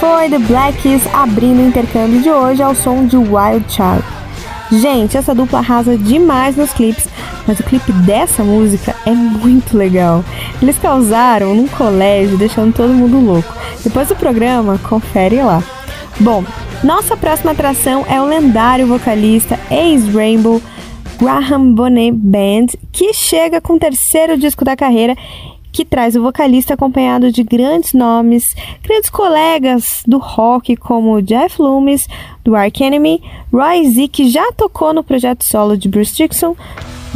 foi 0.04 0.30
The 0.30 0.38
Black 0.38 0.82
Keys 0.82 1.08
abrindo 1.14 1.60
o 1.60 1.66
intercâmbio 1.66 2.22
de 2.22 2.30
hoje 2.30 2.62
ao 2.62 2.76
som 2.76 3.06
de 3.06 3.16
Wild 3.16 3.64
Child. 3.70 4.04
Gente, 4.70 5.16
essa 5.16 5.34
dupla 5.34 5.60
arrasa 5.60 5.98
demais 5.98 6.58
nos 6.58 6.74
clipes, 6.74 7.08
mas 7.48 7.58
o 7.62 7.64
clipe 7.64 7.90
dessa 7.94 8.44
música 8.44 8.94
é 9.06 9.12
muito 9.12 9.78
legal. 9.78 10.22
Eles 10.62 10.78
causaram 10.78 11.56
num 11.56 11.70
colégio, 11.70 12.38
deixando 12.38 12.76
todo 12.76 12.94
mundo 12.94 13.18
louco. 13.18 13.54
Depois 13.82 14.10
do 14.10 14.16
programa, 14.18 14.78
confere 14.78 15.42
lá. 15.42 15.64
Bom, 16.20 16.44
nossa 16.84 17.16
próxima 17.16 17.52
atração 17.52 18.06
é 18.10 18.20
o 18.20 18.26
lendário 18.26 18.86
vocalista 18.86 19.58
ex-Rainbow 19.72 20.62
Graham 21.18 21.72
Bonnet 21.72 22.12
Band, 22.12 22.78
que 22.92 23.14
chega 23.14 23.62
com 23.62 23.76
o 23.76 23.80
terceiro 23.80 24.38
disco 24.38 24.66
da 24.66 24.76
carreira 24.76 25.16
que 25.74 25.84
traz 25.84 26.16
o 26.16 26.22
vocalista 26.22 26.76
acompanhado 26.76 27.32
de 27.32 27.44
grandes 27.44 27.94
nomes, 27.94 28.56
grandes 28.84 29.10
colegas 29.10 30.04
do 30.06 30.20
rock 30.20 30.76
como 30.78 31.22
Jeff 31.22 31.60
Loomis, 31.60 32.08
do 32.44 32.56
Ark 32.56 32.82
Enemy, 32.82 33.22
Roy 33.52 33.90
Z, 33.90 34.08
que 34.10 34.30
já 34.30 34.52
tocou 34.52 34.94
no 34.94 35.04
projeto 35.04 35.44
solo 35.44 35.76
de 35.76 35.90
Bruce 35.90 36.16
Dixon, 36.16 36.56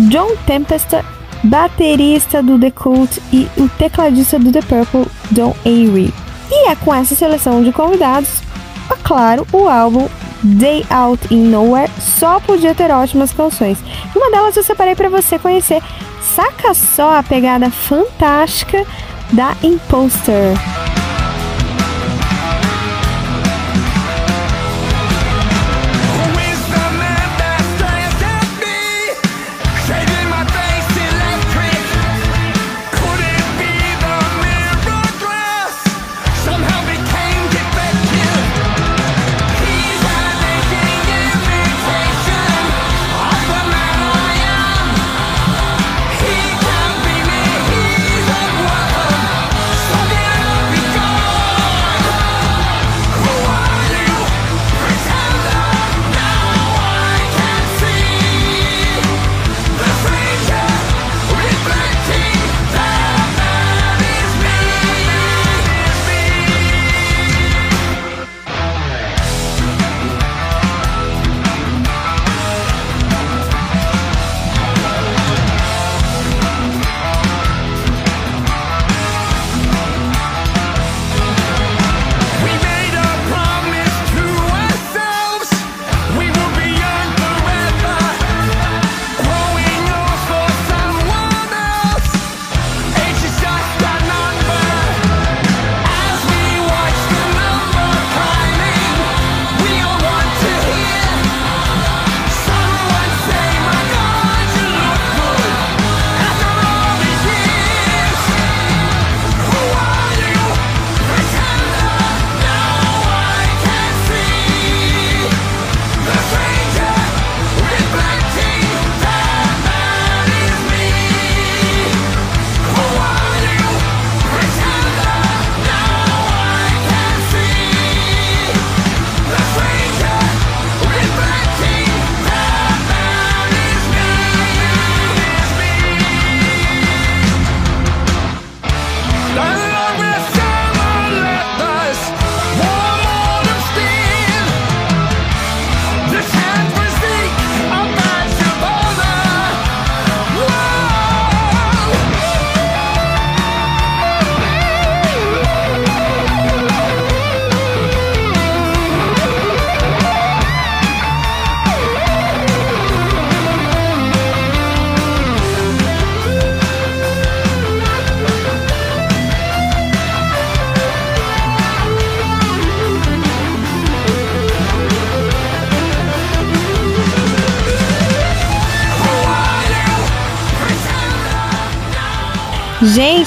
John 0.09 0.35
Tempesta, 0.47 1.05
baterista 1.43 2.41
do 2.41 2.59
The 2.59 2.71
Cult 2.71 3.21
e 3.31 3.47
o 3.57 3.69
tecladista 3.77 4.39
do 4.39 4.51
The 4.51 4.61
Purple, 4.63 5.05
Don 5.29 5.53
Airey. 5.63 6.11
E 6.49 6.69
é 6.69 6.75
com 6.75 6.93
essa 6.93 7.13
seleção 7.13 7.63
de 7.63 7.71
convidados, 7.71 8.41
é 8.89 8.95
claro, 9.03 9.45
o 9.53 9.67
álbum 9.67 10.07
Day 10.43 10.85
Out 10.89 11.33
in 11.33 11.49
Nowhere 11.49 11.91
só 11.99 12.39
podia 12.39 12.73
ter 12.73 12.91
ótimas 12.91 13.33
canções. 13.33 13.77
Uma 14.15 14.31
delas 14.31 14.55
eu 14.55 14.63
separei 14.63 14.95
para 14.95 15.09
você 15.09 15.37
conhecer. 15.37 15.81
Saca 16.21 16.73
só 16.73 17.17
a 17.17 17.23
pegada 17.23 17.69
fantástica 17.69 18.85
da 19.31 19.55
Imposter. 19.63 20.53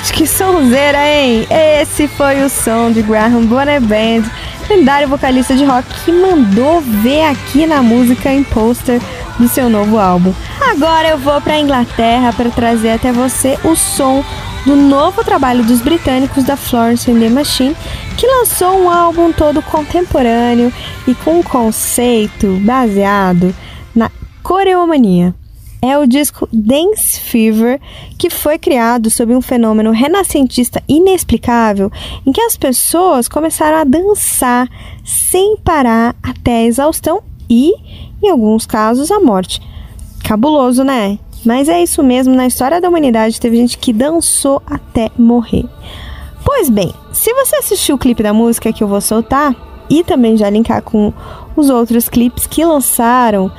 Gente, 0.01 0.13
que 0.15 0.27
sonzeira, 0.27 0.99
hein? 1.07 1.47
Esse 1.51 2.09
foi 2.09 2.43
o 2.43 2.49
som 2.49 2.91
de 2.91 3.03
Graham 3.03 3.45
Bonnet 3.45 3.81
Band, 3.81 4.23
lendário 4.69 5.07
vocalista 5.07 5.55
de 5.55 5.63
rock 5.63 5.87
que 6.05 6.11
mandou 6.11 6.81
ver 6.81 7.25
aqui 7.25 7.67
na 7.67 7.83
música 7.83 8.33
em 8.33 8.43
pôster 8.43 8.99
do 9.39 9.47
seu 9.47 9.69
novo 9.69 9.99
álbum. 9.99 10.33
Agora 10.59 11.09
eu 11.09 11.19
vou 11.19 11.39
para 11.43 11.59
Inglaterra 11.59 12.33
para 12.33 12.49
trazer 12.49 12.93
até 12.93 13.13
você 13.13 13.59
o 13.63 13.77
som 13.77 14.25
do 14.65 14.75
novo 14.75 15.23
trabalho 15.23 15.65
dos 15.65 15.83
britânicos 15.83 16.45
da 16.45 16.57
Florence 16.57 17.11
and 17.11 17.21
the 17.21 17.29
Machine, 17.29 17.77
que 18.17 18.27
lançou 18.27 18.81
um 18.81 18.89
álbum 18.89 19.33
todo 19.33 19.61
contemporâneo 19.61 20.73
e 21.07 21.15
com 21.15 21.41
um 21.41 21.43
conceito 21.43 22.59
baseado 22.65 23.55
na 23.95 24.11
coreomania 24.43 25.35
é 25.83 25.99
o 25.99 26.07
disco 26.07 26.49
Dance 26.53 27.19
Fever, 27.19 27.81
que 28.19 28.29
foi 28.29 28.59
criado 28.59 29.09
sob 29.11 29.35
um 29.35 29.41
fenômeno 29.41 29.91
renascentista 29.91 30.83
inexplicável, 30.89 31.91
em 32.27 32.33
que 32.33 32.41
as 32.41 32.57
pessoas 32.57 33.29
começaram 33.29 33.79
a 33.79 33.85
dançar 33.85 34.69
sem 35.05 35.57
parar 35.57 36.15
até 36.23 36.59
a 36.59 36.65
exaustão 36.65 37.23
e, 37.49 37.73
em 38.23 38.29
alguns 38.29 38.67
casos, 38.67 39.11
a 39.11 39.19
morte. 39.21 39.61
Cabuloso, 40.23 40.85
né? 40.85 41.19
Mas 41.45 41.69
é 41.69 41.83
isso 41.83 42.03
mesmo, 42.03 42.35
na 42.35 42.47
história 42.47 42.81
da 42.81 42.89
humanidade 42.89 43.41
teve 43.41 43.57
gente 43.57 43.79
que 43.79 43.93
dançou 43.93 44.63
até 44.67 45.11
morrer. 45.17 45.65
Pois 46.45 46.69
bem, 46.69 46.93
se 47.13 47.33
você 47.33 47.57
assistiu 47.57 47.97
o 47.97 47.99
clipe 47.99 48.23
da 48.23 48.33
música 48.33 48.73
que 48.73 48.85
eu 48.85 48.89
vou 48.89 49.01
soltar 49.01 49.55
e 49.89 50.05
também 50.05 50.37
já 50.37 50.49
linkar 50.51 50.83
com 50.83 51.13
os 51.57 51.71
outros 51.71 52.09
clipes 52.09 52.47
que 52.47 52.65
lançaram 52.65 53.51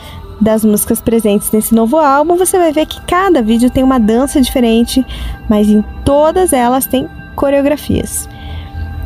das 0.41 0.65
músicas 0.65 0.99
presentes 0.99 1.51
nesse 1.51 1.73
novo 1.75 1.97
álbum, 1.97 2.35
você 2.35 2.57
vai 2.57 2.71
ver 2.71 2.87
que 2.87 2.99
cada 3.01 3.41
vídeo 3.41 3.69
tem 3.69 3.83
uma 3.83 3.99
dança 3.99 4.41
diferente, 4.41 5.05
mas 5.47 5.69
em 5.69 5.83
todas 6.03 6.51
elas 6.51 6.87
tem 6.87 7.07
coreografias. 7.35 8.27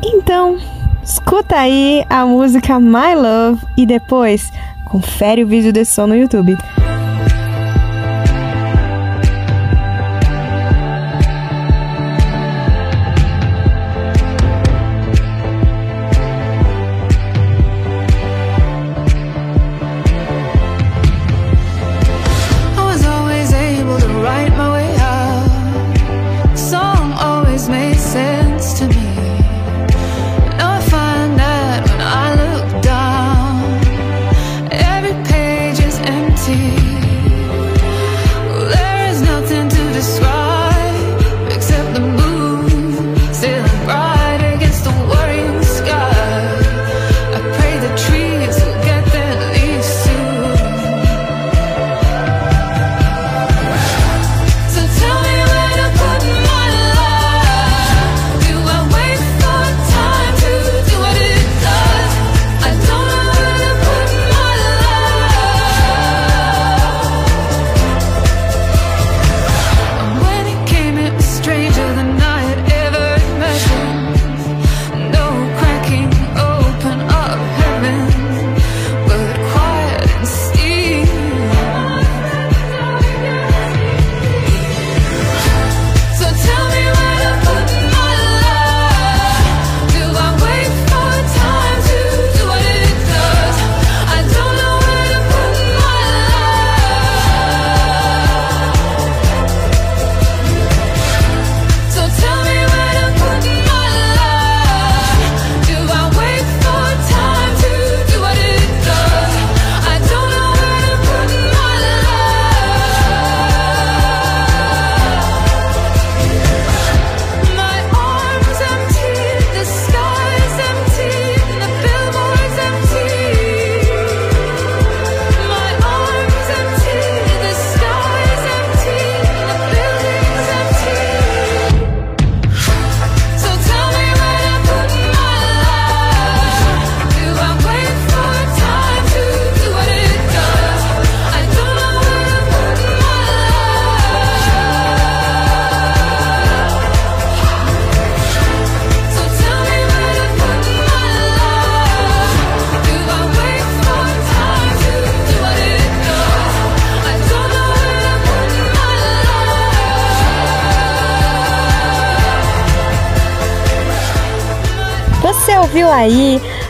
Então, 0.01 0.57
escuta 1.03 1.57
aí 1.57 2.05
a 2.09 2.25
música 2.25 2.79
My 2.79 3.15
Love 3.15 3.61
e 3.77 3.85
depois 3.85 4.51
confere 4.85 5.43
o 5.43 5.47
vídeo 5.47 5.73
desse 5.73 5.93
som 5.93 6.07
no 6.07 6.15
YouTube. 6.15 6.57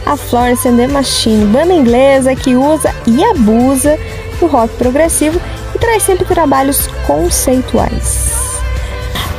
A 0.06 0.18
Florence 0.18 0.68
and 0.68 0.78
the 0.78 0.88
Machine, 0.88 1.46
banda 1.48 1.74
inglesa 1.74 2.36
que 2.36 2.56
usa 2.56 2.94
e 3.06 3.24
abusa 3.24 3.98
do 4.40 4.48
rock 4.48 4.74
progressivo 4.76 5.40
e 5.74 5.80
traz 5.80 6.04
sempre 6.04 6.26
trabalhos 6.26 6.88
conceituais. 7.06 8.34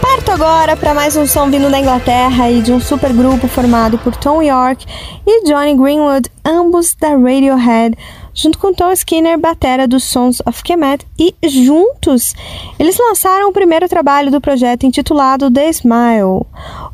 Parto 0.01 0.31
agora 0.32 0.77
para 0.77 0.94
mais 0.94 1.16
um 1.16 1.27
som 1.27 1.51
vindo 1.51 1.70
da 1.70 1.78
Inglaterra 1.78 2.51
e 2.51 2.60
de 2.60 2.73
um 2.73 2.81
supergrupo 2.81 3.48
formado 3.48 3.98
por 3.98 4.14
Tom 4.16 4.43
York 4.43 4.86
e 5.27 5.44
Johnny 5.44 5.74
Greenwood, 5.74 6.31
ambos 6.44 6.94
da 6.94 7.10
Radiohead, 7.10 7.97
junto 8.37 8.59
com 8.59 8.73
Tom 8.73 8.93
Skinner, 8.93 9.39
batera 9.39 9.89
dos 9.89 10.05
Sons 10.05 10.43
of 10.47 10.63
Kemet, 10.63 11.05
e 11.19 11.35
juntos 11.49 12.35
eles 12.79 12.99
lançaram 12.99 13.49
o 13.49 13.53
primeiro 13.53 13.89
trabalho 13.89 14.31
do 14.31 14.41
projeto 14.41 14.85
intitulado 14.85 15.51
The 15.51 15.71
Smile. 15.71 16.45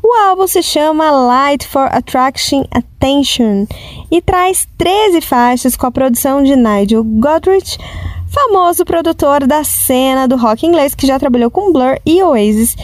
O 0.01 0.13
álbum 0.29 0.47
se 0.47 0.63
chama 0.63 1.11
Light 1.11 1.67
for 1.67 1.89
Attraction 1.91 2.63
Attention 2.71 3.67
e 4.09 4.21
traz 4.21 4.65
13 4.77 5.19
faixas 5.19 5.75
com 5.75 5.85
a 5.85 5.91
produção 5.91 6.41
de 6.41 6.55
Nigel 6.55 7.03
Godrich, 7.03 7.77
famoso 8.29 8.85
produtor 8.85 9.45
da 9.45 9.65
cena 9.65 10.27
do 10.27 10.37
rock 10.37 10.65
inglês 10.65 10.95
que 10.95 11.05
já 11.05 11.19
trabalhou 11.19 11.51
com 11.51 11.73
Blur 11.73 11.99
e 12.05 12.23
Oasis, 12.23 12.75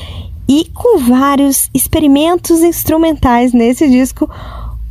e 0.49 0.65
com 0.73 0.98
vários 0.98 1.69
experimentos 1.73 2.61
instrumentais 2.61 3.53
nesse 3.53 3.88
disco, 3.88 4.30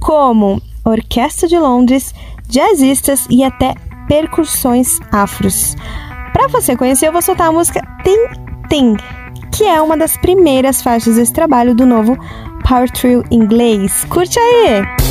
como 0.01 0.63
Orquestra 0.85 1.49
de 1.49 1.59
Londres, 1.59 2.15
jazzistas 2.49 3.27
e 3.31 3.45
até 3.45 3.75
percussões 4.09 4.99
afros. 5.13 5.77
Para 6.33 6.49
você 6.49 6.77
conhecer, 6.77 7.09
eu 7.09 7.13
vou 7.13 7.23
soltar 7.23 7.49
a 7.49 7.53
música 7.53 7.81
Tim 8.03 8.49
Tim, 8.69 8.97
que 9.53 9.65
é 9.65 9.81
uma 9.81 9.97
das 9.97 10.17
primeiras 10.17 10.83
faixas 10.83 11.17
desse 11.17 11.33
trabalho 11.33 11.75
do 11.75 11.87
novo 11.87 12.17
Power 12.67 12.91
Trio 12.91 13.25
inglês. 13.31 14.05
Curte 14.05 14.39
aí! 14.39 15.08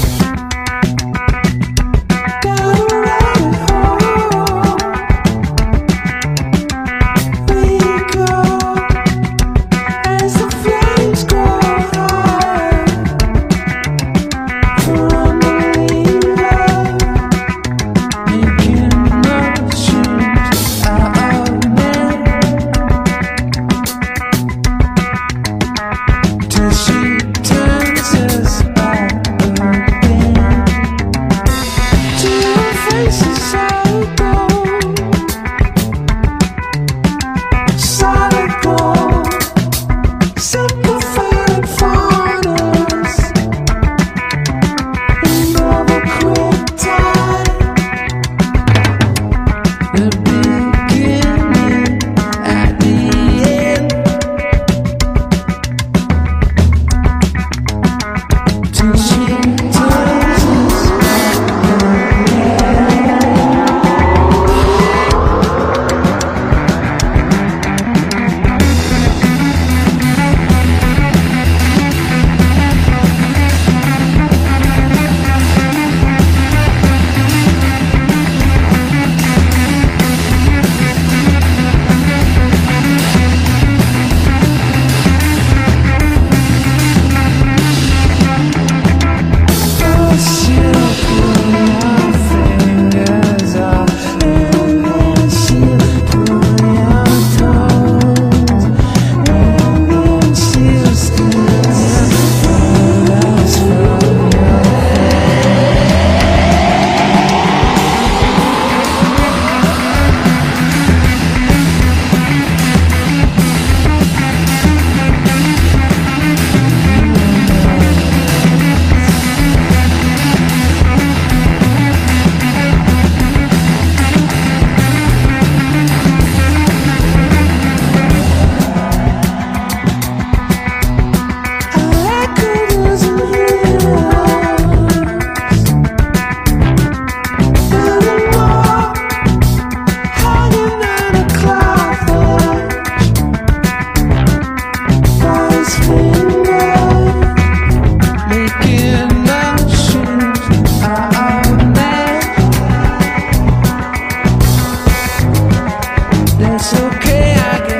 Yeah. 157.07 157.63
I 157.63 157.67
guess. 157.67 157.76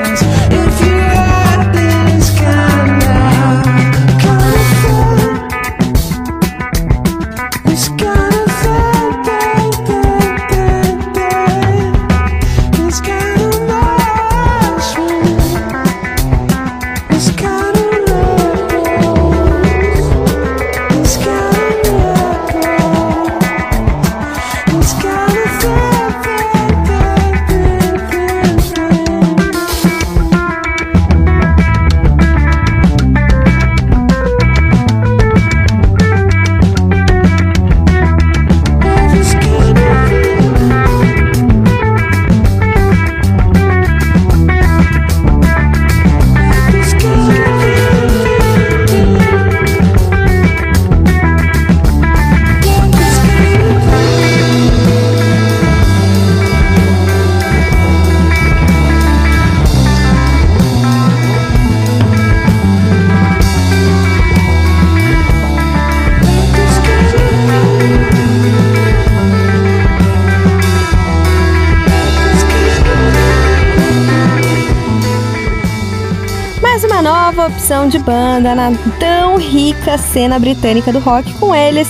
De 77.88 77.98
banda 77.98 78.54
na 78.54 78.70
tão 78.98 79.38
rica 79.38 79.96
cena 79.96 80.38
britânica 80.38 80.92
do 80.92 80.98
rock 80.98 81.32
com 81.34 81.54
eles, 81.54 81.88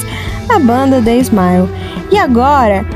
a 0.49 0.59
banda 0.59 1.03
The 1.03 1.17
Smile. 1.17 1.69
E 2.11 2.17
agora, 2.17 2.87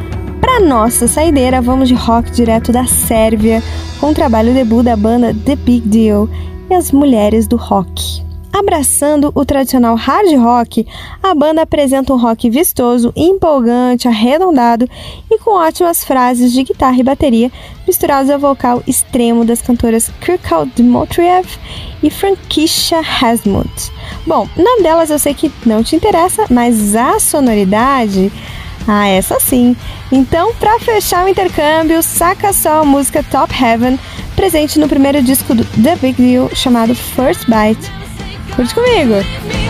para 0.40 0.60
nossa 0.60 1.08
saideira, 1.08 1.60
vamos 1.60 1.88
de 1.88 1.94
rock 1.94 2.30
direto 2.30 2.72
da 2.72 2.86
Sérvia, 2.86 3.62
com 3.98 4.10
o 4.10 4.14
trabalho 4.14 4.54
debut 4.54 4.84
da 4.84 4.96
banda 4.96 5.34
The 5.44 5.56
Big 5.56 5.88
Deal 5.88 6.28
e 6.70 6.74
as 6.74 6.92
mulheres 6.92 7.46
do 7.46 7.56
rock. 7.56 8.22
Abraçando 8.52 9.32
o 9.34 9.44
tradicional 9.46 9.94
hard 9.96 10.36
rock, 10.36 10.86
a 11.22 11.34
banda 11.34 11.62
apresenta 11.62 12.12
um 12.12 12.18
rock 12.18 12.50
vistoso, 12.50 13.12
empolgante, 13.16 14.06
arredondado 14.06 14.86
e 15.30 15.38
com 15.38 15.52
ótimas 15.52 16.04
frases 16.04 16.52
de 16.52 16.62
guitarra 16.62 16.98
e 16.98 17.02
bateria, 17.02 17.50
misturados 17.92 18.30
ao 18.30 18.38
vocal 18.38 18.82
extremo 18.86 19.44
das 19.44 19.60
cantoras 19.60 20.10
Kirkal 20.22 20.64
Dmitriev 20.64 21.46
e 22.02 22.08
Frankisha 22.08 23.00
Hasmut. 23.00 23.92
Bom, 24.26 24.48
o 24.56 24.62
nome 24.62 24.82
delas 24.82 25.10
eu 25.10 25.18
sei 25.18 25.34
que 25.34 25.52
não 25.66 25.82
te 25.82 25.94
interessa, 25.94 26.46
mas 26.48 26.96
a 26.96 27.20
sonoridade. 27.20 28.32
Ah, 28.88 29.06
essa 29.06 29.38
sim! 29.38 29.76
Então, 30.10 30.54
para 30.54 30.80
fechar 30.80 31.26
o 31.26 31.28
intercâmbio, 31.28 32.02
saca 32.02 32.50
só 32.54 32.80
a 32.80 32.84
música 32.84 33.22
Top 33.22 33.52
Heaven, 33.54 33.98
presente 34.34 34.78
no 34.78 34.88
primeiro 34.88 35.22
disco 35.22 35.54
do 35.54 35.62
The 35.82 35.96
Big 35.96 36.14
Deal, 36.14 36.48
chamado 36.54 36.94
First 36.94 37.44
Bite 37.46 37.92
Curte 38.56 38.74
comigo! 38.74 39.61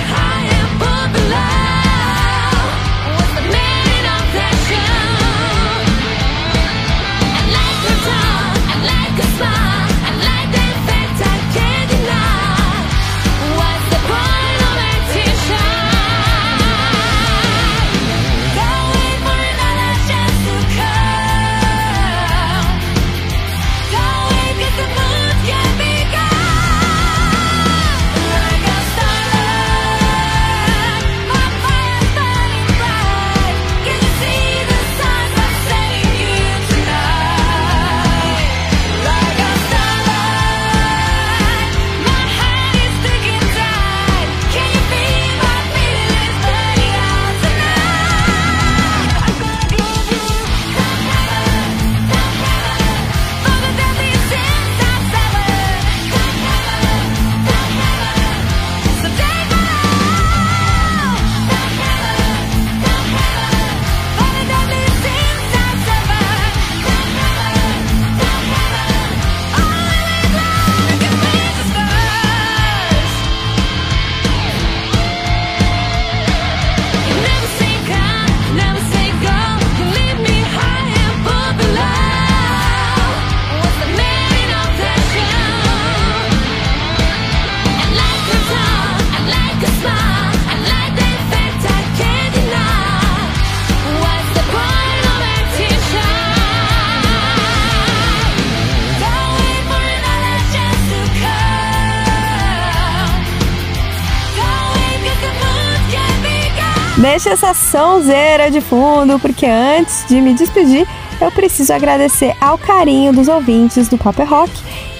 Deixa 107.02 107.30
essa 107.30 107.52
sonzeira 107.52 108.48
de 108.48 108.60
fundo, 108.60 109.18
porque 109.18 109.44
antes 109.44 110.06
de 110.06 110.20
me 110.20 110.34
despedir, 110.34 110.86
eu 111.20 111.32
preciso 111.32 111.72
agradecer 111.72 112.32
ao 112.40 112.56
carinho 112.56 113.12
dos 113.12 113.26
ouvintes 113.26 113.88
do 113.88 113.98
Paper 113.98 114.30
Rock, 114.30 114.52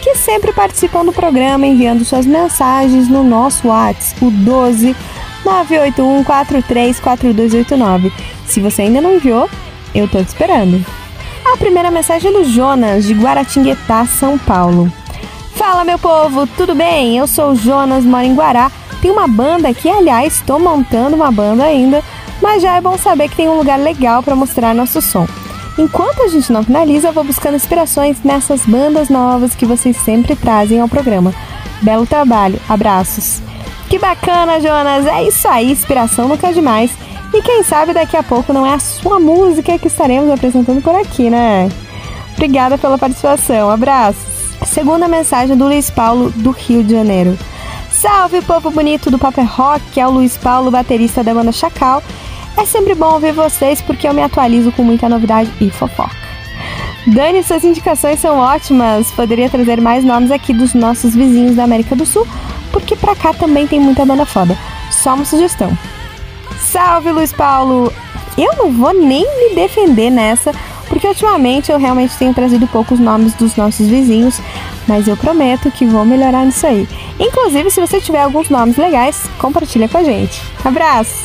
que 0.03 0.17
sempre 0.17 0.53
participam 0.53 1.05
do 1.05 1.13
programa 1.13 1.65
enviando 1.65 2.05
suas 2.05 2.27
mensagens 2.27 3.07
no 3.07 3.23
nosso 3.23 3.69
WhatsApp, 3.69 4.25
o 4.25 4.33
12 4.33 4.97
981 5.45 6.25
434289. 6.25 8.13
Se 8.47 8.61
você 8.61 8.83
ainda 8.83 9.01
não 9.01 9.15
enviou, 9.15 9.49
eu 9.95 10.09
tô 10.09 10.21
te 10.25 10.27
esperando. 10.27 10.85
A 11.45 11.57
primeira 11.57 11.93
mensagem 11.93 12.31
é 12.31 12.35
do 12.35 12.45
Jonas, 12.45 13.05
de 13.05 13.15
Guaratinguetá, 13.15 14.07
São 14.07 14.37
Paulo. 14.37 14.93
Fala, 15.55 15.85
meu 15.85 16.01
povo, 16.01 16.49
tudo 16.49 16.75
bem? 16.75 17.17
Eu 17.17 17.29
sou 17.29 17.53
o 17.53 17.55
Jonas, 17.55 18.05
moro 18.05 18.25
em 18.25 18.35
Guará 18.35 18.73
tem 19.03 19.11
uma 19.11 19.27
banda 19.27 19.75
que, 19.75 19.89
aliás, 19.89 20.37
estou 20.37 20.61
montando 20.61 21.17
uma 21.17 21.33
banda 21.33 21.65
ainda, 21.65 22.03
mas 22.41 22.63
já 22.63 22.77
é 22.77 22.81
bom 22.81 22.97
saber 22.97 23.29
que 23.29 23.37
tem 23.37 23.49
um 23.49 23.59
lugar 23.59 23.79
legal 23.79 24.23
para 24.23 24.37
mostrar 24.37 24.73
nosso 24.73 25.03
som. 25.03 25.27
Enquanto 25.77 26.23
a 26.23 26.29
gente 26.29 26.53
não 26.53 26.63
finaliza, 26.63 27.09
eu 27.09 27.13
vou 27.13 27.25
buscando 27.25 27.57
inspirações 27.57 28.23
nessas 28.23 28.65
bandas 28.65 29.09
novas 29.09 29.57
que 29.57 29.67
vocês 29.67 29.97
sempre 29.97 30.37
trazem 30.37 30.81
ao 30.81 30.89
programa. 30.89 31.35
Belo 31.83 32.07
trabalho, 32.07 32.61
abraços. 32.69 33.43
Que 33.89 33.99
bacana, 33.99 34.61
Jonas! 34.61 35.05
É 35.07 35.25
isso 35.25 35.49
aí, 35.49 35.73
inspiração 35.73 36.29
nunca 36.29 36.49
é 36.49 36.53
demais. 36.53 36.93
E 37.35 37.43
quem 37.43 37.65
sabe 37.65 37.93
daqui 37.93 38.17
a 38.17 38.23
pouco 38.23 38.53
não 38.53 38.65
é 38.65 38.75
a 38.75 38.79
sua 38.79 39.19
música 39.19 39.79
que 39.79 39.89
estaremos 39.89 40.31
apresentando 40.31 40.81
por 40.81 40.95
aqui, 40.95 41.29
né? 41.29 41.69
Obrigada 42.35 42.79
pela 42.79 42.97
participação, 42.97 43.69
abraços. 43.69 44.23
Segunda 44.67 45.09
mensagem 45.09 45.57
do 45.57 45.65
Luiz 45.65 45.91
Paulo, 45.91 46.31
do 46.31 46.51
Rio 46.53 46.85
de 46.85 46.93
Janeiro. 46.93 47.37
Salve, 47.93 48.41
povo 48.43 48.71
bonito 48.71 49.11
do 49.11 49.19
Paper 49.19 49.47
Rock, 49.47 50.01
é 50.01 50.07
o 50.07 50.11
Luiz 50.11 50.37
Paulo, 50.37 50.71
baterista 50.71 51.23
da 51.23 51.35
banda 51.35 51.53
Chacal. 51.53 52.03
É 52.57 52.65
sempre 52.65 52.95
bom 52.95 53.13
ouvir 53.13 53.33
vocês 53.33 53.81
porque 53.83 54.09
eu 54.09 54.15
me 54.15 54.23
atualizo 54.23 54.73
com 54.73 54.83
muita 54.83 55.09
novidade 55.09 55.53
e 55.61 55.71
fofoca. 55.71 56.17
Dani, 57.07 57.43
suas 57.43 57.65
indicações 57.65 58.19
são 58.19 58.39
ótimas. 58.39 59.11
Poderia 59.13 59.51
trazer 59.51 59.81
mais 59.81 60.05
nomes 60.05 60.31
aqui 60.31 60.53
dos 60.53 60.73
nossos 60.73 61.15
vizinhos 61.15 61.57
da 61.57 61.65
América 61.65 61.95
do 61.95 62.07
Sul, 62.07 62.27
porque 62.73 62.97
pra 62.97 63.15
cá 63.15 63.35
também 63.35 63.67
tem 63.67 63.79
muita 63.79 64.07
banda 64.07 64.25
foda. 64.25 64.57
Só 64.91 65.15
uma 65.15 65.25
sugestão. 65.25 65.77
Salve, 66.59 67.13
Luiz 67.13 67.33
Paulo! 67.33 67.93
Eu 68.39 68.57
não 68.57 68.73
vou 68.73 68.95
nem 68.95 69.23
me 69.23 69.55
defender 69.55 70.11
nessa, 70.11 70.53
porque 70.89 71.07
ultimamente 71.07 71.71
eu 71.71 71.79
realmente 71.79 72.17
tenho 72.17 72.33
trazido 72.33 72.67
poucos 72.67 72.99
nomes 72.99 73.35
dos 73.35 73.57
nossos 73.57 73.87
vizinhos, 73.87 74.41
mas 74.93 75.09
eu 75.09 75.17
prometo 75.17 75.71
que 75.71 75.87
vou 75.87 76.05
melhorar 76.05 76.45
nisso 76.45 76.67
aí. 76.67 76.87
Inclusive, 77.19 77.71
se 77.71 77.81
você 77.81 77.99
tiver 77.99 78.21
alguns 78.21 78.51
nomes 78.51 78.77
legais, 78.77 79.23
compartilha 79.39 79.89
com 79.89 79.97
a 79.97 80.05
gente. 80.05 80.43
Abraço! 80.63 81.25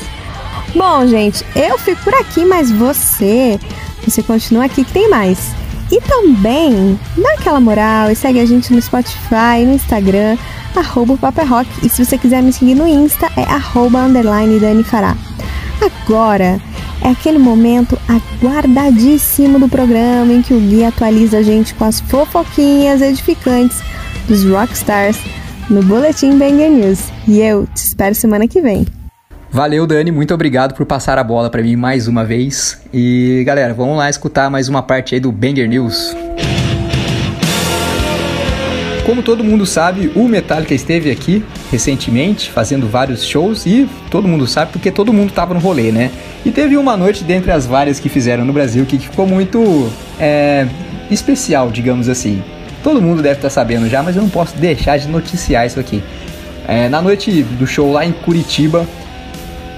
Bom, 0.73 1.05
gente, 1.05 1.43
eu 1.53 1.77
fico 1.77 2.01
por 2.01 2.13
aqui, 2.13 2.45
mas 2.45 2.71
você, 2.71 3.59
você 4.05 4.23
continua 4.23 4.63
aqui 4.63 4.85
que 4.85 4.93
tem 4.93 5.09
mais. 5.09 5.51
E 5.91 5.99
também 5.99 6.97
dá 7.17 7.33
aquela 7.33 7.59
moral 7.59 8.09
e 8.09 8.15
segue 8.15 8.39
a 8.39 8.45
gente 8.45 8.71
no 8.71 8.81
Spotify, 8.81 9.65
no 9.65 9.73
Instagram, 9.73 10.37
arroba 10.73 11.17
Rock. 11.45 11.69
E 11.85 11.89
se 11.89 12.05
você 12.05 12.17
quiser 12.17 12.41
me 12.41 12.53
seguir 12.53 12.75
no 12.75 12.87
Insta, 12.87 13.29
é 13.35 13.43
arroba 13.43 13.99
underline 13.99 14.61
Dani 14.61 14.85
Fará. 14.85 15.13
Agora 15.81 16.57
é 17.01 17.09
aquele 17.09 17.37
momento 17.37 17.97
aguardadíssimo 18.07 19.59
do 19.59 19.69
programa 19.69 20.33
em 20.33 20.41
que 20.41 20.53
o 20.53 20.59
Gui 20.59 20.83
atualiza 20.83 21.39
a 21.39 21.43
gente 21.43 21.73
com 21.73 21.85
as 21.85 21.99
fofoquinhas 21.99 23.01
edificantes 23.01 23.81
dos 24.27 24.43
rockstars 24.43 25.17
no 25.69 25.83
Boletim 25.83 26.37
Banger 26.37 26.69
News. 26.71 27.09
E 27.27 27.39
eu 27.39 27.67
te 27.67 27.77
espero 27.77 28.15
semana 28.15 28.47
que 28.47 28.61
vem. 28.61 28.85
Valeu, 29.49 29.87
Dani, 29.87 30.11
muito 30.11 30.33
obrigado 30.33 30.73
por 30.73 30.85
passar 30.85 31.17
a 31.17 31.23
bola 31.23 31.49
para 31.49 31.61
mim 31.61 31.75
mais 31.75 32.07
uma 32.07 32.25
vez. 32.25 32.81
E 32.93 33.43
galera, 33.45 33.73
vamos 33.73 33.97
lá 33.97 34.09
escutar 34.09 34.49
mais 34.49 34.67
uma 34.67 34.83
parte 34.83 35.15
aí 35.15 35.21
do 35.21 35.31
Banger 35.31 35.67
News. 35.67 36.15
Como 39.07 39.23
todo 39.23 39.41
mundo 39.41 39.65
sabe, 39.65 40.11
o 40.15 40.27
Metallica 40.27 40.73
esteve 40.73 41.09
aqui 41.09 41.41
recentemente 41.71 42.51
fazendo 42.51 42.89
vários 42.89 43.23
shows 43.23 43.65
e 43.65 43.87
todo 44.11 44.27
mundo 44.27 44.45
sabe 44.45 44.73
porque 44.73 44.91
todo 44.91 45.13
mundo 45.13 45.29
estava 45.29 45.53
no 45.53 45.61
rolê, 45.61 45.93
né? 45.93 46.11
E 46.45 46.51
teve 46.51 46.75
uma 46.75 46.97
noite 46.97 47.23
dentre 47.23 47.49
as 47.49 47.65
várias 47.65 48.01
que 48.01 48.09
fizeram 48.09 48.43
no 48.43 48.51
Brasil 48.51 48.85
que 48.85 48.99
ficou 48.99 49.25
muito 49.25 49.89
é, 50.19 50.67
especial, 51.09 51.71
digamos 51.71 52.09
assim. 52.09 52.43
Todo 52.83 53.01
mundo 53.01 53.21
deve 53.21 53.35
estar 53.35 53.47
tá 53.47 53.49
sabendo 53.49 53.87
já, 53.87 54.03
mas 54.03 54.17
eu 54.17 54.21
não 54.21 54.29
posso 54.29 54.57
deixar 54.57 54.97
de 54.97 55.07
noticiar 55.07 55.65
isso 55.65 55.79
aqui. 55.79 56.03
É, 56.67 56.89
na 56.89 57.01
noite 57.01 57.43
do 57.43 57.65
show 57.65 57.89
lá 57.89 58.05
em 58.05 58.11
Curitiba, 58.11 58.85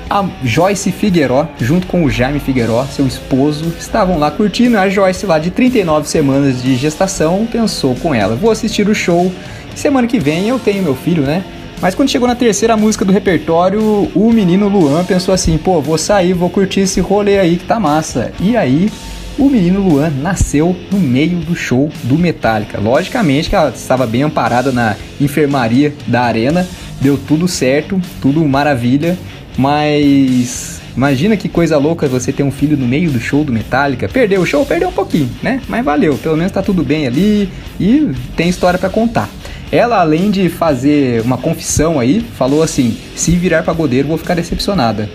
a 0.09 0.25
Joyce 0.43 0.91
Figueiró, 0.91 1.47
junto 1.59 1.85
com 1.85 2.03
o 2.03 2.09
Jaime 2.09 2.39
Figueiró, 2.39 2.85
seu 2.85 3.05
esposo, 3.05 3.73
estavam 3.79 4.17
lá 4.17 4.31
curtindo. 4.31 4.77
A 4.77 4.89
Joyce, 4.89 5.25
lá 5.25 5.37
de 5.37 5.51
39 5.51 6.09
semanas 6.09 6.61
de 6.63 6.75
gestação, 6.75 7.47
pensou 7.49 7.95
com 7.95 8.13
ela: 8.13 8.35
vou 8.35 8.49
assistir 8.49 8.87
o 8.89 8.95
show. 8.95 9.31
Semana 9.75 10.07
que 10.07 10.19
vem 10.19 10.49
eu 10.49 10.57
tenho 10.57 10.81
meu 10.81 10.95
filho, 10.95 11.23
né? 11.23 11.43
Mas 11.81 11.95
quando 11.95 12.09
chegou 12.09 12.27
na 12.27 12.35
terceira 12.35 12.75
música 12.75 13.05
do 13.05 13.13
repertório, 13.13 13.81
o 14.13 14.31
menino 14.33 14.67
Luan 14.67 15.05
pensou 15.05 15.33
assim: 15.33 15.57
pô, 15.57 15.79
vou 15.79 15.97
sair, 15.97 16.33
vou 16.33 16.49
curtir 16.49 16.81
esse 16.81 16.99
rolê 16.99 17.39
aí 17.39 17.57
que 17.57 17.65
tá 17.65 17.79
massa. 17.79 18.31
E 18.39 18.57
aí, 18.57 18.91
o 19.37 19.47
menino 19.47 19.79
Luan 19.79 20.09
nasceu 20.09 20.75
no 20.91 20.99
meio 20.99 21.37
do 21.37 21.55
show 21.55 21.89
do 22.03 22.17
Metallica. 22.17 22.79
Logicamente 22.79 23.49
que 23.49 23.55
ela 23.55 23.69
estava 23.69 24.05
bem 24.05 24.23
amparada 24.23 24.71
na 24.71 24.97
enfermaria 25.21 25.93
da 26.07 26.23
arena, 26.23 26.67
deu 26.99 27.17
tudo 27.17 27.47
certo, 27.47 28.01
tudo 28.21 28.43
maravilha. 28.45 29.17
Mas 29.59 30.79
imagina 30.95 31.35
que 31.35 31.49
coisa 31.49 31.77
louca 31.77 32.07
você 32.07 32.31
ter 32.31 32.43
um 32.43 32.51
filho 32.51 32.77
no 32.77 32.87
meio 32.87 33.11
do 33.11 33.19
show 33.19 33.43
do 33.43 33.51
Metallica. 33.51 34.07
Perdeu 34.07 34.39
o 34.39 34.45
show, 34.45 34.65
perdeu 34.65 34.87
um 34.87 34.93
pouquinho, 34.93 35.29
né? 35.43 35.59
Mas 35.67 35.83
valeu, 35.83 36.17
pelo 36.17 36.37
menos 36.37 36.53
tá 36.53 36.61
tudo 36.61 36.81
bem 36.81 37.05
ali 37.05 37.49
e 37.77 38.09
tem 38.37 38.47
história 38.47 38.79
para 38.79 38.89
contar. 38.89 39.29
Ela, 39.69 39.99
além 39.99 40.31
de 40.31 40.47
fazer 40.47 41.21
uma 41.23 41.37
confissão 41.37 41.99
aí, 41.99 42.25
falou 42.37 42.63
assim: 42.63 42.97
se 43.17 43.31
virar 43.31 43.63
pagodeiro, 43.63 44.07
vou 44.07 44.17
ficar 44.17 44.33
decepcionada. 44.33 45.09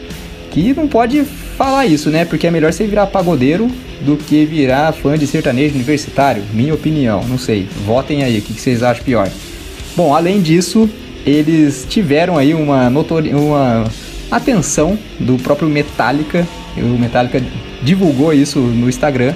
Que 0.50 0.74
não 0.74 0.86
pode 0.88 1.24
falar 1.24 1.86
isso, 1.86 2.10
né? 2.10 2.26
Porque 2.26 2.46
é 2.46 2.50
melhor 2.50 2.70
você 2.70 2.86
virar 2.86 3.06
pagodeiro 3.06 3.66
do 4.02 4.18
que 4.18 4.44
virar 4.44 4.92
fã 4.92 5.16
de 5.16 5.26
sertanejo 5.26 5.74
universitário. 5.74 6.42
Minha 6.52 6.74
opinião, 6.74 7.24
não 7.26 7.38
sei. 7.38 7.66
Votem 7.86 8.22
aí, 8.22 8.40
o 8.40 8.42
que 8.42 8.52
vocês 8.52 8.82
acham 8.82 9.02
pior. 9.02 9.26
Bom, 9.96 10.14
além 10.14 10.42
disso, 10.42 10.88
eles 11.24 11.86
tiveram 11.88 12.36
aí 12.36 12.52
uma, 12.52 12.90
notori 12.90 13.34
uma 13.34 13.86
atenção 14.36 14.98
do 15.18 15.36
próprio 15.36 15.68
Metallica. 15.68 16.46
O 16.76 16.98
Metallica 16.98 17.42
divulgou 17.82 18.32
isso 18.32 18.58
no 18.58 18.88
Instagram. 18.88 19.34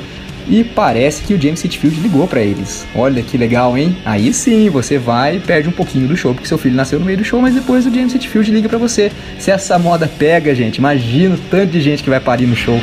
E 0.50 0.64
parece 0.64 1.22
que 1.24 1.34
o 1.34 1.40
James 1.40 1.62
Hetfield 1.62 2.00
ligou 2.00 2.26
para 2.26 2.40
eles. 2.40 2.86
Olha 2.94 3.22
que 3.22 3.36
legal, 3.36 3.76
hein? 3.76 3.94
Aí 4.02 4.32
sim, 4.32 4.70
você 4.70 4.96
vai 4.96 5.36
e 5.36 5.40
perde 5.40 5.68
um 5.68 5.72
pouquinho 5.72 6.08
do 6.08 6.16
show, 6.16 6.32
porque 6.32 6.48
seu 6.48 6.56
filho 6.56 6.74
nasceu 6.74 6.98
no 6.98 7.04
meio 7.04 7.18
do 7.18 7.24
show, 7.24 7.38
mas 7.42 7.54
depois 7.54 7.84
o 7.84 7.92
James 7.92 8.14
Hetfield 8.14 8.50
liga 8.50 8.66
para 8.66 8.78
você. 8.78 9.12
Se 9.38 9.50
essa 9.50 9.78
moda 9.78 10.10
pega, 10.18 10.54
gente, 10.54 10.76
imagina 10.76 11.34
o 11.34 11.38
tanto 11.50 11.72
de 11.72 11.82
gente 11.82 12.02
que 12.02 12.08
vai 12.08 12.18
parir 12.18 12.46
no 12.46 12.56
show. 12.56 12.80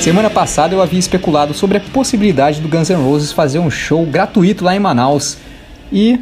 Semana 0.00 0.30
passada 0.30 0.74
eu 0.74 0.82
havia 0.82 0.98
especulado 0.98 1.54
sobre 1.54 1.78
a 1.78 1.80
possibilidade 1.80 2.60
do 2.60 2.68
Guns 2.68 2.90
N' 2.90 2.96
Roses 2.96 3.30
fazer 3.32 3.60
um 3.60 3.70
show 3.70 4.04
gratuito 4.04 4.64
lá 4.64 4.74
em 4.74 4.80
Manaus. 4.80 5.36
E 5.92 6.18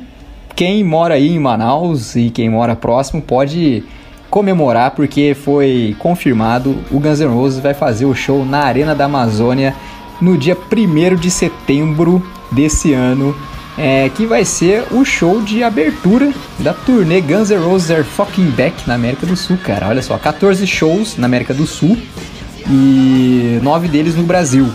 quem 0.55 0.85
mora 0.85 1.15
aí 1.15 1.35
em 1.35 1.39
Manaus 1.39 2.15
e 2.17 2.31
quem 2.31 2.49
mora 2.49 2.77
próximo 2.77 3.21
pode 3.21 3.85
comemorar 4.31 4.93
porque 4.93 5.35
foi 5.35 5.97
confirmado 5.99 6.77
o 6.91 6.99
Guns 6.99 7.21
N' 7.21 7.29
Roses 7.29 7.61
vai 7.61 7.75
fazer 7.75 8.05
o 8.05 8.15
show 8.15 8.45
na 8.45 8.61
Arena 8.61 8.95
da 8.95 9.05
Amazônia 9.05 9.75
no 10.21 10.37
dia 10.37 10.57
1 10.57 11.17
de 11.17 11.31
setembro 11.31 12.25
desse 12.51 12.93
ano, 12.93 13.37
é, 13.77 14.09
que 14.09 14.27
vai 14.27 14.45
ser 14.45 14.85
o 14.93 15.05
show 15.05 15.43
de 15.43 15.63
abertura 15.63 16.33
da 16.59 16.73
turnê 16.73 17.21
Guns 17.21 17.51
N' 17.51 17.59
Roses 17.59 17.91
Are 17.91 18.05
Fucking 18.05 18.51
Back 18.51 18.87
na 18.87 18.95
América 18.95 19.27
do 19.27 19.37
Sul, 19.37 19.59
cara. 19.59 19.89
Olha 19.89 20.03
só, 20.03 20.17
14 20.17 20.67
shows 20.67 21.17
na 21.17 21.27
América 21.27 21.53
do 21.53 21.67
Sul 21.67 21.99
e 22.69 23.59
9 23.63 23.89
deles 23.89 24.15
no 24.15 24.23
Brasil. 24.23 24.69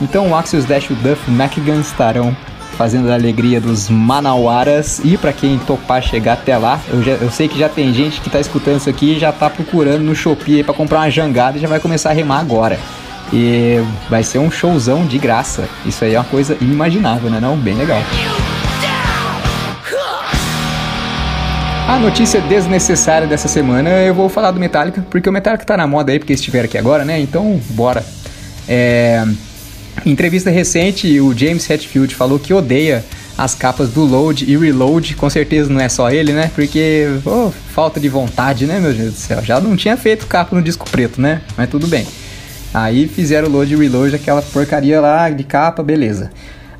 Então 0.00 0.30
o 0.30 0.36
Axel 0.36 0.62
Dash 0.62 0.84
e 0.84 0.92
o 0.92 0.96
Duff 0.96 1.30
McGann 1.30 1.80
estarão 1.80 2.36
fazendo 2.76 3.10
a 3.10 3.14
alegria 3.14 3.60
dos 3.60 3.88
manauaras. 3.88 5.00
E 5.04 5.16
para 5.16 5.32
quem 5.32 5.58
topar 5.58 6.02
chegar 6.02 6.34
até 6.34 6.56
lá, 6.56 6.80
eu, 6.88 7.02
já, 7.02 7.12
eu 7.12 7.30
sei 7.30 7.48
que 7.48 7.58
já 7.58 7.68
tem 7.68 7.92
gente 7.92 8.20
que 8.20 8.30
tá 8.30 8.38
escutando 8.38 8.78
isso 8.78 8.90
aqui 8.90 9.16
e 9.16 9.18
já 9.18 9.32
tá 9.32 9.48
procurando 9.48 10.02
no 10.02 10.14
Shopee 10.14 10.62
para 10.62 10.74
comprar 10.74 10.98
uma 11.00 11.10
jangada 11.10 11.58
e 11.58 11.60
já 11.60 11.68
vai 11.68 11.80
começar 11.80 12.10
a 12.10 12.12
remar 12.12 12.40
agora. 12.40 12.78
E 13.32 13.82
vai 14.08 14.22
ser 14.22 14.38
um 14.38 14.50
showzão 14.50 15.04
de 15.04 15.18
graça. 15.18 15.68
Isso 15.84 16.04
aí 16.04 16.14
é 16.14 16.18
uma 16.18 16.24
coisa 16.24 16.56
inimaginável, 16.60 17.28
né? 17.28 17.40
Não, 17.40 17.56
bem 17.56 17.74
legal. 17.74 18.00
A 21.88 21.98
notícia 21.98 22.40
desnecessária 22.40 23.28
dessa 23.28 23.46
semana 23.46 23.88
eu 24.02 24.12
vou 24.12 24.28
falar 24.28 24.50
do 24.50 24.58
Metallica, 24.58 25.04
porque 25.08 25.28
o 25.28 25.32
Metallica 25.32 25.64
tá 25.64 25.76
na 25.76 25.86
moda 25.86 26.10
aí, 26.10 26.18
porque 26.18 26.32
estiver 26.32 26.64
aqui 26.64 26.76
agora, 26.76 27.04
né? 27.04 27.20
Então, 27.20 27.60
bora. 27.70 28.04
É, 28.68 29.24
em 30.04 30.10
entrevista 30.10 30.50
recente, 30.50 31.20
o 31.20 31.36
James 31.36 31.68
Hetfield 31.68 32.14
falou 32.14 32.38
que 32.38 32.52
odeia 32.52 33.04
as 33.36 33.54
capas 33.54 33.90
do 33.90 34.04
Load 34.04 34.50
e 34.50 34.56
Reload. 34.56 35.14
Com 35.14 35.28
certeza 35.28 35.70
não 35.70 35.80
é 35.80 35.88
só 35.88 36.10
ele, 36.10 36.32
né? 36.32 36.50
Porque, 36.54 37.06
oh, 37.24 37.50
falta 37.72 38.00
de 38.00 38.08
vontade, 38.08 38.66
né, 38.66 38.78
meu 38.80 38.92
Deus 38.92 39.14
do 39.14 39.18
céu? 39.18 39.42
Já 39.42 39.60
não 39.60 39.76
tinha 39.76 39.96
feito 39.96 40.26
capa 40.26 40.54
no 40.54 40.62
disco 40.62 40.88
preto, 40.88 41.20
né? 41.20 41.42
Mas 41.56 41.68
tudo 41.68 41.86
bem. 41.86 42.06
Aí 42.72 43.08
fizeram 43.08 43.48
o 43.48 43.50
Load 43.50 43.72
e 43.72 43.76
Reload, 43.76 44.14
aquela 44.14 44.42
porcaria 44.42 45.00
lá 45.00 45.30
de 45.30 45.44
capa, 45.44 45.82
beleza. 45.82 46.30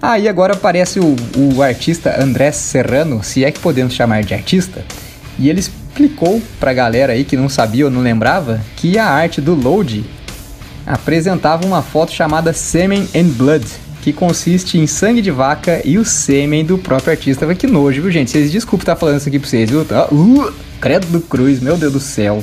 Aí 0.01 0.29
agora 0.29 0.53
aparece 0.53 1.01
o, 1.01 1.17
o 1.37 1.63
artista 1.63 2.23
André 2.23 2.53
Serrano, 2.53 3.25
se 3.25 3.45
é 3.45 3.51
que 3.51 3.59
podemos 3.59 3.95
chamar 3.95 4.23
de 4.23 4.35
artista, 4.35 4.85
e 5.39 5.49
ele 5.49 5.61
explicou 5.61 6.41
pra 6.61 6.75
galera 6.75 7.15
aí 7.15 7.25
que 7.25 7.37
não 7.37 7.49
sabia 7.49 7.87
ou 7.87 7.91
não 7.91 8.03
lembrava 8.03 8.61
que 8.77 8.99
a 8.99 9.07
arte 9.07 9.41
do 9.41 9.55
Load 9.55 10.05
apresentava 10.87 11.67
uma 11.67 11.83
foto 11.83 12.13
chamada 12.13 12.53
Semen 12.53 13.09
and 13.15 13.29
Blood, 13.31 13.67
que 14.03 14.13
consiste 14.13 14.79
em 14.79 14.87
sangue 14.87 15.21
de 15.21 15.33
vaca 15.33 15.83
e 15.85 15.99
o 15.99 16.05
sêmen 16.05 16.65
do 16.65 16.79
próprio 16.79 17.11
artista. 17.11 17.53
Que 17.55 17.67
nojo, 17.67 18.01
viu, 18.01 18.11
gente? 18.11 18.31
Vocês 18.31 18.53
desculpem 18.53 18.83
estar 18.83 18.95
falando 18.95 19.19
isso 19.19 19.29
aqui 19.29 19.39
pra 19.39 19.49
vocês, 19.49 19.69
viu? 19.69 19.81
Uh, 19.83 20.53
credo 20.81 21.09
do 21.09 21.21
cruz, 21.21 21.61
meu 21.61 21.77
Deus 21.77 21.93
do 21.93 22.01
céu. 22.01 22.43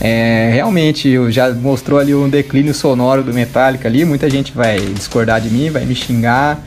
É, 0.00 0.50
realmente, 0.52 1.14
já 1.30 1.50
mostrou 1.50 1.98
ali 1.98 2.14
um 2.14 2.28
declínio 2.28 2.72
sonoro 2.74 3.22
do 3.22 3.32
Metallica 3.32 3.88
ali. 3.88 4.04
Muita 4.04 4.28
gente 4.30 4.52
vai 4.52 4.78
discordar 4.80 5.40
de 5.40 5.50
mim, 5.50 5.68
vai 5.68 5.84
me 5.84 5.94
xingar. 5.94 6.62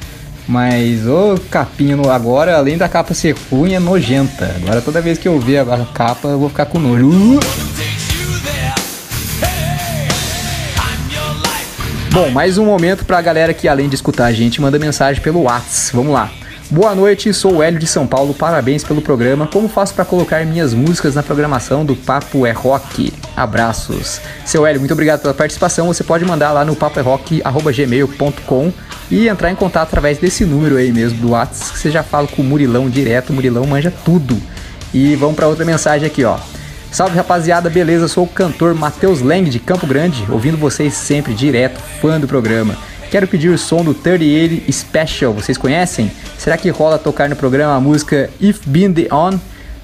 Mas 0.48 1.06
o 1.06 1.40
capinha 1.50 1.96
agora, 2.12 2.58
além 2.58 2.76
da 2.76 2.90
capa 2.90 3.14
ser 3.14 3.36
ruim, 3.52 3.74
é 3.74 3.80
nojenta. 3.80 4.56
Agora 4.64 4.82
toda 4.82 5.02
vez 5.02 5.18
que 5.18 5.28
eu 5.28 5.40
ver 5.40 5.60
a 5.60 5.86
capa, 5.94 6.28
eu 6.28 6.40
vou 6.40 6.50
ficar 6.50 6.66
com 6.66 6.80
nojo. 6.80 7.08
Uh! 7.08 7.89
Bom, 12.12 12.32
mais 12.32 12.58
um 12.58 12.66
momento 12.66 13.06
pra 13.06 13.22
galera 13.22 13.54
que 13.54 13.68
além 13.68 13.88
de 13.88 13.94
escutar 13.94 14.26
a 14.26 14.32
gente, 14.32 14.60
manda 14.60 14.80
mensagem 14.80 15.22
pelo 15.22 15.44
Whats. 15.44 15.92
Vamos 15.94 16.12
lá. 16.12 16.32
Boa 16.72 16.96
noite, 16.96 17.32
sou 17.34 17.58
o 17.58 17.64
Hélio 17.64 17.78
de 17.80 17.86
São 17.86 18.08
Paulo, 18.08 18.34
parabéns 18.34 18.84
pelo 18.84 19.00
programa. 19.00 19.46
Como 19.46 19.70
faço 19.70 19.94
para 19.94 20.04
colocar 20.04 20.44
minhas 20.44 20.74
músicas 20.74 21.14
na 21.14 21.22
programação 21.22 21.86
do 21.86 21.96
Papo 21.96 22.48
é 22.48 22.52
Rock? 22.52 23.14
Abraços. 23.36 24.20
Seu 24.44 24.66
Hélio, 24.66 24.80
muito 24.80 24.92
obrigado 24.92 25.22
pela 25.22 25.36
participação. 25.36 25.86
Você 25.86 26.04
pode 26.04 26.26
mandar 26.26 26.52
lá 26.52 26.66
no 26.66 26.76
papoerock.gmail.com 26.76 28.74
e 29.12 29.28
entrar 29.28 29.52
em 29.52 29.56
contato 29.56 29.90
através 29.90 30.18
desse 30.18 30.46
número 30.46 30.78
aí 30.78 30.92
mesmo 30.92 31.20
do 31.20 31.30
WhatsApp, 31.32 31.74
que 31.74 31.80
você 31.80 31.92
já 31.92 32.02
fala 32.02 32.28
com 32.28 32.42
o 32.42 32.46
Murilão 32.46 32.90
direto, 32.90 33.30
o 33.30 33.34
Murilão 33.34 33.66
manja 33.68 33.94
tudo. 34.04 34.36
E 34.92 35.16
vamos 35.16 35.36
para 35.36 35.48
outra 35.48 35.64
mensagem 35.64 36.08
aqui, 36.08 36.24
ó. 36.24 36.40
Salve 36.92 37.16
rapaziada, 37.16 37.70
beleza? 37.70 38.08
Sou 38.08 38.24
o 38.24 38.28
cantor 38.28 38.74
Matheus 38.74 39.22
Lang 39.22 39.48
de 39.48 39.60
Campo 39.60 39.86
Grande, 39.86 40.26
ouvindo 40.28 40.58
vocês 40.58 40.96
sempre 40.96 41.36
direto, 41.36 41.80
fã 42.02 42.20
do 42.20 42.28
programa. 42.28 42.76
Quero 43.12 43.28
pedir 43.28 43.50
o 43.50 43.58
som 43.60 43.84
do 43.84 43.94
38 43.94 44.72
Special, 44.72 45.32
vocês 45.32 45.56
conhecem? 45.56 46.12
Será 46.38 46.58
que 46.58 46.70
rola 46.70 46.98
tocar 46.98 47.30
no 47.30 47.36
programa 47.36 47.76
a 47.76 47.80
música 47.80 48.30
If 48.42 48.66
Been 48.66 48.92
The 48.92 49.14
On? 49.14 49.38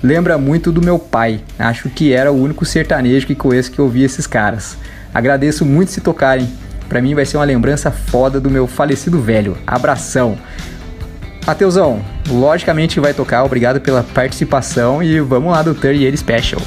Lembra 0.04 0.38
muito 0.40 0.72
do 0.72 0.82
meu 0.82 0.98
pai, 0.98 1.42
acho 1.60 1.90
que 1.90 2.12
era 2.12 2.32
o 2.32 2.42
único 2.42 2.66
sertanejo 2.66 3.28
que 3.28 3.36
conheço 3.36 3.72
que 3.72 3.82
ouvia 3.82 4.06
esses 4.06 4.26
caras. 4.26 4.76
Agradeço 5.14 5.64
muito 5.64 5.92
se 5.92 6.02
tocarem, 6.02 6.50
pra 6.90 7.02
mim 7.02 7.14
vai 7.14 7.26
ser 7.26 7.38
uma 7.38 7.46
lembrança 7.46 7.92
foda 7.92 8.40
do 8.40 8.50
meu 8.50 8.66
falecido 8.66 9.22
velho. 9.22 9.56
Abração! 9.66 10.38
Mateusão, 11.46 12.04
logicamente 12.28 13.00
vai 13.00 13.14
tocar, 13.14 13.44
obrigado 13.44 13.80
pela 13.80 14.02
participação 14.02 15.04
e 15.04 15.20
vamos 15.20 15.52
lá 15.52 15.62
do 15.62 15.76
38 15.76 16.18
Special. 16.18 16.62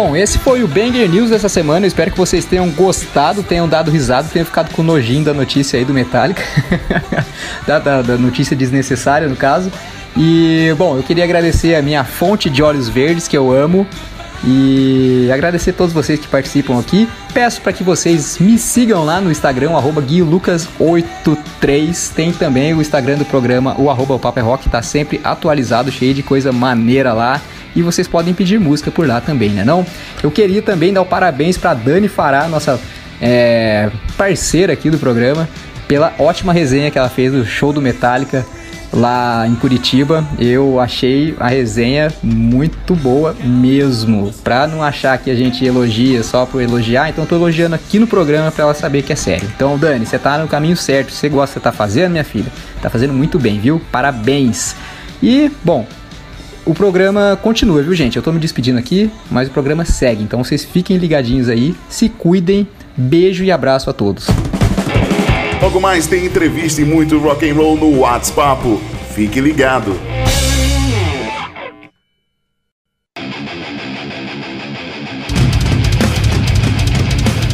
Bom, 0.00 0.14
esse 0.14 0.38
foi 0.38 0.62
o 0.62 0.68
Banger 0.68 1.10
News 1.10 1.30
dessa 1.30 1.48
semana. 1.48 1.84
Eu 1.84 1.88
espero 1.88 2.12
que 2.12 2.16
vocês 2.16 2.44
tenham 2.44 2.70
gostado, 2.70 3.42
tenham 3.42 3.68
dado 3.68 3.90
risada, 3.90 4.28
tenham 4.32 4.46
ficado 4.46 4.72
com 4.72 4.80
nojinho 4.80 5.24
da 5.24 5.34
notícia 5.34 5.76
aí 5.76 5.84
do 5.84 5.92
Metallica. 5.92 6.40
da, 7.66 7.80
da, 7.80 8.00
da 8.00 8.16
notícia 8.16 8.54
desnecessária, 8.54 9.26
no 9.26 9.34
caso. 9.34 9.72
E, 10.16 10.72
bom, 10.78 10.96
eu 10.96 11.02
queria 11.02 11.24
agradecer 11.24 11.74
a 11.74 11.82
minha 11.82 12.04
fonte 12.04 12.48
de 12.48 12.62
olhos 12.62 12.88
verdes, 12.88 13.26
que 13.26 13.36
eu 13.36 13.50
amo. 13.50 13.84
E 14.44 15.28
agradecer 15.32 15.70
a 15.70 15.72
todos 15.72 15.92
vocês 15.92 16.20
que 16.20 16.28
participam 16.28 16.78
aqui. 16.78 17.08
Peço 17.34 17.60
para 17.60 17.72
que 17.72 17.82
vocês 17.82 18.38
me 18.38 18.56
sigam 18.56 19.04
lá 19.04 19.20
no 19.20 19.32
Instagram, 19.32 19.72
guiolucas83. 19.72 22.12
Tem 22.14 22.30
também 22.30 22.72
o 22.72 22.80
Instagram 22.80 23.18
do 23.18 23.24
programa, 23.24 23.74
o 23.76 23.90
arroba 23.90 24.14
o 24.14 24.20
é 24.36 24.40
Rock, 24.40 24.70
tá 24.70 24.80
sempre 24.80 25.20
atualizado, 25.24 25.90
cheio 25.90 26.14
de 26.14 26.22
coisa 26.22 26.52
maneira 26.52 27.12
lá. 27.12 27.42
E 27.74 27.82
vocês 27.82 28.08
podem 28.08 28.34
pedir 28.34 28.58
música 28.58 28.90
por 28.90 29.06
lá 29.06 29.20
também, 29.20 29.50
né 29.50 29.64
não? 29.64 29.84
Eu 30.22 30.30
queria 30.30 30.62
também 30.62 30.92
dar 30.92 31.02
o 31.02 31.06
parabéns 31.06 31.56
para 31.56 31.74
Dani 31.74 32.08
Fará, 32.08 32.48
nossa 32.48 32.80
é, 33.20 33.90
parceira 34.16 34.72
aqui 34.72 34.90
do 34.90 34.98
programa, 34.98 35.48
pela 35.86 36.12
ótima 36.18 36.52
resenha 36.52 36.90
que 36.90 36.98
ela 36.98 37.08
fez 37.08 37.32
do 37.32 37.44
show 37.44 37.72
do 37.72 37.80
Metallica 37.80 38.44
lá 38.92 39.46
em 39.46 39.54
Curitiba. 39.54 40.26
Eu 40.38 40.80
achei 40.80 41.34
a 41.38 41.48
resenha 41.48 42.12
muito 42.22 42.94
boa 42.94 43.34
mesmo. 43.42 44.32
Pra 44.42 44.66
não 44.66 44.82
achar 44.82 45.16
que 45.18 45.30
a 45.30 45.34
gente 45.34 45.64
elogia 45.64 46.22
só 46.22 46.46
por 46.46 46.62
elogiar, 46.62 47.08
então 47.08 47.26
tô 47.26 47.36
elogiando 47.36 47.74
aqui 47.74 47.98
no 47.98 48.06
programa 48.06 48.50
para 48.50 48.64
ela 48.64 48.74
saber 48.74 49.02
que 49.02 49.12
é 49.12 49.16
sério. 49.16 49.48
Então, 49.54 49.78
Dani, 49.78 50.06
você 50.06 50.18
tá 50.18 50.38
no 50.38 50.48
caminho 50.48 50.76
certo. 50.76 51.12
Você 51.12 51.28
gosta 51.28 51.54
que 51.54 51.60
você 51.60 51.60
tá 51.60 51.72
fazendo, 51.72 52.12
minha 52.12 52.24
filha? 52.24 52.50
Tá 52.82 52.90
fazendo 52.90 53.12
muito 53.12 53.38
bem, 53.38 53.58
viu? 53.58 53.80
Parabéns. 53.90 54.74
E, 55.22 55.50
bom, 55.64 55.86
o 56.68 56.74
programa 56.74 57.38
continua, 57.40 57.82
viu, 57.82 57.94
gente? 57.94 58.18
Eu 58.18 58.22
tô 58.22 58.30
me 58.30 58.38
despedindo 58.38 58.78
aqui, 58.78 59.10
mas 59.30 59.48
o 59.48 59.50
programa 59.50 59.86
segue. 59.86 60.22
Então 60.22 60.44
vocês 60.44 60.64
fiquem 60.64 60.98
ligadinhos 60.98 61.48
aí, 61.48 61.74
se 61.88 62.10
cuidem. 62.10 62.68
Beijo 62.94 63.42
e 63.42 63.50
abraço 63.50 63.88
a 63.88 63.92
todos. 63.94 64.26
Logo 65.62 65.80
mais 65.80 66.06
tem 66.06 66.26
entrevista 66.26 66.82
e 66.82 66.84
muito 66.84 67.18
rock 67.18 67.48
and 67.48 67.54
roll 67.54 67.74
no 67.74 68.00
WhatsApp. 68.00 68.78
Fique 69.14 69.40
ligado. 69.40 69.98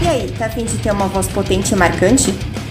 E 0.03 0.09
aí, 0.09 0.29
tá 0.37 0.47
afim 0.47 0.65
de 0.65 0.77
ter 0.79 0.91
uma 0.91 1.07
voz 1.07 1.29
potente 1.29 1.73
e 1.73 1.77
marcante? 1.77 2.35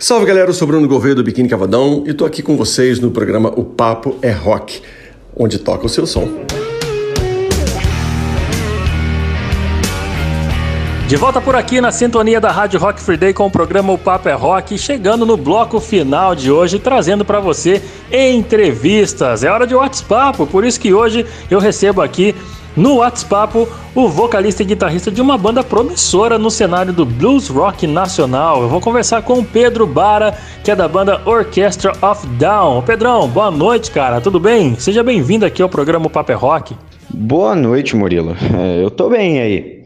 Salve 0.00 0.26
galera, 0.26 0.48
eu 0.48 0.54
sou 0.54 0.68
Bruno 0.68 0.86
Gouveia 0.86 1.12
do 1.12 1.24
Biquíni 1.24 1.48
Cavadão 1.48 2.04
e 2.06 2.14
tô 2.14 2.24
aqui 2.24 2.40
com 2.40 2.56
vocês 2.56 3.00
no 3.00 3.10
programa 3.10 3.52
O 3.56 3.64
Papo 3.64 4.16
é 4.22 4.30
Rock, 4.30 4.80
onde 5.36 5.58
toca 5.58 5.86
o 5.86 5.88
seu 5.88 6.06
som. 6.06 6.28
De 11.08 11.16
volta 11.16 11.40
por 11.40 11.56
aqui 11.56 11.80
na 11.80 11.90
sintonia 11.90 12.40
da 12.40 12.52
Rádio 12.52 12.78
Rock 12.78 13.00
Free 13.00 13.16
Day 13.16 13.32
com 13.32 13.46
o 13.46 13.50
programa 13.50 13.92
O 13.92 13.98
Papo 13.98 14.28
é 14.28 14.34
Rock, 14.34 14.78
chegando 14.78 15.26
no 15.26 15.36
bloco 15.36 15.80
final 15.80 16.32
de 16.32 16.48
hoje, 16.48 16.78
trazendo 16.78 17.24
para 17.24 17.40
você 17.40 17.82
entrevistas. 18.12 19.42
É 19.42 19.50
hora 19.50 19.66
de 19.66 19.74
WhatsApp, 19.74 20.46
por 20.46 20.64
isso 20.64 20.78
que 20.78 20.94
hoje 20.94 21.26
eu 21.50 21.58
recebo 21.58 22.02
aqui 22.02 22.36
no 22.78 22.96
WhatsApp 22.96 23.66
o 23.94 24.08
vocalista 24.08 24.62
e 24.62 24.66
guitarrista 24.66 25.10
de 25.10 25.20
uma 25.20 25.36
banda 25.36 25.64
promissora 25.64 26.38
no 26.38 26.50
cenário 26.50 26.92
do 26.92 27.04
blues 27.04 27.48
rock 27.48 27.86
nacional. 27.86 28.62
Eu 28.62 28.68
vou 28.68 28.80
conversar 28.80 29.22
com 29.22 29.40
o 29.40 29.44
Pedro 29.44 29.86
Bara, 29.86 30.38
que 30.62 30.70
é 30.70 30.76
da 30.76 30.86
banda 30.86 31.20
Orchestra 31.24 31.92
of 32.00 32.26
Down. 32.38 32.82
Pedrão, 32.82 33.28
boa 33.28 33.50
noite, 33.50 33.90
cara. 33.90 34.20
Tudo 34.20 34.38
bem? 34.38 34.76
Seja 34.78 35.02
bem-vindo 35.02 35.44
aqui 35.44 35.60
ao 35.60 35.68
programa 35.68 36.08
Papo 36.08 36.30
é 36.30 36.34
Rock. 36.36 36.76
Boa 37.10 37.56
noite, 37.56 37.96
Murilo. 37.96 38.36
É, 38.56 38.82
eu 38.82 38.90
tô 38.90 39.08
bem 39.08 39.40
aí. 39.40 39.77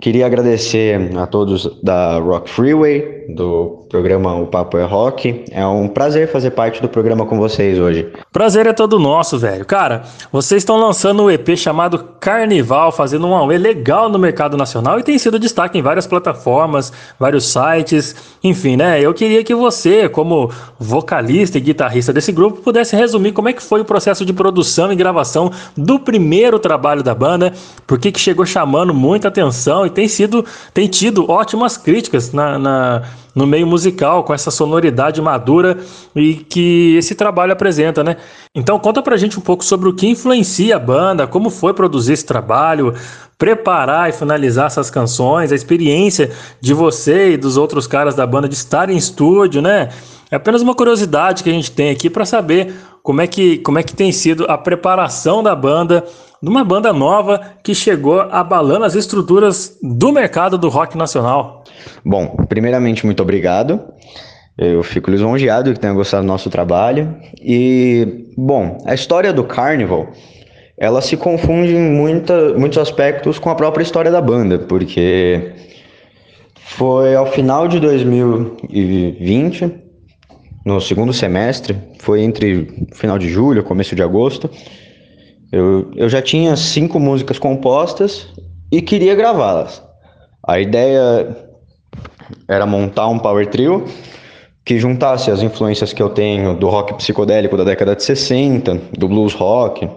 Queria 0.00 0.26
agradecer 0.26 1.10
a 1.16 1.26
todos 1.26 1.68
da 1.82 2.18
Rock 2.18 2.48
Freeway, 2.48 3.26
do 3.34 3.84
programa 3.88 4.34
O 4.36 4.46
Papo 4.46 4.78
é 4.78 4.84
Rock. 4.84 5.44
É 5.50 5.66
um 5.66 5.88
prazer 5.88 6.30
fazer 6.30 6.52
parte 6.52 6.80
do 6.80 6.88
programa 6.88 7.26
com 7.26 7.36
vocês 7.36 7.78
hoje. 7.78 8.06
Prazer 8.32 8.66
é 8.66 8.72
todo 8.72 8.98
nosso, 8.98 9.38
velho. 9.38 9.64
Cara, 9.64 10.02
vocês 10.30 10.62
estão 10.62 10.76
lançando 10.76 11.24
um 11.24 11.30
EP 11.30 11.56
chamado 11.56 11.98
Carnival, 12.20 12.92
fazendo 12.92 13.26
um 13.26 13.34
AUE 13.34 13.58
legal 13.58 14.08
no 14.08 14.18
mercado 14.18 14.56
nacional 14.56 15.00
e 15.00 15.02
tem 15.02 15.18
sido 15.18 15.38
destaque 15.38 15.76
em 15.76 15.82
várias 15.82 16.06
plataformas, 16.06 16.92
vários 17.18 17.52
sites, 17.52 18.14
enfim, 18.42 18.76
né? 18.76 19.00
Eu 19.00 19.12
queria 19.12 19.42
que 19.42 19.54
você, 19.54 20.08
como 20.08 20.50
vocalista 20.78 21.58
e 21.58 21.60
guitarrista 21.60 22.12
desse 22.12 22.30
grupo, 22.30 22.62
pudesse 22.62 22.94
resumir 22.94 23.32
como 23.32 23.48
é 23.48 23.52
que 23.52 23.62
foi 23.62 23.80
o 23.80 23.84
processo 23.84 24.24
de 24.24 24.32
produção 24.32 24.92
e 24.92 24.96
gravação 24.96 25.50
do 25.76 25.98
primeiro 25.98 26.58
trabalho 26.58 27.02
da 27.02 27.14
banda, 27.14 27.52
por 27.86 27.98
que 27.98 28.16
chegou 28.18 28.46
chamando 28.46 28.94
muita 28.94 29.28
atenção 29.28 29.87
e 29.88 29.90
tem 29.90 30.06
sido, 30.06 30.44
tem 30.72 30.86
tido 30.86 31.28
ótimas 31.28 31.76
críticas 31.76 32.32
na, 32.32 32.58
na 32.58 33.02
no 33.38 33.46
meio 33.46 33.66
musical, 33.66 34.24
com 34.24 34.34
essa 34.34 34.50
sonoridade 34.50 35.22
madura 35.22 35.78
e 36.14 36.34
que 36.34 36.96
esse 36.96 37.14
trabalho 37.14 37.52
apresenta, 37.52 38.02
né? 38.02 38.16
Então 38.52 38.78
conta 38.80 39.00
pra 39.00 39.16
gente 39.16 39.38
um 39.38 39.42
pouco 39.42 39.64
sobre 39.64 39.88
o 39.88 39.94
que 39.94 40.08
influencia 40.08 40.74
a 40.74 40.78
banda, 40.78 41.24
como 41.24 41.48
foi 41.48 41.72
produzir 41.72 42.14
esse 42.14 42.26
trabalho, 42.26 42.94
preparar 43.38 44.08
e 44.08 44.12
finalizar 44.12 44.66
essas 44.66 44.90
canções, 44.90 45.52
a 45.52 45.54
experiência 45.54 46.32
de 46.60 46.74
você 46.74 47.34
e 47.34 47.36
dos 47.36 47.56
outros 47.56 47.86
caras 47.86 48.16
da 48.16 48.26
banda 48.26 48.48
de 48.48 48.56
estar 48.56 48.90
em 48.90 48.96
estúdio, 48.96 49.62
né? 49.62 49.90
É 50.30 50.36
apenas 50.36 50.60
uma 50.60 50.74
curiosidade 50.74 51.44
que 51.44 51.48
a 51.48 51.52
gente 51.52 51.70
tem 51.70 51.90
aqui 51.90 52.10
para 52.10 52.24
saber 52.24 52.74
como 53.04 53.20
é 53.20 53.26
que 53.26 53.58
como 53.58 53.78
é 53.78 53.82
que 53.82 53.94
tem 53.94 54.10
sido 54.10 54.46
a 54.48 54.58
preparação 54.58 55.42
da 55.42 55.54
banda 55.54 56.04
de 56.42 56.48
uma 56.48 56.64
banda 56.64 56.92
nova 56.92 57.40
que 57.62 57.74
chegou 57.74 58.20
abalando 58.20 58.84
as 58.84 58.94
estruturas 58.94 59.76
do 59.82 60.12
mercado 60.12 60.56
do 60.56 60.68
rock 60.68 60.96
nacional. 60.96 61.64
Bom, 62.04 62.36
primeiramente, 62.48 63.04
muito 63.04 63.22
obrigado. 63.22 63.80
Eu 64.56 64.82
fico 64.82 65.10
lisonjeado 65.10 65.72
que 65.72 65.78
tenha 65.78 65.92
gostado 65.92 66.24
do 66.24 66.28
nosso 66.28 66.50
trabalho. 66.50 67.14
E, 67.40 68.26
bom, 68.36 68.78
a 68.86 68.94
história 68.94 69.32
do 69.32 69.44
Carnival, 69.44 70.08
ela 70.76 71.00
se 71.00 71.16
confunde 71.16 71.74
em 71.74 71.92
muita, 71.92 72.54
muitos 72.54 72.78
aspectos 72.78 73.38
com 73.38 73.50
a 73.50 73.54
própria 73.54 73.82
história 73.82 74.10
da 74.10 74.20
banda, 74.20 74.58
porque 74.58 75.52
foi 76.54 77.14
ao 77.16 77.26
final 77.26 77.66
de 77.66 77.80
2020, 77.80 79.74
no 80.64 80.80
segundo 80.80 81.12
semestre, 81.12 81.76
foi 81.98 82.22
entre 82.22 82.86
final 82.92 83.18
de 83.18 83.28
julho, 83.28 83.64
começo 83.64 83.96
de 83.96 84.02
agosto, 84.02 84.50
eu, 85.50 85.90
eu 85.96 86.08
já 86.08 86.20
tinha 86.20 86.56
cinco 86.56 87.00
músicas 87.00 87.38
compostas 87.38 88.28
e 88.70 88.82
queria 88.82 89.14
gravá-las. 89.14 89.82
A 90.46 90.60
ideia 90.60 91.36
era 92.46 92.66
montar 92.66 93.08
um 93.08 93.18
power 93.18 93.46
trio 93.46 93.84
que 94.64 94.78
juntasse 94.78 95.30
as 95.30 95.42
influências 95.42 95.94
que 95.94 96.02
eu 96.02 96.10
tenho 96.10 96.54
do 96.54 96.68
rock 96.68 96.94
psicodélico 96.94 97.56
da 97.56 97.64
década 97.64 97.96
de 97.96 98.02
60, 98.02 98.74
do 98.98 99.08
blues 99.08 99.32
rock, 99.32 99.88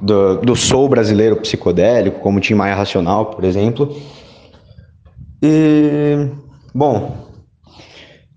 do, 0.00 0.38
do 0.38 0.56
soul 0.56 0.88
brasileiro 0.88 1.36
psicodélico, 1.36 2.20
como 2.20 2.40
Tim 2.40 2.54
Maia 2.54 2.74
Racional, 2.74 3.26
por 3.26 3.44
exemplo. 3.44 3.94
E, 5.42 6.28
bom, 6.74 7.14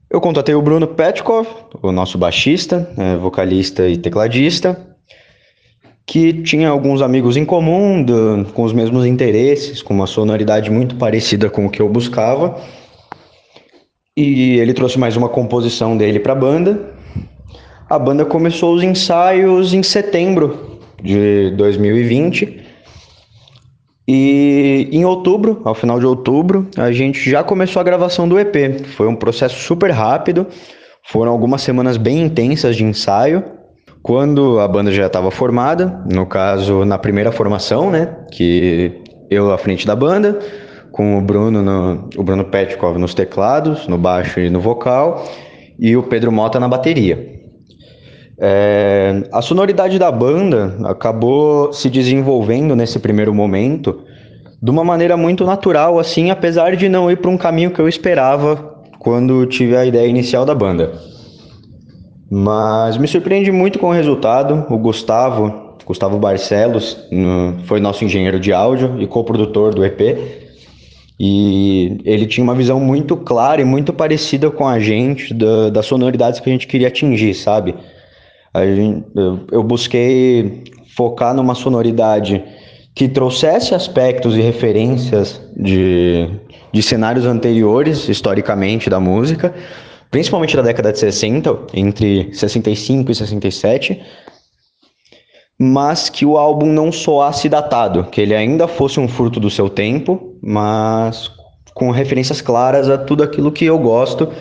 eu 0.09 0.19
contatei 0.19 0.53
o 0.53 0.61
Bruno 0.61 0.87
Petkov, 0.87 1.47
o 1.81 1.91
nosso 1.93 2.17
baixista, 2.17 2.91
é, 2.97 3.15
vocalista 3.15 3.87
e 3.87 3.97
tecladista, 3.97 4.94
que 6.05 6.33
tinha 6.43 6.69
alguns 6.69 7.01
amigos 7.01 7.35
em 7.35 7.43
comum, 7.43 8.03
do, 8.03 8.45
com 8.53 8.63
os 8.63 8.73
mesmos 8.73 9.05
interesses, 9.05 9.81
com 9.81 9.93
uma 9.93 10.07
sonoridade 10.07 10.69
muito 10.69 10.95
parecida 10.95 11.49
com 11.49 11.65
o 11.65 11.69
que 11.69 11.81
eu 11.81 11.89
buscava. 11.89 12.61
E 14.15 14.59
ele 14.59 14.73
trouxe 14.73 14.99
mais 14.99 15.17
uma 15.17 15.27
composição 15.27 15.97
dele 15.97 16.19
para 16.19 16.33
a 16.33 16.35
banda. 16.35 16.93
A 17.89 17.99
banda 17.99 18.23
começou 18.23 18.73
os 18.73 18.83
ensaios 18.83 19.73
em 19.73 19.83
setembro 19.83 20.79
de 21.01 21.51
2020. 21.57 22.63
E 24.07 24.87
em 24.91 25.03
outubro, 25.03 25.61
ao 25.65 25.73
final 25.73 25.99
de 25.99 26.05
outubro, 26.05 26.67
a 26.77 26.91
gente 26.91 27.29
já 27.29 27.43
começou 27.43 27.79
a 27.79 27.83
gravação 27.83 28.29
do 28.29 28.39
EP. 28.39 28.85
Foi 28.95 29.07
um 29.07 29.15
processo 29.15 29.59
super 29.59 29.89
rápido, 29.89 30.45
foram 31.03 31.31
algumas 31.31 31.63
semanas 31.63 31.97
bem 31.97 32.21
intensas 32.21 32.75
de 32.75 32.83
ensaio. 32.83 33.43
Quando 34.05 34.59
a 34.59 34.67
banda 34.67 34.91
já 34.91 35.07
estava 35.07 35.31
formada, 35.31 36.03
no 36.05 36.27
caso, 36.27 36.85
na 36.85 36.95
primeira 36.95 37.31
formação, 37.31 37.89
né? 37.89 38.15
Que 38.31 39.01
eu 39.31 39.51
à 39.51 39.57
frente 39.57 39.87
da 39.87 39.95
banda, 39.95 40.37
com 40.91 41.17
o 41.17 41.21
Bruno, 41.23 41.63
no, 41.63 42.07
o 42.15 42.21
Bruno 42.21 42.45
Petkov 42.45 42.99
nos 42.99 43.15
teclados, 43.15 43.87
no 43.87 43.97
baixo 43.97 44.39
e 44.39 44.47
no 44.47 44.59
vocal, 44.59 45.27
e 45.79 45.97
o 45.97 46.03
Pedro 46.03 46.31
Mota 46.31 46.59
na 46.59 46.67
bateria. 46.67 47.17
É, 48.39 49.23
a 49.33 49.41
sonoridade 49.41 49.97
da 49.97 50.11
banda 50.11 50.77
acabou 50.83 51.73
se 51.73 51.89
desenvolvendo 51.89 52.75
nesse 52.75 52.99
primeiro 52.99 53.33
momento 53.33 54.03
de 54.61 54.69
uma 54.69 54.83
maneira 54.83 55.17
muito 55.17 55.45
natural, 55.45 55.97
assim, 55.97 56.29
apesar 56.29 56.75
de 56.75 56.87
não 56.87 57.09
ir 57.09 57.17
para 57.17 57.31
um 57.31 57.37
caminho 57.37 57.71
que 57.71 57.79
eu 57.79 57.89
esperava 57.89 58.83
quando 58.99 59.47
tive 59.47 59.75
a 59.75 59.83
ideia 59.83 60.05
inicial 60.05 60.45
da 60.45 60.53
banda. 60.53 61.14
Mas 62.37 62.97
me 62.97 63.07
surpreende 63.07 63.49
muito 63.49 63.79
com 63.79 63.87
o 63.87 63.93
resultado. 63.93 64.65
O 64.69 64.77
Gustavo, 64.77 65.77
Gustavo 65.85 66.19
Barcelos, 66.19 66.97
foi 67.63 67.79
nosso 67.79 68.03
engenheiro 68.03 68.41
de 68.41 68.51
áudio 68.51 69.01
e 69.01 69.07
coprodutor 69.07 69.73
do 69.73 69.85
EP. 69.85 70.01
E 71.17 71.97
ele 72.03 72.25
tinha 72.25 72.43
uma 72.43 72.53
visão 72.53 72.77
muito 72.77 73.15
clara 73.15 73.61
e 73.61 73.63
muito 73.63 73.93
parecida 73.93 74.51
com 74.51 74.67
a 74.67 74.77
gente 74.81 75.33
da, 75.33 75.69
das 75.69 75.85
sonoridades 75.85 76.41
que 76.41 76.49
a 76.49 76.51
gente 76.51 76.67
queria 76.67 76.89
atingir, 76.89 77.33
sabe? 77.35 77.73
Gente, 78.53 79.05
eu, 79.15 79.39
eu 79.49 79.63
busquei 79.63 80.65
focar 80.93 81.33
numa 81.33 81.55
sonoridade 81.55 82.43
que 82.93 83.07
trouxesse 83.07 83.73
aspectos 83.73 84.35
e 84.35 84.41
referências 84.41 85.41
de, 85.55 86.29
de 86.73 86.83
cenários 86.83 87.25
anteriores, 87.25 88.09
historicamente, 88.09 88.89
da 88.89 88.99
música, 88.99 89.53
principalmente 90.15 90.55
da 90.55 90.61
década 90.61 90.93
de 90.93 90.99
60, 90.99 91.57
entre 91.73 92.33
65 92.33 93.11
e 93.11 93.15
67, 93.15 94.01
mas 95.59 96.07
que 96.07 96.25
o 96.25 96.37
álbum 96.37 96.67
não 96.67 96.89
soasse 96.89 97.49
datado, 97.49 98.05
que 98.05 98.21
ele 98.21 98.33
ainda 98.33 98.65
fosse 98.65 98.97
um 98.97 99.09
fruto 99.09 99.41
do 99.41 99.49
seu 99.49 99.69
tempo, 99.69 100.37
mas 100.41 101.29
com 101.73 101.91
referências 101.91 102.39
claras 102.39 102.89
a 102.89 102.97
tudo 102.97 103.23
aquilo 103.23 103.51
que 103.51 103.65
eu 103.65 103.77
gosto 103.77 104.31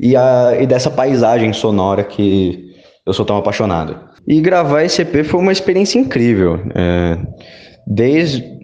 e, 0.00 0.16
a, 0.16 0.56
e 0.58 0.66
dessa 0.66 0.90
paisagem 0.90 1.52
sonora 1.52 2.04
que 2.04 2.72
eu 3.04 3.12
sou 3.12 3.26
tão 3.26 3.36
apaixonado. 3.36 4.00
E 4.26 4.40
gravar 4.40 4.82
esse 4.82 5.02
EP 5.02 5.26
foi 5.26 5.40
uma 5.40 5.52
experiência 5.52 5.98
incrível. 5.98 6.58
É, 6.74 7.18
desde 7.86 8.57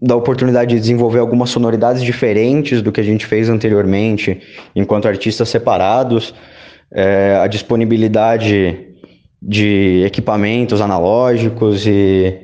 da 0.00 0.14
oportunidade 0.14 0.74
de 0.74 0.80
desenvolver 0.80 1.18
algumas 1.18 1.50
sonoridades 1.50 2.02
diferentes 2.02 2.82
do 2.82 2.92
que 2.92 3.00
a 3.00 3.04
gente 3.04 3.24
fez 3.24 3.48
anteriormente, 3.48 4.40
enquanto 4.74 5.08
artistas 5.08 5.48
separados, 5.48 6.34
é, 6.92 7.38
a 7.42 7.46
disponibilidade 7.46 8.86
de 9.40 10.02
equipamentos 10.04 10.80
analógicos 10.80 11.86
e 11.86 12.40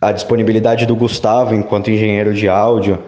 a 0.00 0.12
disponibilidade 0.12 0.86
do 0.86 0.94
Gustavo 0.94 1.54
enquanto 1.54 1.90
engenheiro 1.90 2.34
de 2.34 2.48
áudio 2.48 2.98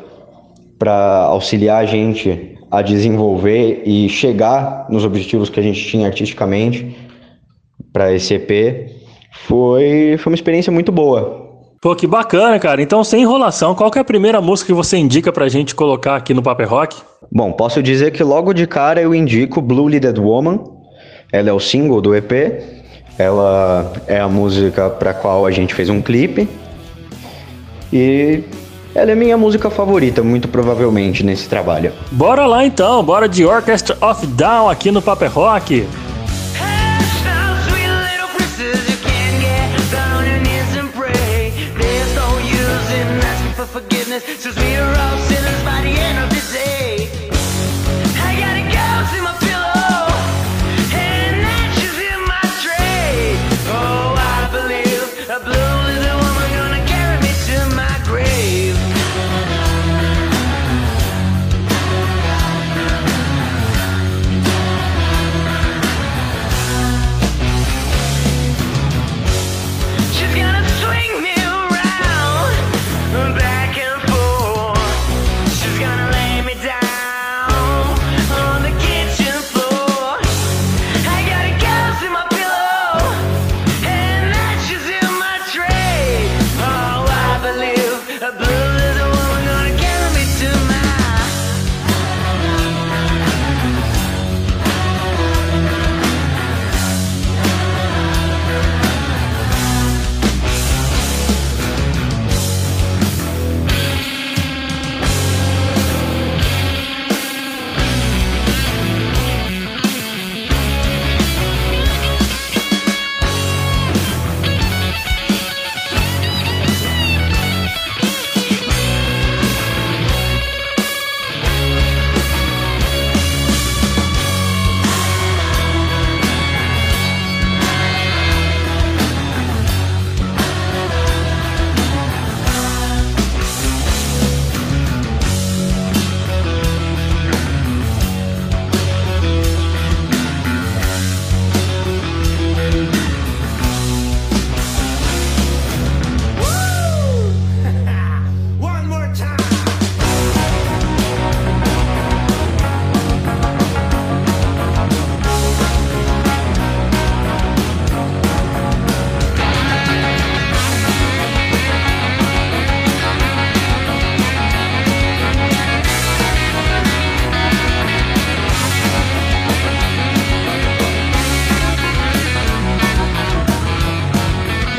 para 0.78 1.24
auxiliar 1.24 1.82
a 1.82 1.86
gente 1.86 2.56
a 2.70 2.82
desenvolver 2.82 3.82
e 3.84 4.08
chegar 4.08 4.86
nos 4.90 5.04
objetivos 5.04 5.48
que 5.48 5.60
a 5.60 5.62
gente 5.62 5.84
tinha 5.86 6.06
artisticamente 6.06 6.96
para 7.92 8.12
esse 8.12 8.34
EP 8.34 8.90
foi, 9.46 10.16
foi 10.18 10.30
uma 10.32 10.34
experiência 10.34 10.72
muito 10.72 10.90
boa. 10.90 11.45
Pô, 11.86 11.94
que 11.94 12.04
bacana, 12.04 12.58
cara. 12.58 12.82
Então, 12.82 13.04
sem 13.04 13.22
enrolação, 13.22 13.72
qual 13.72 13.92
que 13.92 13.96
é 13.96 14.00
a 14.00 14.04
primeira 14.04 14.40
música 14.40 14.66
que 14.66 14.72
você 14.74 14.96
indica 14.96 15.32
pra 15.32 15.48
gente 15.48 15.72
colocar 15.72 16.16
aqui 16.16 16.34
no 16.34 16.42
Paper 16.42 16.68
Rock? 16.68 16.96
Bom, 17.30 17.52
posso 17.52 17.80
dizer 17.80 18.10
que 18.10 18.24
logo 18.24 18.52
de 18.52 18.66
cara 18.66 19.00
eu 19.00 19.14
indico 19.14 19.62
Blue 19.62 19.88
Lidded 19.88 20.18
Woman. 20.18 20.64
Ela 21.32 21.50
é 21.50 21.52
o 21.52 21.60
single 21.60 22.00
do 22.00 22.12
EP. 22.12 22.32
Ela 23.16 23.92
é 24.08 24.18
a 24.18 24.26
música 24.26 24.90
para 24.90 25.14
qual 25.14 25.46
a 25.46 25.52
gente 25.52 25.76
fez 25.76 25.88
um 25.88 26.02
clipe. 26.02 26.48
E 27.92 28.42
ela 28.92 29.12
é 29.12 29.14
minha 29.14 29.36
música 29.36 29.70
favorita, 29.70 30.24
muito 30.24 30.48
provavelmente, 30.48 31.22
nesse 31.22 31.48
trabalho. 31.48 31.92
Bora 32.10 32.46
lá 32.46 32.66
então, 32.66 33.00
bora 33.04 33.28
de 33.28 33.46
Orchestra 33.46 33.96
of 34.00 34.26
Down 34.26 34.68
aqui 34.68 34.90
no 34.90 35.00
Paper 35.00 35.32
Rock. 35.32 35.86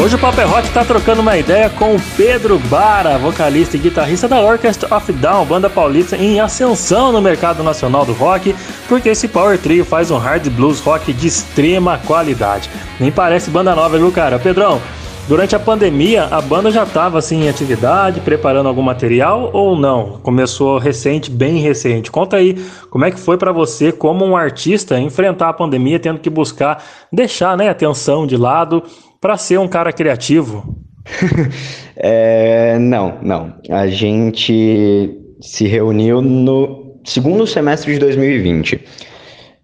Hoje 0.08 0.16
o 0.16 0.20
Paper 0.20 0.48
Rock 0.48 0.68
está 0.70 0.86
trocando 0.86 1.22
uma 1.22 1.38
ideia 1.38 1.70
com 1.70 1.94
o 1.94 2.02
Pedro 2.16 2.58
Bara, 2.70 3.18
vocalista 3.18 3.76
e 3.76 3.80
guitarrista 3.82 4.26
da 4.26 4.40
Orchestra 4.40 4.96
of 4.96 5.12
Down, 5.12 5.46
banda 5.46 5.70
paulista 5.70 6.16
em 6.16 6.40
ascensão 6.40 7.12
no 7.12 7.22
mercado 7.22 7.62
nacional 7.62 8.06
do 8.06 8.14
rock, 8.14 8.56
porque 8.88 9.10
esse 9.10 9.28
Power 9.28 9.60
Trio 9.60 9.84
faz 9.84 10.10
um 10.10 10.18
hard 10.18 10.50
blues 10.52 10.80
rock 10.80 11.12
de 11.12 11.28
extrema 11.28 12.00
qualidade. 12.08 12.70
Nem 12.98 13.12
parece 13.12 13.50
banda 13.50 13.76
nova, 13.76 13.98
viu, 13.98 14.10
cara? 14.10 14.40
Pedrão, 14.40 14.80
Durante 15.28 15.58
a 15.58 15.60
pandemia, 15.60 16.24
a 16.32 16.40
banda 16.40 16.72
já 16.72 16.84
estava 16.84 17.20
assim 17.20 17.44
em 17.44 17.50
atividade, 17.50 18.22
preparando 18.22 18.70
algum 18.70 18.82
material 18.82 19.50
ou 19.52 19.78
não? 19.78 20.22
Começou 20.24 20.78
recente, 20.78 21.30
bem 21.30 21.58
recente. 21.58 22.10
Conta 22.10 22.38
aí, 22.38 22.54
como 22.90 23.04
é 23.04 23.12
que 23.12 23.20
foi 23.20 23.38
para 23.38 23.52
você 23.52 23.92
como 23.92 24.24
um 24.24 24.38
artista 24.38 24.98
enfrentar 24.98 25.50
a 25.50 25.54
pandemia 25.54 26.00
tendo 26.00 26.20
que 26.20 26.30
buscar 26.30 26.82
deixar, 27.12 27.58
né, 27.58 27.68
a 27.68 27.72
atenção 27.72 28.26
de 28.26 28.38
lado 28.38 28.82
para 29.20 29.38
ser 29.38 29.60
um 29.60 29.68
cara 29.68 29.92
criativo? 29.92 30.78
é, 31.96 32.78
não, 32.80 33.20
não. 33.22 33.54
A 33.70 33.88
gente 33.88 35.18
se 35.40 35.68
reuniu 35.68 36.22
no 36.22 37.00
segundo 37.04 37.46
semestre 37.48 37.94
de 37.94 38.00
2020. 38.00 38.84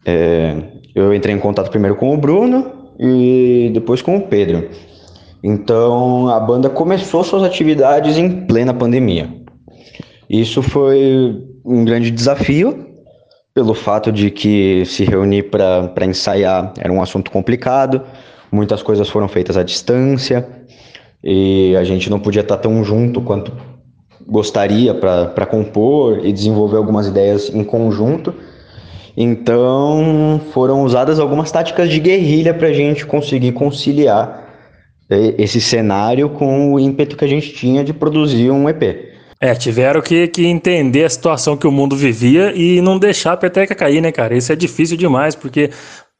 É, 0.05 0.55
eu 0.95 1.13
entrei 1.13 1.33
em 1.33 1.39
contato 1.39 1.69
primeiro 1.69 1.95
com 1.95 2.13
o 2.13 2.17
Bruno 2.17 2.91
e 2.99 3.71
depois 3.73 4.01
com 4.01 4.17
o 4.17 4.27
Pedro. 4.27 4.69
Então 5.43 6.29
a 6.29 6.39
banda 6.39 6.69
começou 6.69 7.23
suas 7.23 7.43
atividades 7.43 8.17
em 8.17 8.45
plena 8.45 8.73
pandemia. 8.73 9.29
Isso 10.29 10.61
foi 10.61 11.37
um 11.65 11.83
grande 11.83 12.09
desafio, 12.09 12.87
pelo 13.53 13.73
fato 13.73 14.11
de 14.11 14.31
que 14.31 14.85
se 14.85 15.03
reunir 15.03 15.43
para 15.43 16.05
ensaiar 16.05 16.73
era 16.79 16.91
um 16.91 17.01
assunto 17.01 17.29
complicado, 17.29 18.01
muitas 18.53 18.83
coisas 18.83 19.09
foram 19.09 19.27
feitas 19.27 19.57
à 19.57 19.63
distância 19.63 20.47
e 21.23 21.75
a 21.75 21.83
gente 21.83 22.09
não 22.09 22.19
podia 22.19 22.41
estar 22.41 22.57
tão 22.57 22.83
junto 22.83 23.19
quanto 23.19 23.51
gostaria 24.27 24.93
para 24.93 25.45
compor 25.45 26.23
e 26.23 26.31
desenvolver 26.31 26.77
algumas 26.77 27.07
ideias 27.07 27.49
em 27.49 27.63
conjunto. 27.63 28.33
Então 29.17 30.39
foram 30.51 30.83
usadas 30.83 31.19
algumas 31.19 31.51
táticas 31.51 31.89
de 31.89 31.99
guerrilha 31.99 32.53
para 32.53 32.67
a 32.67 32.73
gente 32.73 33.05
conseguir 33.05 33.53
conciliar 33.53 34.43
esse 35.09 35.59
cenário 35.59 36.29
com 36.29 36.73
o 36.73 36.79
ímpeto 36.79 37.17
que 37.17 37.25
a 37.25 37.27
gente 37.27 37.53
tinha 37.53 37.83
de 37.83 37.93
produzir 37.93 38.51
um 38.51 38.69
EP. 38.69 39.13
É, 39.39 39.53
tiveram 39.53 40.01
que, 40.01 40.27
que 40.29 40.45
entender 40.45 41.03
a 41.03 41.09
situação 41.09 41.57
que 41.57 41.67
o 41.67 41.71
mundo 41.71 41.97
vivia 41.97 42.53
e 42.55 42.79
não 42.79 42.97
deixar 42.97 43.33
a 43.33 43.37
peteca 43.37 43.75
cair, 43.75 43.99
né, 43.99 44.09
cara? 44.09 44.37
Isso 44.37 44.53
é 44.53 44.55
difícil 44.55 44.95
demais, 44.95 45.35
porque 45.35 45.69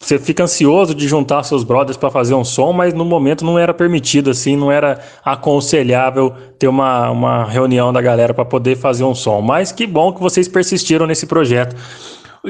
você 0.04 0.20
fica 0.20 0.44
ansioso 0.44 0.94
de 0.94 1.08
juntar 1.08 1.44
seus 1.44 1.64
brothers 1.64 1.96
para 1.96 2.12
fazer 2.12 2.34
um 2.34 2.44
som, 2.44 2.74
mas 2.74 2.94
no 2.94 3.06
momento 3.06 3.46
não 3.46 3.58
era 3.58 3.74
permitido, 3.74 4.30
assim, 4.30 4.58
não 4.58 4.70
era 4.70 5.00
aconselhável 5.24 6.34
ter 6.60 6.68
uma, 6.68 7.10
uma 7.10 7.46
reunião 7.46 7.94
da 7.94 8.02
galera 8.02 8.34
para 8.34 8.44
poder 8.44 8.76
fazer 8.76 9.06
um 9.06 9.16
som. 9.16 9.40
Mas 9.40 9.72
que 9.72 9.88
bom 9.88 10.12
que 10.12 10.20
vocês 10.20 10.48
persistiram 10.48 11.08
nesse 11.08 11.26
projeto. 11.26 11.76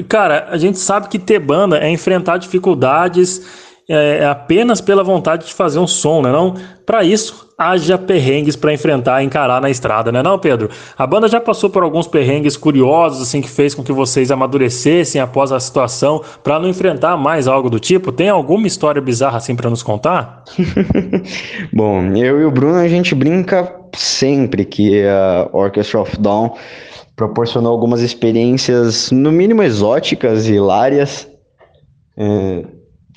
Cara, 0.08 0.48
a 0.50 0.58
gente 0.58 0.78
sabe 0.78 1.08
que 1.08 1.20
ter 1.20 1.38
banda 1.38 1.78
é 1.78 1.88
enfrentar 1.88 2.38
dificuldades 2.38 3.40
é, 3.88 4.18
é, 4.18 4.24
apenas 4.24 4.80
pela 4.80 5.04
vontade 5.04 5.46
de 5.46 5.52
fazer 5.52 5.78
um 5.78 5.86
som, 5.86 6.22
né 6.22 6.32
não? 6.32 6.54
Para 6.86 7.04
isso, 7.04 7.50
haja 7.58 7.98
perrengues 7.98 8.56
para 8.56 8.72
enfrentar 8.72 9.22
e 9.22 9.26
encarar 9.26 9.60
na 9.60 9.68
estrada, 9.68 10.10
né 10.10 10.22
não, 10.22 10.38
Pedro? 10.38 10.70
A 10.96 11.06
banda 11.06 11.28
já 11.28 11.38
passou 11.38 11.68
por 11.68 11.82
alguns 11.82 12.06
perrengues 12.06 12.56
curiosos, 12.56 13.20
assim, 13.20 13.42
que 13.42 13.48
fez 13.48 13.74
com 13.74 13.84
que 13.84 13.92
vocês 13.92 14.30
amadurecessem 14.30 15.20
após 15.20 15.52
a 15.52 15.60
situação 15.60 16.22
para 16.42 16.58
não 16.58 16.66
enfrentar 16.66 17.16
mais 17.18 17.46
algo 17.46 17.68
do 17.68 17.78
tipo? 17.78 18.10
Tem 18.10 18.30
alguma 18.30 18.66
história 18.66 19.02
bizarra 19.02 19.36
assim 19.36 19.54
para 19.54 19.68
nos 19.68 19.82
contar? 19.82 20.44
Bom, 21.70 22.02
eu 22.16 22.40
e 22.40 22.44
o 22.46 22.50
Bruno, 22.50 22.78
a 22.78 22.88
gente 22.88 23.14
brinca 23.14 23.70
sempre 23.94 24.64
que 24.64 25.06
a 25.06 25.48
Orchestra 25.52 26.00
of 26.00 26.18
Dawn 26.18 26.52
proporcionou 27.14 27.70
algumas 27.70 28.00
experiências, 28.00 29.10
no 29.10 29.30
mínimo 29.30 29.62
exóticas 29.62 30.48
e 30.48 30.54
hilárias. 30.54 31.28
É 32.16 32.73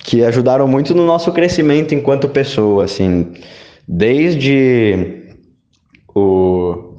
que 0.08 0.24
ajudaram 0.24 0.66
muito 0.66 0.94
no 0.94 1.04
nosso 1.04 1.30
crescimento 1.32 1.94
enquanto 1.94 2.30
pessoa, 2.30 2.84
assim, 2.84 3.30
desde 3.86 5.22
o, 6.14 6.94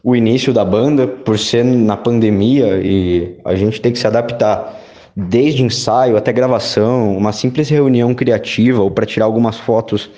o 0.00 0.14
início 0.14 0.52
da 0.52 0.64
banda, 0.64 1.08
por 1.08 1.36
ser 1.40 1.64
na 1.64 1.96
pandemia 1.96 2.80
e 2.80 3.36
a 3.44 3.56
gente 3.56 3.80
tem 3.80 3.90
que 3.90 3.98
se 3.98 4.06
adaptar 4.06 4.80
desde 5.16 5.64
ensaio 5.64 6.16
até 6.16 6.32
gravação, 6.32 7.16
uma 7.16 7.32
simples 7.32 7.68
reunião 7.68 8.14
criativa 8.14 8.80
ou 8.80 8.92
para 8.92 9.06
tirar 9.06 9.24
algumas 9.24 9.58
fotos 9.58 10.08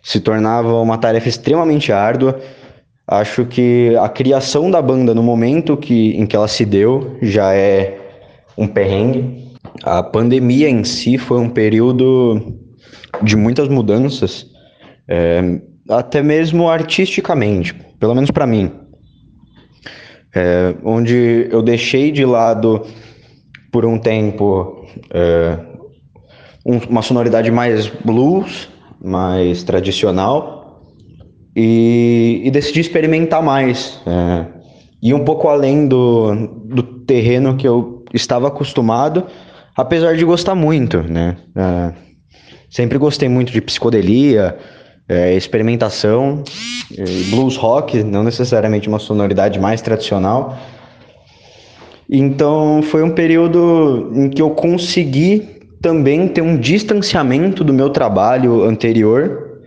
se 0.00 0.20
tornava 0.20 0.80
uma 0.80 0.96
tarefa 0.96 1.28
extremamente 1.28 1.92
árdua. 1.92 2.38
Acho 3.04 3.44
que 3.44 3.96
a 4.00 4.08
criação 4.08 4.70
da 4.70 4.80
banda 4.80 5.12
no 5.12 5.24
momento 5.24 5.76
que, 5.76 6.16
em 6.16 6.24
que 6.24 6.36
ela 6.36 6.46
se 6.46 6.64
deu 6.64 7.16
já 7.20 7.52
é 7.52 7.98
um 8.56 8.68
perrengue. 8.68 9.49
A 9.82 10.02
pandemia 10.02 10.68
em 10.68 10.84
si 10.84 11.18
foi 11.18 11.38
um 11.38 11.48
período 11.48 12.58
de 13.22 13.36
muitas 13.36 13.68
mudanças, 13.68 14.46
é, 15.08 15.60
até 15.88 16.22
mesmo 16.22 16.68
artisticamente, 16.68 17.74
pelo 17.98 18.14
menos 18.14 18.30
para 18.30 18.46
mim, 18.46 18.70
é, 20.34 20.74
onde 20.84 21.48
eu 21.50 21.62
deixei 21.62 22.10
de 22.10 22.24
lado 22.24 22.86
por 23.72 23.84
um 23.84 23.98
tempo 23.98 24.86
é, 25.12 25.58
um, 26.64 26.78
uma 26.88 27.02
sonoridade 27.02 27.50
mais 27.50 27.88
blues, 27.88 28.68
mais 29.00 29.62
tradicional, 29.62 30.82
e, 31.56 32.42
e 32.44 32.50
decidi 32.50 32.80
experimentar 32.80 33.42
mais, 33.42 34.00
é, 34.06 34.46
ir 35.02 35.14
um 35.14 35.24
pouco 35.24 35.48
além 35.48 35.88
do, 35.88 36.46
do 36.64 36.82
terreno 36.82 37.56
que 37.56 37.66
eu 37.66 38.04
estava 38.14 38.48
acostumado 38.48 39.26
apesar 39.76 40.16
de 40.16 40.24
gostar 40.24 40.54
muito, 40.54 41.02
né? 41.02 41.36
Uh, 41.56 41.94
sempre 42.68 42.98
gostei 42.98 43.28
muito 43.28 43.52
de 43.52 43.60
psicodelia, 43.60 44.56
é, 45.08 45.34
experimentação, 45.34 46.44
blues 47.30 47.56
rock, 47.56 48.00
não 48.04 48.22
necessariamente 48.22 48.88
uma 48.88 49.00
sonoridade 49.00 49.58
mais 49.58 49.82
tradicional. 49.82 50.56
Então 52.08 52.80
foi 52.82 53.02
um 53.02 53.10
período 53.10 54.12
em 54.14 54.30
que 54.30 54.40
eu 54.40 54.50
consegui 54.50 55.60
também 55.82 56.28
ter 56.28 56.42
um 56.42 56.56
distanciamento 56.56 57.64
do 57.64 57.72
meu 57.72 57.90
trabalho 57.90 58.62
anterior 58.62 59.60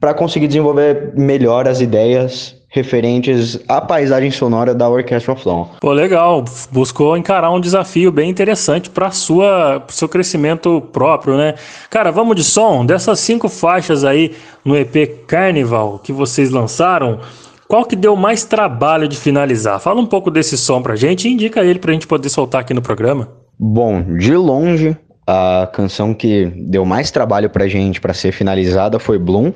para 0.00 0.12
conseguir 0.12 0.48
desenvolver 0.48 1.12
melhor 1.16 1.68
as 1.68 1.80
ideias 1.80 2.56
referentes 2.72 3.60
à 3.68 3.82
paisagem 3.82 4.30
sonora 4.30 4.74
da 4.74 4.88
Orchestra 4.88 5.34
of 5.34 5.44
Dawn. 5.44 5.66
Pô, 5.78 5.92
legal. 5.92 6.42
Buscou 6.70 7.18
encarar 7.18 7.50
um 7.50 7.60
desafio 7.60 8.10
bem 8.10 8.30
interessante 8.30 8.88
para 8.88 9.10
sua 9.10 9.84
seu 9.88 10.08
crescimento 10.08 10.80
próprio, 10.80 11.36
né? 11.36 11.54
Cara, 11.90 12.10
vamos 12.10 12.34
de 12.34 12.42
som. 12.42 12.84
Dessas 12.84 13.20
cinco 13.20 13.48
faixas 13.50 14.04
aí 14.04 14.34
no 14.64 14.74
EP 14.74 15.26
Carnival 15.26 15.98
que 15.98 16.12
vocês 16.12 16.50
lançaram, 16.50 17.20
qual 17.68 17.84
que 17.84 17.94
deu 17.94 18.16
mais 18.16 18.42
trabalho 18.44 19.06
de 19.06 19.18
finalizar? 19.18 19.78
Fala 19.78 20.00
um 20.00 20.06
pouco 20.06 20.30
desse 20.30 20.56
som 20.56 20.80
pra 20.80 20.96
gente 20.96 21.28
e 21.28 21.32
indica 21.32 21.62
ele 21.62 21.78
pra 21.78 21.92
gente 21.92 22.06
poder 22.06 22.30
soltar 22.30 22.62
aqui 22.62 22.72
no 22.72 22.80
programa. 22.80 23.28
Bom, 23.58 24.00
de 24.16 24.34
longe, 24.34 24.96
a 25.26 25.68
canção 25.70 26.14
que 26.14 26.46
deu 26.56 26.86
mais 26.86 27.10
trabalho 27.10 27.50
pra 27.50 27.68
gente 27.68 28.00
para 28.00 28.14
ser 28.14 28.32
finalizada 28.32 28.98
foi 28.98 29.18
Bloom, 29.18 29.52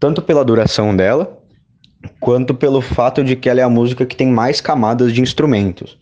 tanto 0.00 0.22
pela 0.22 0.44
duração 0.44 0.96
dela, 0.96 1.37
quanto 2.20 2.54
pelo 2.54 2.80
fato 2.80 3.24
de 3.24 3.36
que 3.36 3.48
ela 3.48 3.60
é 3.60 3.62
a 3.62 3.68
música 3.68 4.06
que 4.06 4.16
tem 4.16 4.28
mais 4.28 4.60
camadas 4.60 5.12
de 5.12 5.20
instrumentos. 5.20 5.98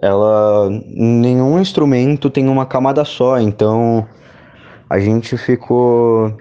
Ela 0.00 0.70
nenhum 0.94 1.58
instrumento 1.58 2.30
tem 2.30 2.48
uma 2.48 2.64
camada 2.64 3.04
só, 3.04 3.38
então 3.38 4.06
a 4.88 4.98
gente 4.98 5.36
ficou 5.36 6.36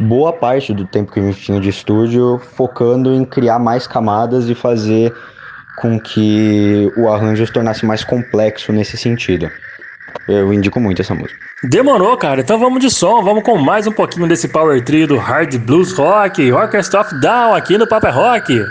boa 0.00 0.32
parte 0.32 0.72
do 0.72 0.86
tempo 0.86 1.12
que 1.12 1.20
a 1.20 1.22
gente 1.22 1.40
tinha 1.40 1.60
de 1.60 1.68
estúdio 1.68 2.40
focando 2.54 3.12
em 3.14 3.24
criar 3.24 3.58
mais 3.58 3.86
camadas 3.86 4.48
e 4.48 4.54
fazer 4.54 5.14
com 5.80 5.98
que 5.98 6.92
o 6.96 7.08
arranjo 7.08 7.46
se 7.46 7.52
tornasse 7.52 7.84
mais 7.86 8.04
complexo 8.04 8.72
nesse 8.72 8.96
sentido. 8.96 9.50
Eu 10.28 10.52
indico 10.52 10.78
muito 10.80 11.02
essa 11.02 11.14
música. 11.14 11.38
Demorou, 11.64 12.16
cara. 12.16 12.40
Então 12.40 12.58
vamos 12.58 12.80
de 12.80 12.90
som, 12.90 13.22
vamos 13.22 13.42
com 13.42 13.56
mais 13.56 13.86
um 13.86 13.92
pouquinho 13.92 14.28
desse 14.28 14.48
power 14.48 14.82
trio 14.84 15.06
do 15.06 15.16
hard 15.16 15.56
blues 15.58 15.92
rock, 15.92 16.52
Orchestra 16.52 17.00
of 17.00 17.20
Down 17.20 17.54
aqui 17.54 17.78
no 17.78 17.86
Papa 17.86 18.10
Rock. 18.10 18.64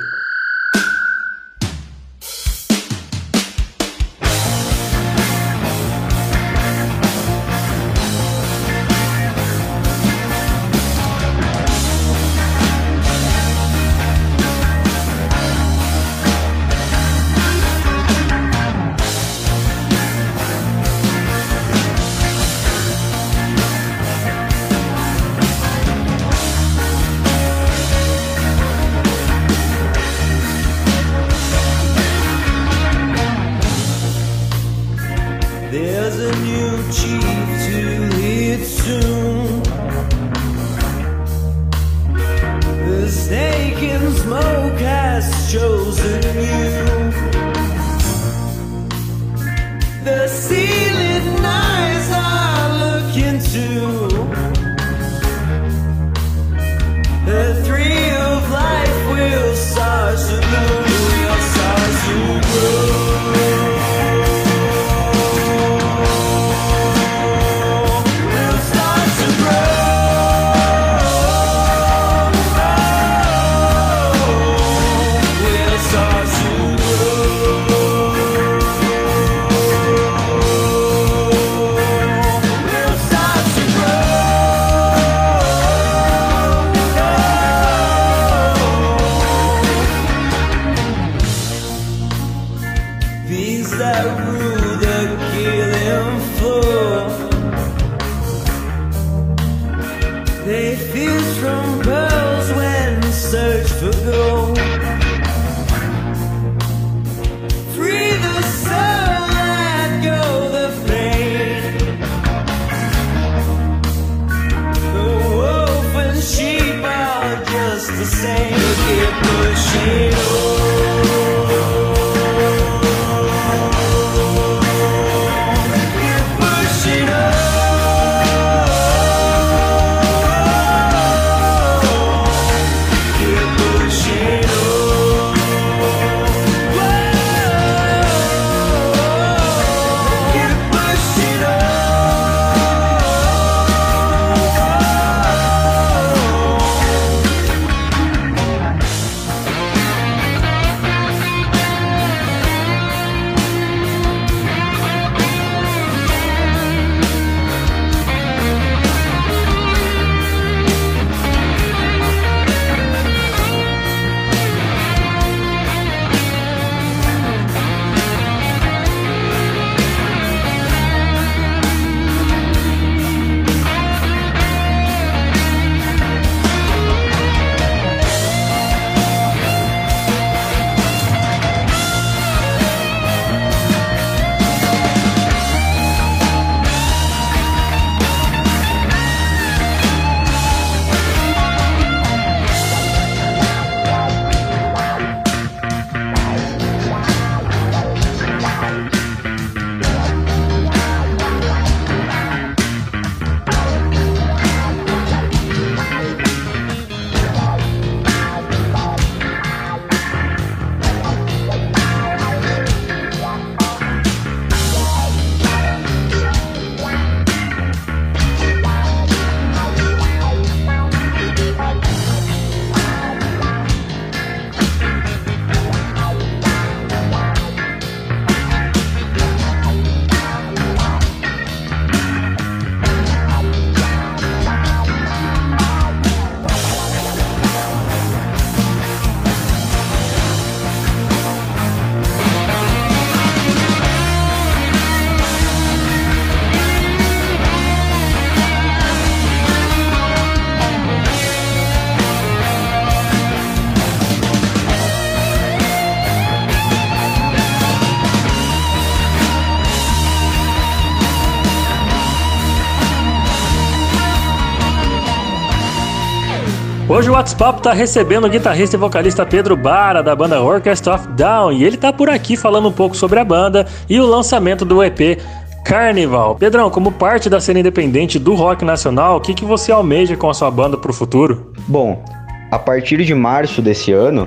O 267.12 267.14
WhatsApp 267.14 267.58
está 267.58 267.74
recebendo 267.74 268.26
o 268.26 268.30
guitarrista 268.30 268.78
e 268.78 268.80
vocalista 268.80 269.26
Pedro 269.26 269.58
Bara, 269.58 270.02
da 270.02 270.16
banda 270.16 270.42
Orchestra 270.42 270.96
of 270.96 271.10
Down, 271.10 271.52
e 271.52 271.62
ele 271.66 271.76
tá 271.76 271.92
por 271.92 272.10
aqui 272.10 272.38
falando 272.38 272.70
um 272.70 272.72
pouco 272.72 272.96
sobre 272.96 273.20
a 273.20 273.26
banda 273.26 273.68
e 273.90 274.00
o 274.00 274.06
lançamento 274.06 274.64
do 274.64 274.82
EP 274.82 275.20
Carnival. 275.66 276.36
Pedrão, 276.36 276.70
como 276.70 276.90
parte 276.90 277.30
da 277.30 277.42
cena 277.42 277.60
independente 277.60 278.18
do 278.18 278.34
rock 278.34 278.64
nacional, 278.64 279.18
o 279.18 279.20
que, 279.20 279.34
que 279.34 279.44
você 279.44 279.74
almeja 279.74 280.16
com 280.16 280.30
a 280.30 280.34
sua 280.34 280.50
banda 280.50 280.78
para 280.78 280.90
o 280.90 280.94
futuro? 280.94 281.52
Bom, 281.68 282.02
a 282.50 282.58
partir 282.58 283.04
de 283.04 283.14
março 283.14 283.62
desse 283.62 283.92
ano, 283.92 284.26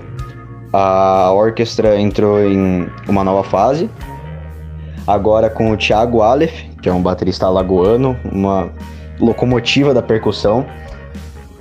a 0.70 1.32
orquestra 1.32 1.98
entrou 1.98 2.38
em 2.42 2.86
uma 3.08 3.24
nova 3.24 3.42
fase. 3.44 3.88
Agora 5.06 5.48
com 5.48 5.70
o 5.70 5.76
Thiago 5.76 6.20
Aleph, 6.20 6.64
que 6.82 6.88
é 6.90 6.92
um 6.92 7.00
baterista 7.00 7.46
alagoano, 7.46 8.14
uma 8.30 8.68
locomotiva 9.18 9.94
da 9.94 10.02
percussão. 10.02 10.66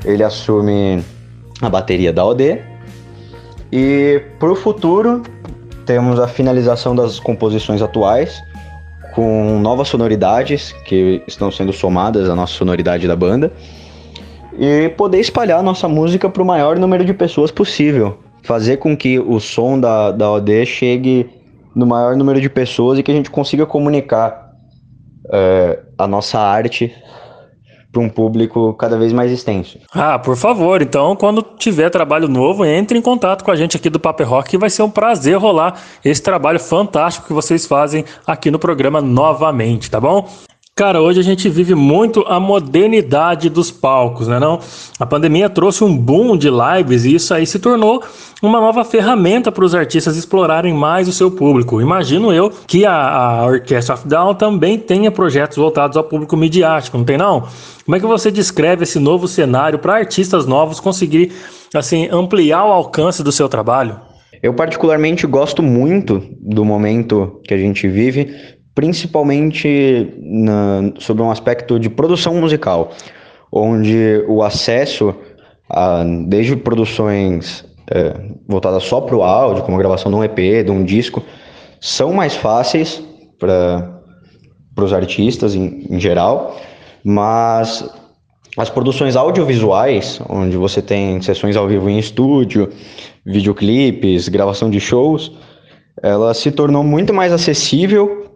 Ele 0.03 0.21
assume 0.21 1.01
a 1.67 1.69
bateria 1.69 2.11
da 2.11 2.25
OD. 2.25 2.59
E 3.71 4.21
para 4.39 4.51
o 4.51 4.55
futuro, 4.55 5.23
temos 5.85 6.19
a 6.19 6.27
finalização 6.27 6.95
das 6.95 7.19
composições 7.19 7.81
atuais, 7.81 8.41
com 9.13 9.59
novas 9.59 9.87
sonoridades 9.87 10.71
que 10.85 11.23
estão 11.27 11.51
sendo 11.51 11.73
somadas 11.73 12.29
à 12.29 12.35
nossa 12.35 12.53
sonoridade 12.53 13.07
da 13.07 13.15
banda. 13.15 13.51
E 14.57 14.89
poder 14.89 15.19
espalhar 15.19 15.63
nossa 15.63 15.87
música 15.87 16.29
para 16.29 16.43
o 16.43 16.45
maior 16.45 16.77
número 16.77 17.03
de 17.03 17.13
pessoas 17.13 17.51
possível. 17.51 18.19
Fazer 18.43 18.77
com 18.77 18.95
que 18.95 19.19
o 19.19 19.39
som 19.39 19.79
da, 19.79 20.11
da 20.11 20.31
OD 20.31 20.65
chegue 20.65 21.29
no 21.75 21.85
maior 21.85 22.15
número 22.15 22.39
de 22.39 22.49
pessoas 22.49 22.99
e 22.99 23.03
que 23.03 23.11
a 23.11 23.13
gente 23.13 23.31
consiga 23.31 23.65
comunicar 23.65 24.51
é, 25.31 25.79
a 25.97 26.05
nossa 26.05 26.39
arte 26.39 26.93
para 27.93 28.01
um 28.01 28.09
público 28.09 28.73
cada 28.73 28.97
vez 28.97 29.13
mais 29.13 29.31
extenso. 29.31 29.77
Ah, 29.93 30.17
por 30.17 30.35
favor, 30.35 30.81
então 30.81 31.15
quando 31.15 31.43
tiver 31.43 31.91
trabalho 31.91 32.27
novo, 32.27 32.65
entre 32.65 32.97
em 32.97 33.01
contato 33.01 33.43
com 33.43 33.51
a 33.51 33.55
gente 33.55 33.77
aqui 33.77 33.89
do 33.89 33.99
Paper 33.99 34.27
Rock, 34.27 34.49
que 34.49 34.57
vai 34.57 34.69
ser 34.69 34.81
um 34.81 34.89
prazer 34.89 35.37
rolar 35.37 35.79
esse 36.03 36.21
trabalho 36.21 36.59
fantástico 36.59 37.27
que 37.27 37.33
vocês 37.33 37.67
fazem 37.67 38.03
aqui 38.25 38.49
no 38.49 38.57
programa 38.57 38.99
novamente, 38.99 39.91
tá 39.91 40.01
bom? 40.01 40.27
Cara, 40.75 40.99
hoje 40.99 41.19
a 41.19 41.23
gente 41.23 41.47
vive 41.49 41.75
muito 41.75 42.21
a 42.27 42.39
modernidade 42.39 43.47
dos 43.47 43.69
palcos, 43.69 44.27
né 44.27 44.39
não? 44.39 44.59
A 44.99 45.05
pandemia 45.05 45.47
trouxe 45.47 45.83
um 45.83 45.95
boom 45.95 46.35
de 46.35 46.49
lives 46.49 47.05
e 47.05 47.13
isso 47.13 47.31
aí 47.31 47.45
se 47.45 47.59
tornou 47.59 48.03
uma 48.41 48.59
nova 48.59 48.83
ferramenta 48.83 49.51
para 49.51 49.63
os 49.63 49.75
artistas 49.75 50.17
explorarem 50.17 50.73
mais 50.73 51.07
o 51.07 51.13
seu 51.13 51.29
público. 51.29 51.79
Imagino 51.79 52.33
eu 52.33 52.51
que 52.65 52.87
a, 52.87 52.91
a 52.91 53.45
Orchestra 53.45 53.93
of 53.93 54.07
Down 54.07 54.33
também 54.33 54.79
tenha 54.79 55.11
projetos 55.11 55.57
voltados 55.57 55.95
ao 55.95 56.05
público 56.05 56.35
midiático, 56.35 56.97
não 56.97 57.05
tem 57.05 57.19
não? 57.19 57.47
Como 57.85 57.95
é 57.95 57.99
que 57.99 58.07
você 58.07 58.31
descreve 58.31 58.81
esse 58.81 58.97
novo 58.97 59.27
cenário 59.27 59.77
para 59.77 59.93
artistas 59.93 60.47
novos 60.47 60.79
conseguir 60.79 61.33
assim 61.71 62.09
ampliar 62.11 62.65
o 62.65 62.71
alcance 62.71 63.21
do 63.21 63.31
seu 63.31 63.47
trabalho? 63.47 63.99
Eu 64.41 64.55
particularmente 64.55 65.27
gosto 65.27 65.61
muito 65.61 66.19
do 66.41 66.65
momento 66.65 67.39
que 67.45 67.53
a 67.53 67.57
gente 67.59 67.87
vive, 67.87 68.33
principalmente 68.75 70.13
na, 70.19 70.91
sobre 70.99 71.23
um 71.23 71.29
aspecto 71.29 71.79
de 71.79 71.89
produção 71.89 72.35
musical, 72.35 72.91
onde 73.51 74.23
o 74.27 74.41
acesso 74.41 75.13
a, 75.69 76.03
desde 76.27 76.55
produções 76.55 77.65
é, 77.91 78.13
voltadas 78.47 78.83
só 78.83 79.01
para 79.01 79.15
o 79.15 79.23
áudio, 79.23 79.63
como 79.63 79.77
a 79.77 79.79
gravação 79.79 80.11
de 80.11 80.17
um 80.17 80.23
EP, 80.23 80.65
de 80.65 80.71
um 80.71 80.83
disco, 80.83 81.21
são 81.79 82.13
mais 82.13 82.35
fáceis 82.35 83.03
para 83.37 84.01
os 84.77 84.93
artistas 84.93 85.53
em, 85.53 85.85
em 85.89 85.99
geral, 85.99 86.59
mas 87.03 87.87
as 88.57 88.69
produções 88.69 89.15
audiovisuais, 89.15 90.21
onde 90.29 90.57
você 90.57 90.81
tem 90.81 91.21
sessões 91.21 91.55
ao 91.55 91.67
vivo 91.67 91.89
em 91.89 91.99
estúdio, 91.99 92.69
videoclipes, 93.25 94.29
gravação 94.29 94.69
de 94.69 94.79
shows, 94.79 95.31
ela 96.01 96.33
se 96.33 96.51
tornou 96.51 96.83
muito 96.83 97.13
mais 97.13 97.31
acessível 97.31 98.32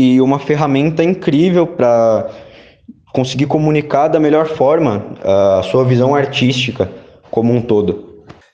e 0.00 0.18
uma 0.18 0.38
ferramenta 0.38 1.04
incrível 1.04 1.66
para 1.66 2.30
conseguir 3.12 3.44
comunicar 3.44 4.08
da 4.08 4.18
melhor 4.18 4.46
forma 4.46 5.04
a 5.22 5.62
sua 5.64 5.84
visão 5.84 6.14
artística 6.14 6.90
como 7.30 7.52
um 7.52 7.60
todo. 7.60 8.09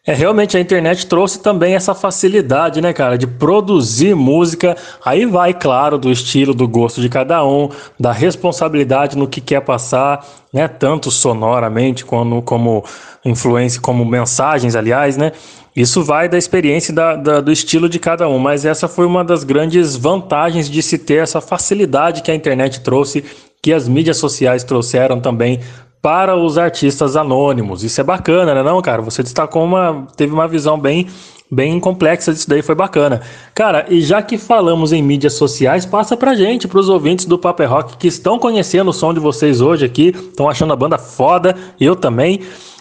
É, 0.06 0.14
realmente 0.14 0.56
a 0.56 0.60
internet 0.60 1.04
trouxe 1.06 1.40
também 1.40 1.74
essa 1.74 1.92
facilidade, 1.92 2.80
né, 2.80 2.92
cara, 2.92 3.18
de 3.18 3.26
produzir 3.26 4.14
música. 4.14 4.76
Aí 5.04 5.26
vai, 5.26 5.52
claro, 5.52 5.98
do 5.98 6.12
estilo, 6.12 6.54
do 6.54 6.68
gosto 6.68 7.00
de 7.00 7.08
cada 7.08 7.44
um, 7.44 7.68
da 7.98 8.12
responsabilidade 8.12 9.18
no 9.18 9.26
que 9.26 9.40
quer 9.40 9.62
passar, 9.62 10.24
né, 10.52 10.68
tanto 10.68 11.10
sonoramente 11.10 12.04
como, 12.04 12.40
como 12.40 12.84
influência, 13.24 13.80
como 13.80 14.04
mensagens, 14.04 14.76
aliás, 14.76 15.16
né. 15.16 15.32
Isso 15.74 16.04
vai 16.04 16.28
da 16.28 16.38
experiência 16.38 16.94
da, 16.94 17.16
da, 17.16 17.40
do 17.40 17.50
estilo 17.50 17.88
de 17.88 17.98
cada 17.98 18.28
um, 18.28 18.38
mas 18.38 18.64
essa 18.64 18.86
foi 18.86 19.04
uma 19.04 19.24
das 19.24 19.42
grandes 19.42 19.96
vantagens 19.96 20.70
de 20.70 20.82
se 20.82 20.98
ter 20.98 21.16
essa 21.16 21.40
facilidade 21.40 22.22
que 22.22 22.30
a 22.30 22.34
internet 22.34 22.80
trouxe, 22.80 23.24
que 23.60 23.72
as 23.72 23.88
mídias 23.88 24.18
sociais 24.18 24.62
trouxeram 24.62 25.20
também 25.20 25.60
para 26.00 26.36
os 26.36 26.56
artistas 26.56 27.16
anônimos. 27.16 27.82
Isso 27.82 28.00
é 28.00 28.04
bacana, 28.04 28.54
né, 28.54 28.62
não, 28.62 28.80
cara? 28.80 29.02
Você 29.02 29.22
destacou 29.22 29.64
uma, 29.64 30.06
teve 30.16 30.32
uma 30.32 30.46
visão 30.46 30.78
bem 30.78 31.06
bem 31.50 31.78
complexa 31.78 32.32
disso 32.32 32.48
daí, 32.48 32.62
foi 32.62 32.74
bacana. 32.74 33.20
Cara, 33.54 33.86
e 33.88 34.00
já 34.00 34.20
que 34.20 34.36
falamos 34.36 34.92
em 34.92 35.02
mídias 35.02 35.34
sociais, 35.34 35.86
passa 35.86 36.16
pra 36.16 36.34
gente, 36.34 36.66
pros 36.66 36.88
ouvintes 36.88 37.24
do 37.24 37.38
Paper 37.38 37.70
Rock 37.70 37.96
que 37.96 38.08
estão 38.08 38.38
conhecendo 38.38 38.90
o 38.90 38.92
som 38.92 39.14
de 39.14 39.20
vocês 39.20 39.60
hoje 39.60 39.84
aqui, 39.84 40.08
estão 40.08 40.48
achando 40.48 40.72
a 40.72 40.76
banda 40.76 40.98
foda, 40.98 41.54
eu 41.80 41.94
também. 41.94 42.40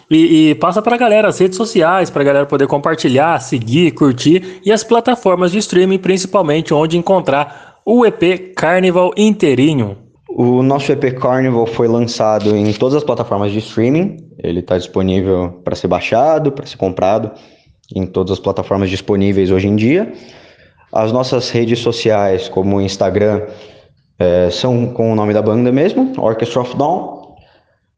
E, 0.09 0.49
e, 0.49 0.55
passa 0.55 0.81
pra 0.83 0.97
galera 0.97 1.27
as 1.27 1.39
redes 1.39 1.57
sociais, 1.57 2.11
pra 2.11 2.23
galera 2.23 2.45
poder 2.45 2.67
compartilhar, 2.67 3.39
seguir, 3.39 3.91
curtir 3.91 4.61
e 4.63 4.71
as 4.71 4.83
plataformas 4.83 5.51
de 5.51 5.57
streaming, 5.57 5.97
principalmente 5.97 6.73
onde 6.73 6.97
encontrar 6.97 7.79
o 7.83 8.05
EP 8.05 8.53
Carnival 8.55 9.13
inteirinho. 9.17 10.04
O 10.37 10.61
nosso 10.61 10.91
EP 10.91 11.17
Carnival 11.17 11.65
foi 11.65 11.87
lançado 11.87 12.57
em 12.57 12.73
todas 12.73 12.95
as 12.95 13.05
plataformas 13.05 13.53
de 13.53 13.59
streaming. 13.59 14.17
Ele 14.37 14.59
está 14.59 14.77
disponível 14.77 15.61
para 15.63 15.77
ser 15.77 15.87
baixado, 15.87 16.51
para 16.51 16.65
ser 16.65 16.75
comprado 16.75 17.31
em 17.95 18.05
todas 18.05 18.33
as 18.33 18.39
plataformas 18.39 18.89
disponíveis 18.89 19.49
hoje 19.49 19.69
em 19.69 19.77
dia. 19.77 20.11
As 20.91 21.13
nossas 21.13 21.49
redes 21.51 21.79
sociais, 21.79 22.49
como 22.49 22.75
o 22.75 22.81
Instagram, 22.81 23.43
é, 24.19 24.49
são 24.51 24.87
com 24.87 25.13
o 25.13 25.15
nome 25.15 25.33
da 25.33 25.41
banda 25.41 25.71
mesmo, 25.71 26.11
Orchestra 26.17 26.63
of 26.63 26.75
Dawn. 26.75 27.37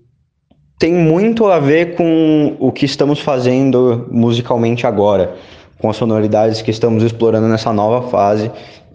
tem 0.78 0.92
muito 0.92 1.46
a 1.46 1.58
ver 1.58 1.94
com 1.94 2.56
o 2.58 2.72
que 2.72 2.86
estamos 2.86 3.20
fazendo 3.20 4.08
musicalmente 4.10 4.86
agora, 4.86 5.34
com 5.78 5.90
as 5.90 5.96
sonoridades 5.96 6.62
que 6.62 6.70
estamos 6.70 7.02
explorando 7.02 7.48
nessa 7.48 7.72
nova 7.72 8.08
fase 8.08 8.50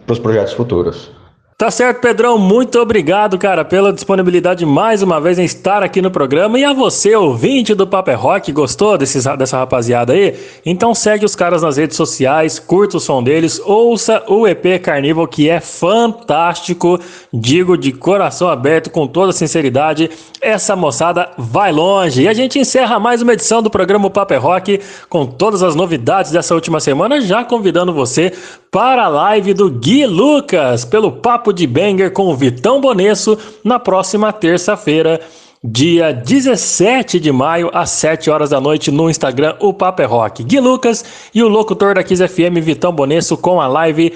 para 0.06 0.14
os 0.14 0.20
projetos 0.20 0.54
futuros. 0.54 1.12
Tá 1.57 1.72
certo, 1.72 2.02
Pedrão. 2.02 2.38
Muito 2.38 2.77
obrigado, 2.77 3.38
cara, 3.38 3.64
pela 3.64 3.94
disponibilidade 3.94 4.65
mais 4.65 5.02
uma 5.02 5.22
vez 5.22 5.40
em 5.40 5.45
estar 5.45 5.84
aqui 5.84 6.02
no 6.02 6.11
programa. 6.11 6.60
E 6.60 6.65
a 6.65 6.73
você, 6.73 7.15
ouvinte 7.15 7.73
do 7.73 7.88
Paper 7.88 8.19
Rock, 8.19 8.52
gostou 8.52 8.98
desses, 8.98 9.23
dessa 9.38 9.60
rapaziada 9.60 10.11
aí? 10.11 10.36
Então 10.65 10.94
segue 10.94 11.23
os 11.23 11.34
caras 11.34 11.61
nas 11.61 11.77
redes 11.77 11.95
sociais, 11.95 12.60
curta 12.60 12.98
o 12.98 12.99
som 12.99 13.23
deles, 13.23 13.57
ouça 13.64 14.22
o 14.27 14.45
EP 14.45 14.82
Carnival, 14.84 15.26
que 15.30 15.49
é 15.49 15.61
fantástico. 15.61 16.99
Digo 17.34 17.77
de 17.77 17.94
coração 17.94 18.49
aberto, 18.49 18.90
com 18.90 19.07
toda 19.07 19.32
sinceridade, 19.32 20.11
essa 20.41 20.76
moçada 20.76 21.32
vai 21.38 21.72
longe. 21.72 22.23
E 22.23 22.27
a 22.27 22.34
gente 22.34 22.60
encerra 22.60 22.99
mais 22.99 23.22
uma 23.22 23.32
edição 23.32 23.61
do 23.64 23.69
programa 23.69 24.10
Paper 24.10 24.41
Rock 24.41 24.82
com 25.07 25.26
todas 25.26 25.64
as 25.64 25.73
novidades 25.73 26.32
dessa 26.32 26.53
última 26.53 26.82
semana, 26.82 27.22
já 27.22 27.45
convidando 27.45 27.94
você 27.94 28.34
para 28.69 29.06
a 29.06 29.07
live 29.07 29.53
do 29.53 29.69
Gui 29.69 30.06
Lucas 30.06 30.84
pelo 30.84 31.10
Papo 31.10 31.45
de 31.54 31.66
Banger 31.66 32.12
com 32.12 32.28
o 32.28 32.36
Vitão 32.36 32.80
Bonesso 32.80 33.38
na 33.64 33.80
próxima 33.80 34.32
terça-feira, 34.32 35.22
dia 35.64 36.14
17 36.14 37.20
de 37.20 37.32
maio, 37.32 37.70
às 37.74 37.90
7 37.92 38.30
horas 38.30 38.52
da 38.52 38.62
noite, 38.62 38.92
no 38.92 39.10
Instagram, 39.10 39.56
o 39.60 39.74
Papo 39.74 40.02
é 40.02 40.06
Rock. 40.06 40.44
Gui 40.44 40.60
Lucas 40.60 41.04
e 41.34 41.42
o 41.42 41.48
locutor 41.48 41.96
da 41.96 42.04
Kiss 42.04 42.26
FM, 42.28 42.62
Vitão 42.62 42.92
Bonesso, 42.92 43.36
com 43.36 43.60
a 43.60 43.68
live 43.68 44.14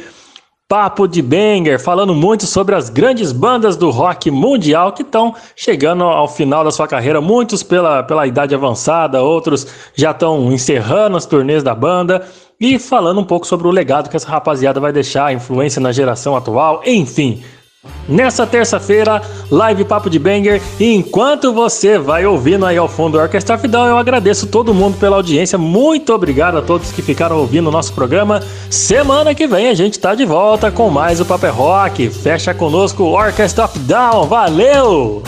Papo 0.70 1.08
de 1.08 1.20
Banger, 1.24 1.80
falando 1.80 2.14
muito 2.14 2.46
sobre 2.46 2.76
as 2.76 2.92
grandes 2.92 3.32
bandas 3.32 3.76
do 3.76 3.90
rock 3.90 4.30
mundial 4.30 4.92
que 4.92 5.02
estão 5.02 5.34
chegando 5.56 6.04
ao 6.04 6.28
final 6.28 6.64
da 6.64 6.70
sua 6.70 6.88
carreira, 6.88 7.20
muitos 7.20 7.64
pela, 7.64 8.04
pela 8.04 8.28
idade 8.28 8.54
avançada, 8.54 9.24
outros 9.24 9.66
já 9.96 10.12
estão 10.12 10.52
encerrando 10.52 11.18
as 11.18 11.26
turnês 11.26 11.64
da 11.64 11.74
banda 11.74 12.24
e 12.60 12.78
falando 12.78 13.22
um 13.22 13.24
pouco 13.24 13.48
sobre 13.48 13.68
o 13.68 13.72
legado 13.72 14.10
que 14.10 14.18
essa 14.18 14.30
rapaziada 14.30 14.80
vai 14.80 14.92
deixar, 14.92 15.28
a 15.28 15.34
influência 15.34 15.80
na 15.80 15.92
geração 15.92 16.36
atual, 16.36 16.82
enfim. 16.86 17.42
Nessa 18.10 18.46
terça-feira, 18.46 19.22
live 19.50 19.86
Papo 19.86 20.10
de 20.10 20.20
Banger. 20.20 20.62
E 20.78 20.94
enquanto 20.94 21.54
você 21.54 21.98
vai 21.98 22.26
ouvindo 22.26 22.66
aí 22.66 22.76
ao 22.76 22.90
fundo 22.90 23.18
a 23.18 23.24
Orquestra 23.24 23.58
Fidel, 23.58 23.86
eu 23.86 23.98
agradeço 23.98 24.48
todo 24.48 24.74
mundo 24.74 24.98
pela 24.98 25.16
audiência. 25.16 25.58
Muito 25.58 26.14
obrigado 26.14 26.58
a 26.58 26.62
todos 26.62 26.92
que 26.92 27.02
ficaram 27.02 27.38
ouvindo 27.38 27.68
o 27.68 27.72
nosso 27.72 27.94
programa. 27.94 28.42
Semana 28.70 29.34
que 29.34 29.48
vem 29.48 29.70
a 29.70 29.74
gente 29.74 29.98
tá 29.98 30.14
de 30.14 30.26
volta 30.26 30.70
com 30.70 30.90
mais 30.90 31.22
o 31.22 31.26
Paper 31.26 31.50
é 31.50 31.54
Rock. 31.54 32.10
Fecha 32.10 32.54
conosco 32.54 33.04
o 33.04 33.14
Orchestra 33.14 33.66
of 33.66 33.80
Down. 33.80 34.26
Valeu! 34.26 35.24